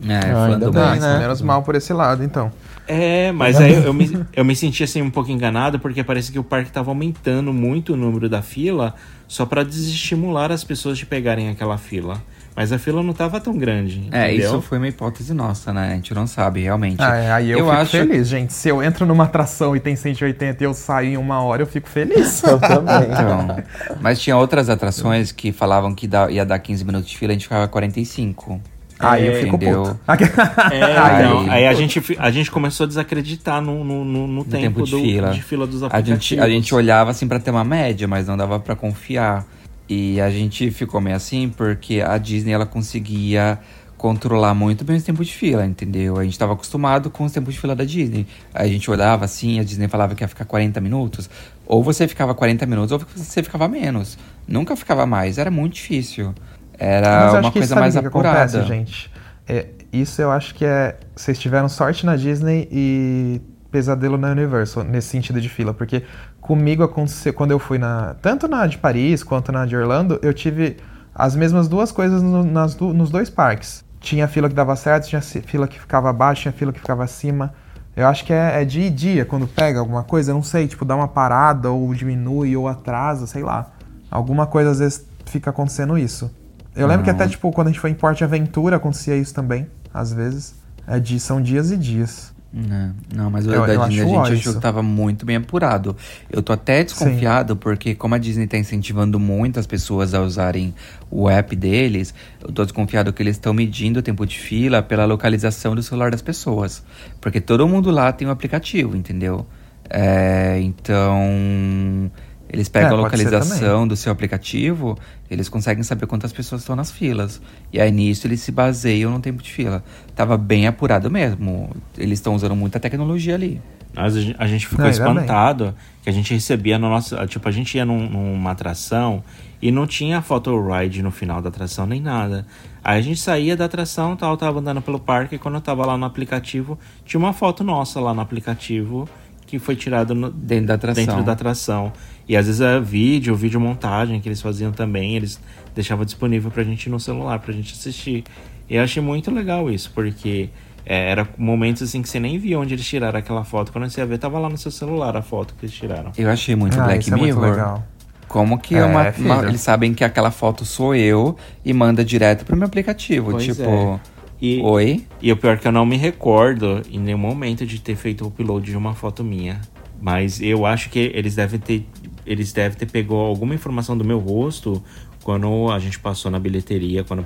[0.07, 1.19] É, ah, ainda bem, né?
[1.19, 2.51] Menos mal por esse lado, então.
[2.87, 6.37] É, mas aí eu me, eu me senti assim um pouco enganado, porque parece que
[6.37, 8.93] o parque estava aumentando muito o número da fila
[9.27, 12.21] só para desestimular as pessoas de pegarem aquela fila.
[12.55, 14.07] Mas a fila não estava tão grande.
[14.11, 14.51] É, entendeu?
[14.51, 15.89] isso foi uma hipótese nossa, né?
[15.91, 17.01] A gente não sabe realmente.
[17.01, 17.91] Ah, é, aí eu, eu fico acho...
[17.91, 18.53] feliz, gente.
[18.53, 21.67] Se eu entro numa atração e tem 180 e eu saio em uma hora, eu
[21.67, 22.41] fico feliz.
[22.47, 23.11] eu também.
[23.11, 23.57] Então,
[23.99, 27.43] mas tinha outras atrações que falavam que ia dar 15 minutos de fila, a gente
[27.43, 28.61] ficava 45.
[28.99, 29.83] Aí é, eu fico entendeu?
[29.83, 29.99] puto.
[30.71, 34.43] É, aí, então, aí a, gente, a gente começou a desacreditar no, no, no, no
[34.45, 35.29] tempo, tempo de, do, fila.
[35.31, 36.23] de fila dos a aplicativos.
[36.25, 39.45] gente, a gente olhava assim para ter uma média, mas não dava para confiar.
[39.87, 43.59] E a gente ficou meio assim porque a Disney ela conseguia
[43.97, 46.17] controlar muito bem os tempos de fila, entendeu?
[46.17, 48.27] A gente estava acostumado com os tempos de fila da Disney.
[48.53, 51.29] A gente olhava assim, a Disney falava que ia ficar 40 minutos.
[51.65, 54.17] Ou você ficava 40 minutos, ou você ficava menos.
[54.47, 56.33] Nunca ficava mais, era muito difícil.
[56.77, 58.43] Era uma coisa mais que apurada.
[58.43, 59.11] Acontece, gente?
[59.47, 60.97] É, isso eu acho que é.
[61.15, 65.73] Vocês tiveram sorte na Disney e pesadelo na Universal, nesse sentido de fila.
[65.73, 66.03] Porque
[66.41, 68.15] comigo aconteceu, quando eu fui na.
[68.21, 70.77] Tanto na de Paris quanto na de Orlando, eu tive
[71.13, 73.83] as mesmas duas coisas no, nas, nos dois parques.
[73.99, 77.53] Tinha fila que dava certo, tinha fila que ficava abaixo, tinha fila que ficava acima.
[77.95, 80.67] Eu acho que é, é dia e dia, quando pega alguma coisa, eu não sei,
[80.67, 83.71] tipo, dá uma parada, ou diminui, ou atrasa, sei lá.
[84.11, 86.29] Alguma coisa às vezes fica acontecendo isso.
[86.75, 89.67] Eu lembro que até, tipo, quando a gente foi em Porte Aventura, acontecia isso também,
[89.93, 90.55] às vezes.
[90.87, 92.35] É de, são dias e dias.
[92.57, 95.35] Não, não mas o eu, da eu Disney a gente achou que tava muito bem
[95.35, 95.93] apurado.
[96.29, 97.59] Eu tô até desconfiado, Sim.
[97.59, 100.73] porque como a Disney tá incentivando muito as pessoas a usarem
[101.11, 105.03] o app deles, eu tô desconfiado que eles estão medindo o tempo de fila pela
[105.03, 106.81] localização do celular das pessoas.
[107.19, 109.45] Porque todo mundo lá tem o um aplicativo, entendeu?
[109.89, 112.09] É, então
[112.49, 114.97] eles pegam é, a localização do seu aplicativo,
[115.29, 117.41] eles conseguem saber quantas pessoas estão nas filas.
[117.73, 119.83] E aí nisso eles se baseiam no tempo de fila.
[120.15, 121.75] Tava bem apurado mesmo.
[121.97, 123.61] Eles estão usando muita tecnologia ali.
[123.95, 125.73] Mas a gente ficou não, espantado
[126.03, 127.15] que a gente recebia no nosso.
[127.27, 129.23] Tipo, a gente ia num, numa atração
[129.61, 132.45] e não tinha photo ride no final da atração nem nada.
[132.83, 135.85] Aí a gente saía da atração, tal, tava andando pelo parque e quando eu tava
[135.85, 139.09] lá no aplicativo, tinha uma foto nossa lá no aplicativo
[139.47, 141.05] que foi tirada dentro da atração.
[141.05, 141.93] Dentro da atração.
[142.27, 145.39] E às vezes é vídeo, vídeo montagem que eles faziam também, eles
[145.75, 148.23] deixavam disponível pra gente no celular, pra gente assistir.
[148.69, 150.49] E eu achei muito legal isso, porque
[150.85, 153.71] é, era momentos assim que você nem via onde eles tiraram aquela foto.
[153.71, 156.11] Quando você ia ver, tava lá no seu celular a foto que eles tiraram.
[156.17, 157.41] Eu achei muito ah, Black é Mirror.
[157.41, 157.83] Muito legal.
[158.27, 162.43] Como que é, uma, uma, eles sabem que aquela foto sou eu e manda direto
[162.43, 163.31] pro meu aplicativo.
[163.31, 163.61] Pois tipo.
[163.61, 163.99] É.
[164.41, 165.05] E, Oi?
[165.21, 168.25] E o pior é que eu não me recordo em nenhum momento de ter feito
[168.25, 169.61] o upload de uma foto minha.
[170.01, 171.87] Mas eu acho que eles devem ter.
[172.25, 174.83] Eles devem ter pegou alguma informação do meu rosto
[175.23, 177.25] quando a gente passou na bilheteria, quando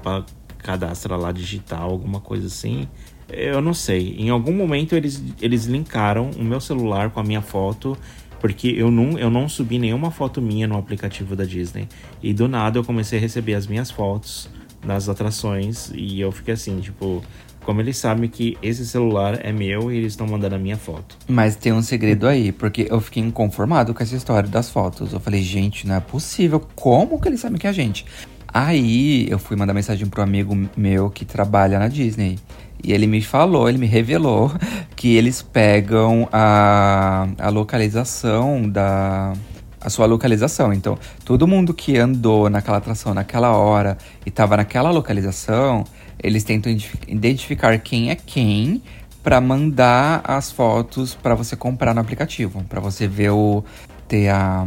[0.57, 2.87] cadastra lá digital, alguma coisa assim.
[3.27, 4.15] Eu não sei.
[4.17, 7.97] Em algum momento eles, eles linkaram o meu celular com a minha foto
[8.39, 11.87] porque eu não, eu não subi nenhuma foto minha no aplicativo da Disney.
[12.23, 14.49] E do nada eu comecei a receber as minhas fotos
[14.83, 17.21] nas atrações e eu fiquei assim, tipo,
[17.63, 21.17] como eles sabem que esse celular é meu e eles estão mandando a minha foto.
[21.27, 25.13] Mas tem um segredo aí, porque eu fiquei inconformado com essa história das fotos.
[25.13, 26.61] Eu falei, gente, não é possível.
[26.75, 28.05] Como que eles sabem que é a gente?
[28.47, 32.39] Aí eu fui mandar mensagem pro amigo meu que trabalha na Disney.
[32.83, 34.51] E ele me falou, ele me revelou
[34.95, 39.33] que eles pegam a, a localização da,
[39.81, 40.73] a sua localização.
[40.73, 45.83] Então, todo mundo que andou naquela atração naquela hora e estava naquela localização,
[46.21, 46.71] eles tentam
[47.07, 48.81] identificar quem é quem
[49.23, 53.63] para mandar as fotos para você comprar no aplicativo, para você ver o
[54.07, 54.65] ter a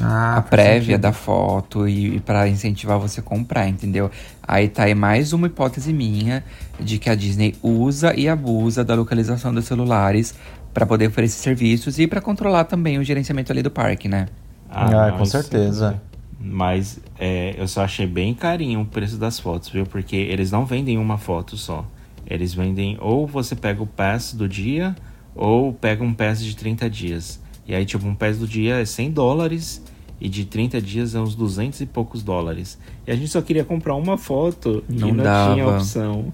[0.00, 1.00] Ah, a prévia sentido.
[1.00, 4.10] da foto e, e para incentivar você a comprar, entendeu?
[4.42, 6.44] Aí tá aí mais uma hipótese minha
[6.78, 10.34] de que a Disney usa e abusa da localização dos celulares
[10.74, 14.26] para poder oferecer serviços e para controlar também o gerenciamento ali do parque, né?
[14.68, 16.00] Ah, com isso- certeza.
[16.38, 19.86] Mas é, eu só achei bem carinho o preço das fotos, viu?
[19.86, 21.84] Porque eles não vendem uma foto só.
[22.26, 24.94] Eles vendem ou você pega o pass do dia
[25.34, 27.40] ou pega um pass de 30 dias.
[27.66, 29.82] E aí, tipo, um pass do dia é 100 dólares
[30.20, 32.78] e de 30 dias é uns 200 e poucos dólares.
[33.06, 35.54] E a gente só queria comprar uma foto Não e não dava.
[35.54, 36.32] tinha opção.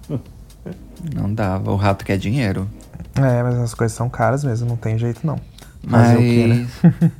[1.14, 2.68] Não dava, o rato quer dinheiro.
[3.14, 5.36] É, mas as coisas são caras mesmo, não tem jeito não.
[5.88, 6.16] Fazer Mas.
[6.16, 7.10] o quê, né?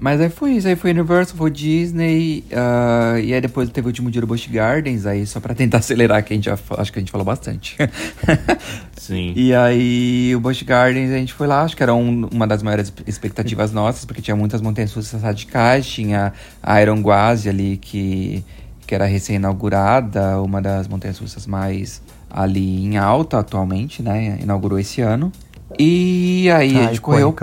[0.00, 3.88] Mas aí foi isso, aí foi Universal, foi Disney, ah, e aí depois teve o
[3.90, 6.90] último dia do Busch Gardens, aí só pra tentar acelerar, que a gente já, acho
[6.90, 7.76] que a gente falou bastante.
[8.96, 9.32] Sim.
[9.36, 12.62] E aí o Busch Gardens a gente foi lá, acho que era um- uma das
[12.62, 16.32] maiores expectativas nossas, porque tinha muitas montanhas russas radicais, tinha
[16.62, 18.42] a Iron Gwazi ali que,
[18.86, 22.00] que era recém-inaugurada, uma das montanhas russas mais
[22.30, 24.38] ali em alta atualmente, né?
[24.42, 25.32] Inaugurou esse ano.
[25.78, 27.34] E aí a Ah, gente correu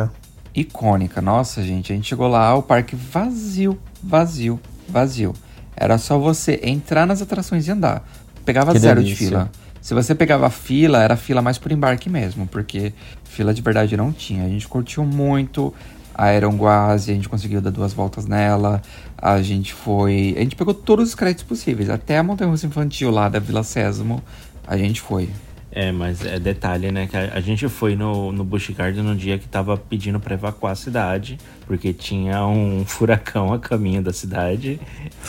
[0.60, 1.22] icônica.
[1.22, 4.60] Nossa, gente, a gente chegou lá, o parque vazio, vazio,
[4.90, 5.34] vazio.
[5.76, 8.04] Era só você entrar nas atrações e andar.
[8.44, 9.26] Pegava Que zero delícia.
[9.26, 9.52] de fila.
[9.80, 12.92] Se você pegava fila, era fila mais por embarque mesmo, porque
[13.24, 14.44] fila de verdade não tinha.
[14.44, 15.74] A gente curtiu muito
[16.14, 18.82] a Aeronguase, a gente conseguiu dar duas voltas nela.
[19.18, 20.34] A gente foi.
[20.36, 23.64] A gente pegou todos os créditos possíveis, até a montanha russa infantil lá da Vila
[23.64, 24.24] Sésamo.
[24.66, 25.30] A gente foi.
[25.72, 27.08] É, mas é detalhe, né?
[27.08, 30.34] Que a, a gente foi no, no Busch Garden no dia que tava pedindo pra
[30.34, 34.80] evacuar a cidade, porque tinha um furacão a caminho da cidade.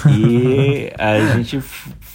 [0.06, 1.60] E a gente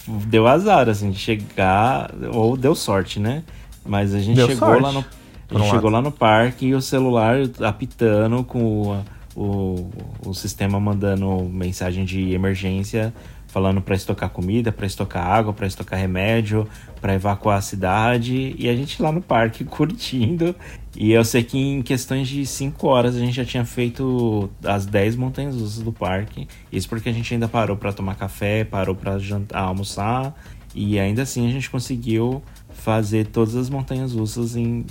[0.08, 3.44] deu azar, assim, de chegar, ou deu sorte, né?
[3.86, 5.00] Mas a gente Deu chegou sorte, lá no.
[5.00, 6.04] A um gente chegou lado.
[6.04, 9.06] lá no parque e o celular apitando com o,
[9.36, 9.92] o,
[10.26, 13.14] o sistema mandando mensagem de emergência,
[13.54, 16.68] falando para estocar comida, para estocar água, para estocar remédio,
[17.00, 18.56] para evacuar a cidade.
[18.58, 20.56] E a gente lá no parque curtindo.
[20.98, 24.88] E eu sei que em questões de 5 horas a gente já tinha feito as
[24.88, 26.48] 10 montanhas russas do parque.
[26.72, 29.20] Isso porque a gente ainda parou para tomar café, parou para
[29.54, 30.36] almoçar.
[30.74, 34.84] E ainda assim a gente conseguiu fazer todas as montanhas russas em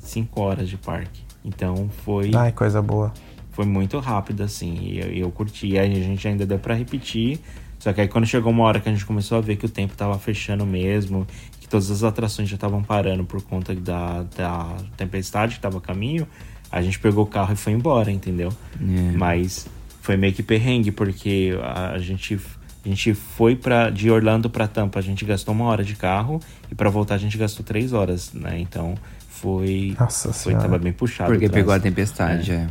[0.00, 1.20] 5 horas de parque.
[1.44, 3.12] Então foi, Ai, coisa boa.
[3.50, 4.78] foi muito rápido assim.
[4.80, 5.66] E eu, eu curti.
[5.66, 7.38] E aí a gente ainda deu pra repetir.
[7.78, 9.68] Só que aí quando chegou uma hora que a gente começou a ver que o
[9.68, 11.26] tempo tava fechando mesmo,
[11.60, 15.80] que todas as atrações já estavam parando por conta da, da tempestade que tava a
[15.80, 16.26] caminho,
[16.70, 18.52] a gente pegou o carro e foi embora, entendeu?
[18.80, 19.16] É.
[19.16, 19.66] Mas
[20.02, 22.40] foi meio que perrengue, porque a, gente.
[22.84, 26.40] A gente foi pra, de Orlando pra Tampa, a gente gastou uma hora de carro
[26.70, 28.58] e pra voltar a gente gastou três horas, né?
[28.58, 28.94] Então
[29.28, 29.94] foi.
[29.98, 30.62] Nossa foi Senhora.
[30.62, 31.30] tava bem puxado.
[31.30, 32.54] Porque pegou a tempestade, é.
[32.54, 32.68] É,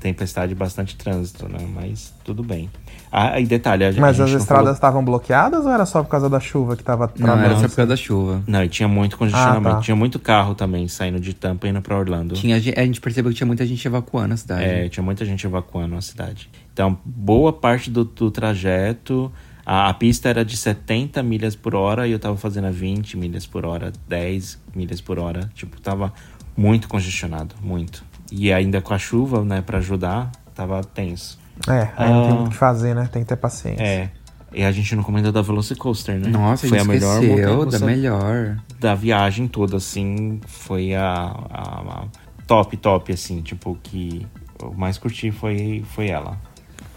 [0.00, 1.58] tempestade e bastante trânsito, né?
[1.74, 2.70] Mas tudo bem.
[3.10, 6.30] Ah, e detalhe, a, Mas as estradas falou- estavam bloqueadas ou era só por causa
[6.30, 8.42] da chuva que tava Não, era só por causa da chuva.
[8.46, 9.68] Não, e tinha muito congestionamento.
[9.68, 9.80] Ah, tá.
[9.80, 12.34] Tinha muito carro também saindo de Tampa e indo pra Orlando.
[12.34, 14.64] Tinha, a gente percebeu que tinha muita gente evacuando a cidade.
[14.64, 16.48] É, tinha muita gente evacuando a cidade.
[16.72, 19.30] Então, boa parte do, do trajeto.
[19.64, 23.16] A, a pista era de 70 milhas por hora e eu tava fazendo a 20
[23.16, 25.50] milhas por hora, 10 milhas por hora.
[25.54, 26.12] Tipo, tava
[26.56, 28.02] muito congestionado, muito.
[28.34, 31.38] E ainda com a chuva, né, pra ajudar, tava tenso.
[31.68, 32.34] É, aí não tem Ah.
[32.34, 33.08] muito o que fazer, né?
[33.12, 33.82] Tem que ter paciência.
[33.82, 34.10] É.
[34.54, 36.28] E a gente não comentou da Velocicoaster, né?
[36.28, 38.56] Nossa, foi a a gente melhor esqueceu da melhor.
[38.80, 41.04] da viagem toda, assim, foi a,
[41.50, 42.04] a- a
[42.46, 44.26] top, top, assim, tipo, que
[44.62, 46.36] eu mais curti foi, foi ela.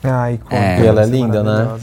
[0.04, 0.56] Ah, icônica.
[0.56, 0.82] É.
[0.84, 1.78] E ela é linda, né?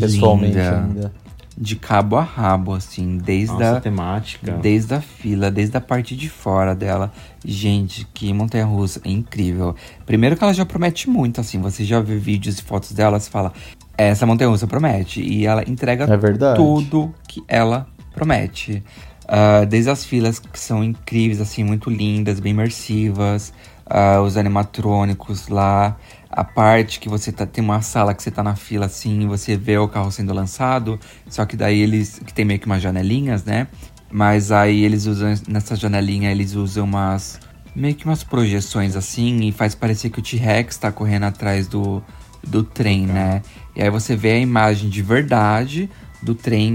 [0.00, 0.78] Pessoalmente Linda.
[0.80, 1.12] ainda.
[1.56, 4.52] De cabo a rabo, assim, desde Nossa, a, temática.
[4.54, 7.12] desde a fila, desde a parte de fora dela.
[7.44, 9.76] Gente, que montanha russa incrível.
[10.04, 13.30] Primeiro que ela já promete muito, assim, você já vê vídeos e fotos dela, você
[13.30, 13.52] fala,
[13.96, 15.20] essa montanha russa promete.
[15.22, 16.56] E ela entrega É verdade.
[16.56, 18.82] tudo que ela promete.
[19.28, 23.52] Ah, desde as filas que são incríveis, assim, muito lindas, bem imersivas.
[23.86, 25.96] ah, os animatrônicos lá.
[26.36, 29.56] A parte que você tá, tem uma sala que você tá na fila assim, você
[29.56, 30.98] vê o carro sendo lançado.
[31.28, 32.20] Só que daí eles.
[32.26, 33.68] que tem meio que umas janelinhas, né?
[34.10, 35.32] Mas aí eles usam.
[35.46, 37.38] Nessa janelinha eles usam umas.
[37.72, 39.46] meio que umas projeções assim.
[39.46, 42.02] E faz parecer que o T-Rex tá correndo atrás do,
[42.44, 43.40] do trem, né?
[43.76, 45.88] E aí você vê a imagem de verdade
[46.20, 46.74] do trem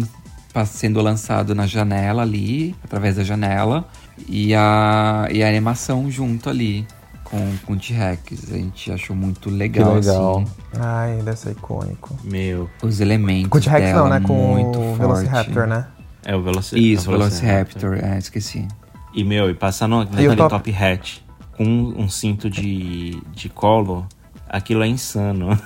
[0.65, 3.87] sendo lançado na janela ali, através da janela,
[4.27, 6.87] e a, e a animação junto ali
[7.29, 8.51] com, com o T-Rex.
[8.51, 10.39] A gente achou muito legal, legal.
[10.39, 10.47] assim,
[10.79, 12.15] Ai, deve ser icônico.
[12.23, 14.19] Meu, os elementos Com o T-Rex não, né?
[14.19, 14.99] Com muito o forte.
[14.99, 15.87] Velociraptor, né?
[16.25, 18.67] é o Veloci Isso, é o Velociraptor, é, esqueci.
[19.13, 21.25] E, meu, e passar no, naquele top- top hat
[21.57, 24.07] com um, um cinto de, de colo,
[24.47, 25.59] aquilo é insano.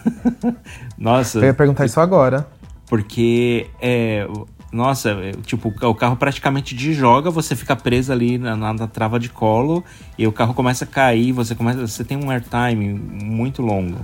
[0.98, 1.40] Nossa.
[1.40, 2.48] Eu ia perguntar isso agora.
[2.88, 4.28] Porque é.
[4.74, 8.88] Nossa, é, tipo, o carro praticamente de joga, você fica preso ali na, na, na,
[8.88, 9.84] trava de colo
[10.18, 11.86] e o carro começa a cair, você começa.
[11.86, 14.00] Você tem um airtime muito longo.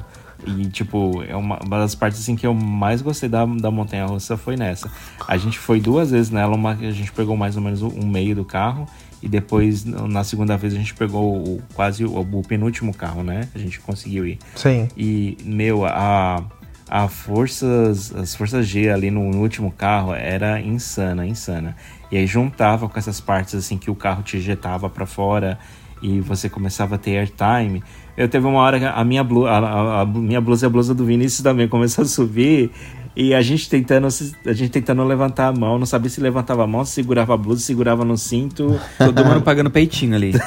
[0.46, 4.06] E, tipo, é uma, uma das partes assim que eu mais gostei da, da montanha
[4.06, 4.90] russa foi nessa.
[5.28, 8.36] A gente foi duas vezes nela, uma, a gente pegou mais ou menos um meio
[8.36, 8.86] do carro.
[9.22, 13.50] E depois, na segunda vez, a gente pegou o, quase o, o penúltimo carro, né?
[13.54, 14.40] A gente conseguiu ir.
[14.56, 14.88] Sim.
[14.96, 16.41] E, meu, a
[16.90, 21.76] a forças, as forças G ali no, no, último carro era insana, insana.
[22.11, 25.60] E aí juntava com essas partes assim que o carro te ejetava para fora
[26.02, 27.84] e você começava a ter airtime.
[28.18, 30.70] Eu teve uma hora que a minha, blu a, a, a, minha blusa e a
[30.70, 32.72] blusa do Vinícius também começou a subir
[33.16, 36.68] e a gente tentando a gente tentando levantar a mão, não sabia se levantava a
[36.68, 38.80] mão, se segurava a blusa, segurava no cinto.
[38.98, 40.34] Todo mundo pagando peitinho ali.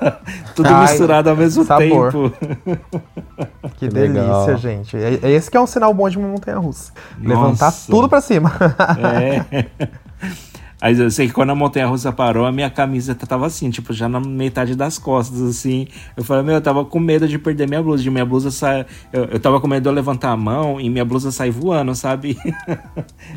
[0.54, 2.12] Tudo Ai, misturado ao mesmo sabor.
[2.12, 2.32] tempo.
[3.78, 4.56] Que, que delícia, legal.
[4.58, 4.96] gente.
[4.96, 6.92] É, é, esse que é um sinal bom de uma montanha russa.
[7.18, 8.52] Levantar tudo para cima.
[8.98, 9.64] É.
[10.80, 13.92] Aí eu sei que quando a montanha russa parou, a minha camiseta tava assim, tipo,
[13.92, 15.86] já na metade das costas, assim.
[16.16, 18.86] Eu falei, meu, eu tava com medo de perder minha blusa, de minha blusa sair.
[19.12, 21.94] Eu, eu tava com medo de eu levantar a mão e minha blusa sair voando,
[21.94, 22.38] sabe?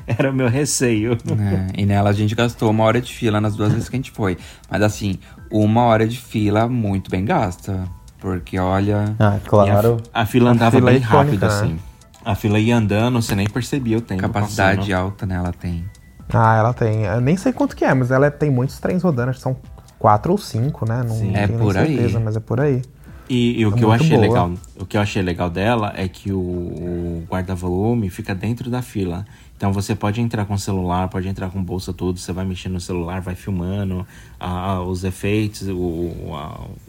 [0.07, 1.13] Era o meu receio.
[1.13, 3.99] É, e nela a gente gastou uma hora de fila nas duas vezes que a
[3.99, 4.37] gente foi.
[4.71, 5.19] Mas assim,
[5.53, 7.87] uma hora de fila muito bem gasta.
[8.19, 9.15] Porque olha.
[9.19, 10.01] Ah, claro.
[10.13, 11.77] A, a, fila andava a fila bem é rápido, assim.
[12.25, 14.21] A fila ia andando, você nem percebia o tempo.
[14.21, 14.93] Capacidade passando.
[14.93, 15.85] alta nela tem.
[16.33, 17.03] Ah, ela tem.
[17.03, 19.57] Eu nem sei quanto que é, mas ela tem muitos trens rodando, acho que são
[19.99, 21.03] quatro ou cinco, né?
[21.05, 22.23] Não, Sim, é tenho por certeza, aí.
[22.23, 22.81] mas é por aí.
[23.29, 24.21] E, e o é que eu achei boa.
[24.21, 28.81] legal, o que eu achei legal dela é que o, o guarda-volume fica dentro da
[28.81, 29.25] fila.
[29.63, 32.81] Então você pode entrar com celular, pode entrar com bolsa tudo, você vai mexendo no
[32.81, 34.05] celular, vai filmando
[34.85, 36.35] os efeitos, o,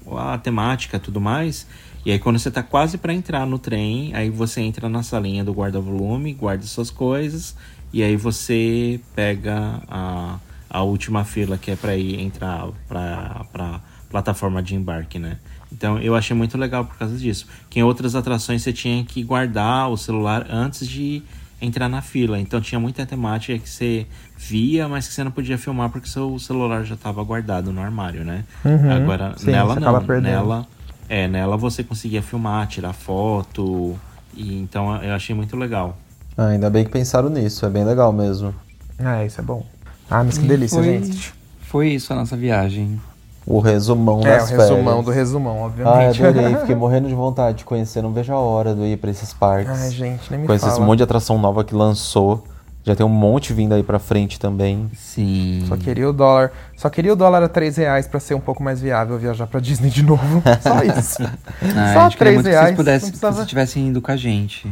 [0.09, 1.69] a, a, temática, tudo mais.
[2.05, 5.45] E aí quando você tá quase para entrar no trem, aí você entra na salinha
[5.45, 7.55] do guarda-volume, guarda suas coisas
[7.93, 13.81] e aí você pega a, a última fila que é para ir entrar para para
[14.11, 15.39] plataforma de embarque, né?
[15.73, 17.47] Então eu achei muito legal por causa disso.
[17.71, 21.23] Que em outras atrações você tinha que guardar o celular antes de
[21.65, 22.39] entrar na fila.
[22.39, 26.39] Então tinha muita temática que você via, mas que você não podia filmar porque seu
[26.39, 28.45] celular já estava guardado no armário, né?
[28.65, 30.67] Uhum, Agora sim, nela não, nela
[31.09, 33.99] é, nela você conseguia filmar, tirar foto,
[34.35, 35.97] e então eu achei muito legal.
[36.37, 38.55] Ah, ainda bem que pensaram nisso, é bem legal mesmo.
[38.99, 39.65] Ah, isso é bom.
[40.11, 41.35] Ah, mas que delícia, foi, gente.
[41.61, 43.01] Foi isso a nossa viagem.
[43.47, 45.05] O resumão é, das o resumão férias.
[45.05, 46.23] do resumão, obviamente.
[46.23, 46.57] Ah, adorei.
[46.61, 48.03] Fiquei morrendo de vontade de conhecer.
[48.03, 49.71] Não vejo a hora de ir pra esses parques.
[49.83, 52.43] Ai, gente, nem me Conhecer esse monte de atração nova que lançou.
[52.87, 54.91] Já tem um monte vindo aí pra frente também.
[54.95, 55.65] Sim.
[55.69, 56.53] Só queria o dólar.
[56.77, 59.59] Só queria o dólar a 3 reais pra ser um pouco mais viável viajar pra
[59.61, 60.43] Disney de novo.
[60.61, 61.23] Só isso.
[61.23, 62.59] Ah, Só a gente queria 3 muito reais.
[62.71, 64.71] que vocês pudessem, precisava- que vocês estivessem indo com a gente.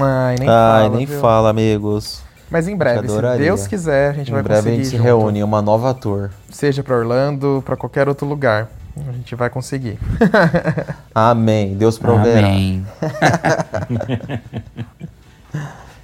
[0.00, 0.96] Ai, nem Ai, fala.
[0.96, 1.20] nem viu?
[1.20, 2.22] fala, amigos.
[2.50, 3.20] Mas em breve, se.
[3.38, 4.76] Deus quiser, a gente Em vai breve a conseguir.
[4.76, 5.04] gente se junto.
[5.04, 6.30] reúne uma nova tour.
[6.50, 8.68] Seja pra Orlando, pra qualquer outro lugar.
[9.08, 9.98] A gente vai conseguir.
[11.14, 11.74] Amém.
[11.74, 12.46] Deus proverá.
[12.46, 12.86] Amém.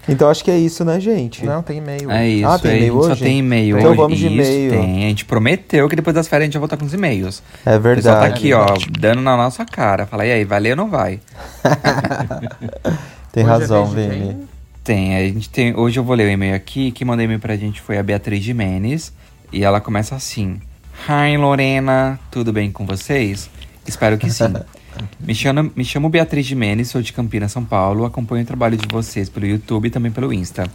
[0.09, 1.45] Então acho que é isso, né, gente?
[1.47, 2.11] Não, tem e-mail.
[2.11, 2.49] É isso.
[2.49, 3.23] Ah, tem e-mail gente Só hoje?
[3.23, 3.97] tem e-mail Então hoje.
[4.01, 4.71] vamos de Isso, e-mail.
[4.73, 5.05] Tem.
[5.05, 7.43] A gente prometeu que depois das férias a gente ia voltar com os e-mails.
[7.65, 8.21] É O pessoal verdade.
[8.21, 8.67] tá aqui, ó,
[8.99, 10.07] dando na nossa cara.
[10.07, 11.21] Fala, e aí, vai ler ou não vai?
[13.31, 14.49] Tem Hoje é razão, de Vini.
[14.91, 15.73] Tem, a gente tem.
[15.79, 16.91] Hoje eu vou ler o e-mail aqui.
[16.91, 19.13] Quem mandou e-mail pra gente foi a Beatriz Jimenez.
[19.53, 20.61] E ela começa assim:
[21.09, 23.49] Hi Lorena, tudo bem com vocês?
[23.87, 24.53] Espero que sim.
[25.21, 28.05] Me chamo, me chamo Beatriz Jimenez, sou de Campinas, São Paulo.
[28.05, 30.69] Acompanho o trabalho de vocês pelo YouTube e também pelo Insta.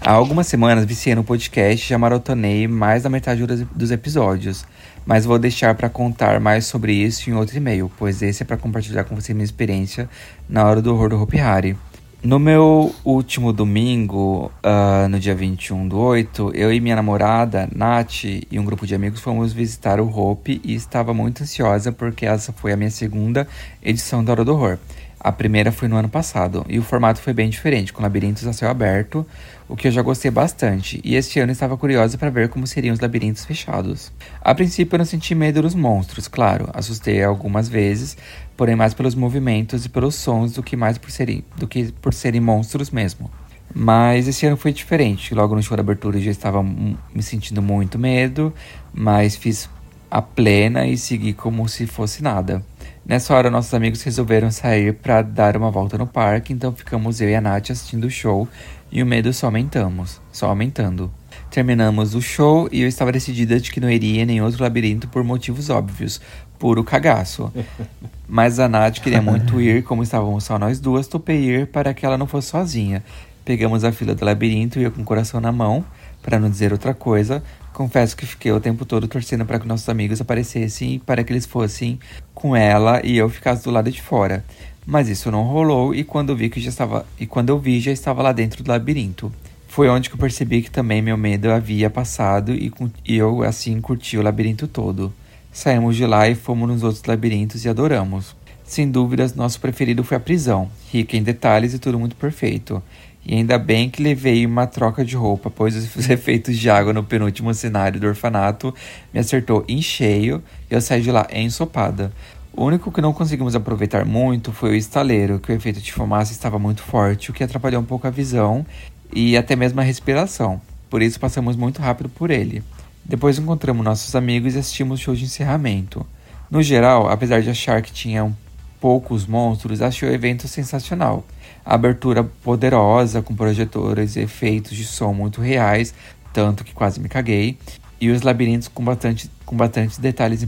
[0.00, 4.66] Há algumas semanas viciei no podcast já maratonei mais da metade dos, dos episódios.
[5.06, 8.56] Mas vou deixar para contar mais sobre isso em outro e-mail, pois esse é para
[8.56, 10.10] compartilhar com vocês minha experiência
[10.48, 11.76] na hora do horror do Hopi Hari.
[12.22, 18.24] No meu último domingo, ah, no dia 21 do 8, eu e minha namorada, Nath,
[18.24, 22.52] e um grupo de amigos fomos visitar o Hope e estava muito ansiosa porque essa
[22.52, 23.48] foi a minha segunda
[23.82, 24.76] edição da Hora do Horror.
[25.18, 28.52] A primeira foi no ano passado e o formato foi bem diferente, com labirintos a
[28.52, 29.26] céu aberto,
[29.70, 31.00] o que eu já gostei bastante.
[31.04, 34.12] E este ano estava curiosa para ver como seriam os labirintos fechados.
[34.40, 38.16] A princípio eu não senti medo dos monstros, claro, assustei algumas vezes,
[38.56, 42.12] porém mais pelos movimentos e pelos sons do que mais por serem, do que por
[42.12, 43.30] serem monstros mesmo.
[43.72, 45.34] Mas esse ano foi diferente.
[45.34, 48.52] Logo no show da abertura eu já estava me sentindo muito medo,
[48.92, 49.70] mas fiz
[50.10, 52.64] a plena e segui como se fosse nada.
[53.04, 57.28] Nessa hora, nossos amigos resolveram sair para dar uma volta no parque, então ficamos eu
[57.28, 58.46] e a Nath assistindo o show
[58.92, 61.10] e o medo só aumentamos, só aumentando.
[61.50, 65.08] Terminamos o show e eu estava decidida de que não iria em nenhum outro labirinto
[65.08, 66.20] por motivos óbvios.
[66.58, 67.52] Puro cagaço.
[68.28, 72.06] Mas a Nath queria muito ir, como estávamos só nós duas, topei ir para que
[72.06, 73.02] ela não fosse sozinha.
[73.44, 75.84] Pegamos a fila do labirinto e eu com o coração na mão,
[76.22, 77.42] para não dizer outra coisa.
[77.72, 81.32] Confesso que fiquei o tempo todo torcendo para que nossos amigos aparecessem e para que
[81.32, 81.98] eles fossem
[82.34, 84.44] com ela e eu ficasse do lado de fora.
[84.86, 87.92] Mas isso não rolou e quando vi que já estava e quando eu vi já
[87.92, 89.32] estava lá dentro do labirinto.
[89.68, 92.72] Foi onde que eu percebi que também meu medo havia passado e,
[93.06, 95.12] e eu assim curti o labirinto todo.
[95.52, 98.34] Saímos de lá e fomos nos outros labirintos e adoramos.
[98.64, 102.82] Sem dúvidas, nosso preferido foi a prisão, rica em detalhes e tudo muito perfeito.
[103.24, 107.04] E ainda bem que levei uma troca de roupa, pois os efeitos de água no
[107.04, 108.74] penúltimo cenário do orfanato
[109.12, 112.12] me acertou em cheio e eu saí de lá ensopada.
[112.52, 116.32] O único que não conseguimos aproveitar muito foi o estaleiro, que o efeito de fumaça
[116.32, 118.66] estava muito forte, o que atrapalhou um pouco a visão
[119.12, 120.60] e até mesmo a respiração.
[120.88, 122.62] Por isso passamos muito rápido por ele.
[123.04, 126.04] Depois encontramos nossos amigos e assistimos o show de encerramento.
[126.50, 128.36] No geral, apesar de achar que tinham
[128.80, 131.24] poucos monstros, achei o evento sensacional.
[131.64, 135.94] A abertura poderosa, com projetores e efeitos de som muito reais,
[136.32, 137.58] tanto que quase me caguei,
[138.00, 140.46] e os labirintos com, bastante, com bastantes detalhes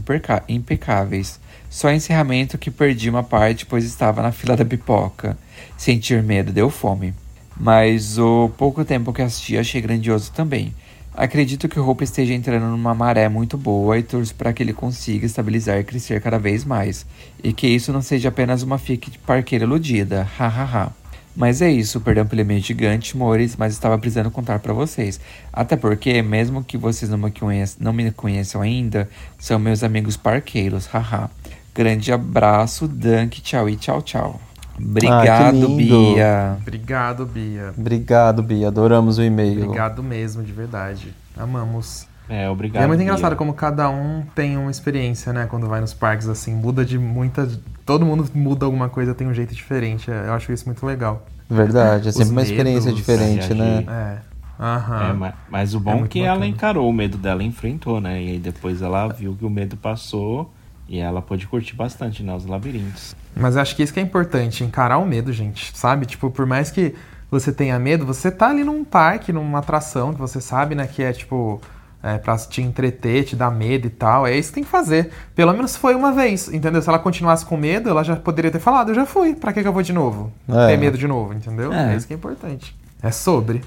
[0.49, 1.39] impecáveis.
[1.69, 5.37] Só encerramento que perdi uma parte, pois estava na fila da pipoca.
[5.77, 7.13] Sentir medo deu fome
[7.55, 10.73] mas o pouco tempo que assisti achei grandioso também.
[11.15, 14.73] Acredito que o Hope esteja entrando numa maré muito boa e torço para que ele
[14.73, 17.05] consiga estabilizar e crescer cada vez mais.
[17.43, 20.91] E que isso não seja apenas uma fique de parqueira iludida, hahaha.
[21.35, 25.19] Mas é isso, perdão pelo e-mail gigante, amores, mas estava precisando contar para vocês.
[25.51, 29.09] Até porque, mesmo que vocês não me, conheçam, não me conheçam ainda,
[29.39, 31.29] são meus amigos parqueiros, haha.
[31.73, 34.52] Grande abraço, Dunk, tchau e tchau, tchau.
[34.79, 36.57] Obrigado, ah, Bia.
[36.61, 37.73] Obrigado, Bia.
[37.77, 38.67] Obrigado, Bia.
[38.67, 39.63] Adoramos o e-mail.
[39.63, 41.13] Obrigado mesmo, de verdade.
[41.37, 42.07] Amamos.
[42.27, 42.81] É, obrigado.
[42.81, 43.05] E é muito Bia.
[43.05, 45.45] engraçado como cada um tem uma experiência, né?
[45.45, 47.47] Quando vai nos parques, assim, muda de muita.
[47.85, 50.09] Todo mundo muda alguma coisa, tem um jeito diferente.
[50.09, 51.25] É, eu acho isso muito legal.
[51.49, 53.85] Verdade, é sempre Os uma experiência medos, diferente, né?
[53.87, 54.33] É.
[54.59, 55.09] Aham.
[55.09, 56.37] É, mas, mas o bom é, que bacana.
[56.37, 58.21] ela encarou o medo dela e enfrentou, né?
[58.21, 60.51] E aí depois ela viu que o medo passou
[60.93, 62.35] e ela pôde curtir bastante, né?
[62.35, 63.15] Os labirintos.
[63.35, 66.05] Mas eu acho que isso que é importante, encarar o medo, gente, sabe?
[66.05, 66.93] Tipo, por mais que
[67.31, 71.01] você tenha medo, você tá ali num parque, numa atração que você sabe, né, que
[71.01, 71.59] é tipo
[72.03, 74.27] é, pra te entreter, te dar medo e tal.
[74.27, 75.09] É isso que tem que fazer.
[75.33, 76.79] Pelo menos foi uma vez, entendeu?
[76.79, 79.63] Se ela continuasse com medo, ela já poderia ter falado, eu já fui, pra que,
[79.63, 80.31] que eu vou de novo?
[80.47, 80.67] É.
[80.67, 81.73] Ter medo de novo, entendeu?
[81.73, 81.93] É.
[81.93, 81.97] É.
[81.97, 82.75] isso que é importante.
[83.01, 83.63] É sobre.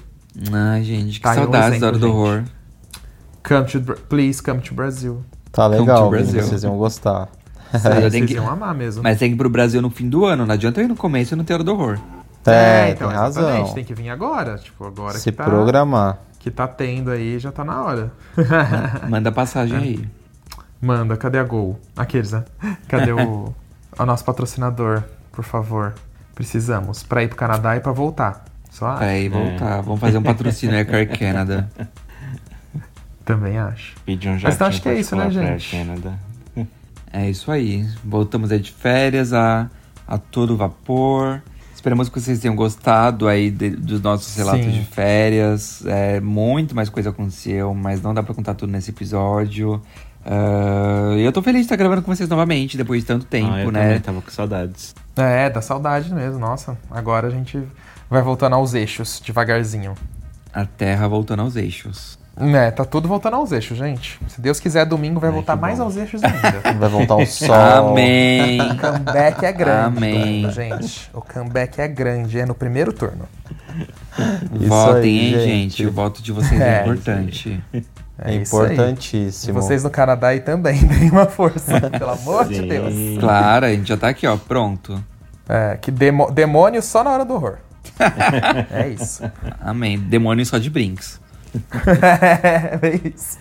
[0.49, 2.15] Ai, gente, que Tá aí um saudades da hora do gente.
[2.15, 2.43] horror.
[3.45, 5.25] Come to, please come to Brasil.
[5.51, 6.41] Tá legal, Brasil.
[6.43, 7.27] vocês iam gostar.
[7.71, 9.03] Vocês que- iam amar mesmo.
[9.03, 10.45] Mas tem que ir pro Brasil no fim do ano.
[10.45, 11.97] Não adianta eu ir no começo e não ter hora do horror.
[12.45, 13.73] É, então, tem exatamente, razão.
[13.73, 14.57] Tem que vir agora.
[14.57, 16.17] Tipo, agora Se que tá, programar.
[16.39, 18.11] que tá tendo aí, já tá na hora.
[19.09, 20.09] Manda passagem aí.
[20.81, 21.77] Manda, cadê a Gol?
[21.95, 22.45] Aqueles, né?
[22.87, 23.53] Cadê o,
[23.99, 25.93] o nosso patrocinador, por favor?
[26.35, 27.03] Precisamos.
[27.03, 28.45] Pra ir pro Canadá e pra voltar.
[28.69, 29.03] Só acho.
[29.03, 29.81] Aí voltar.
[29.81, 31.69] Vamos fazer um patrocínio Air Car Canada.
[33.27, 33.93] Também acho.
[34.05, 35.69] Pedir um Mas então acho que é isso, né, gente?
[35.77, 36.17] Canada.
[37.11, 37.85] É isso aí.
[38.03, 39.69] Voltamos aí de férias a,
[40.07, 41.41] a todo vapor.
[41.75, 44.71] Esperamos que vocês tenham gostado aí de- dos nossos relatos Sim.
[44.71, 45.85] de férias.
[45.85, 49.81] É, muito mais coisa aconteceu, mas não dá pra contar tudo nesse episódio.
[51.17, 53.61] E eu tô feliz de estar gravando com vocês novamente, depois de tanto tempo, ah,
[53.61, 53.83] eu né?
[53.83, 54.93] também tava com saudades.
[55.15, 56.39] É, dá saudade mesmo.
[56.39, 57.61] Nossa, agora a gente
[58.09, 59.95] vai voltando aos eixos, devagarzinho.
[60.53, 62.19] A Terra voltando aos eixos.
[62.39, 64.19] É, tá tudo voltando aos eixos, gente.
[64.27, 65.85] Se Deus quiser, domingo vai Ai, voltar mais bom.
[65.85, 66.61] aos eixos ainda.
[66.77, 67.89] Vai voltar o sol.
[67.91, 68.61] Amém!
[68.61, 70.21] O comeback é grande, Amém.
[70.43, 71.09] domingo, gente.
[71.13, 73.25] O comeback é grande, é no primeiro turno.
[74.53, 75.39] Isso Votem, aí, hein,
[75.69, 75.85] gente.
[75.85, 77.63] O voto de vocês é, É, importante.
[77.73, 77.81] É, É
[78.29, 78.37] aí.
[78.37, 79.53] E importantíssimo.
[79.59, 82.67] vocês no Canadá aí também, deem uma força, pelo amor de Sim.
[82.67, 82.93] Deus.
[83.19, 85.03] Claro, a gente já tá aqui, ó, pronto.
[85.49, 87.57] É, que demo- demônio só na hora do horror.
[88.71, 89.23] é isso.
[89.59, 89.97] Amém.
[89.97, 91.19] Demônio só de brinks.
[92.81, 93.37] é isso.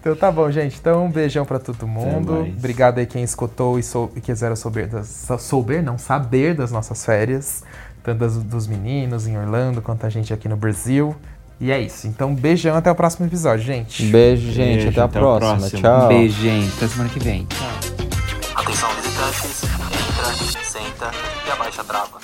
[0.00, 0.76] Então tá bom, gente.
[0.78, 2.40] Então um beijão pra todo mundo.
[2.56, 7.04] Obrigado aí quem escutou e, sou, e quiseram souber, das, souber, não, saber das nossas
[7.04, 7.62] férias.
[8.02, 11.16] Tanto das, dos meninos em Orlando quanto a gente aqui no Brasil.
[11.60, 12.06] E é isso.
[12.06, 14.04] Então beijão até o próximo episódio, gente.
[14.06, 14.84] Beijo, gente.
[14.84, 15.56] Beijo, até a até próxima.
[15.56, 15.80] próximo.
[15.80, 16.04] Tchau.
[16.04, 16.76] Um beijo, gente.
[16.76, 17.46] Até semana que vem.
[18.54, 21.10] Atenção visitantes, entra, senta
[21.46, 22.23] e abaixa a trava.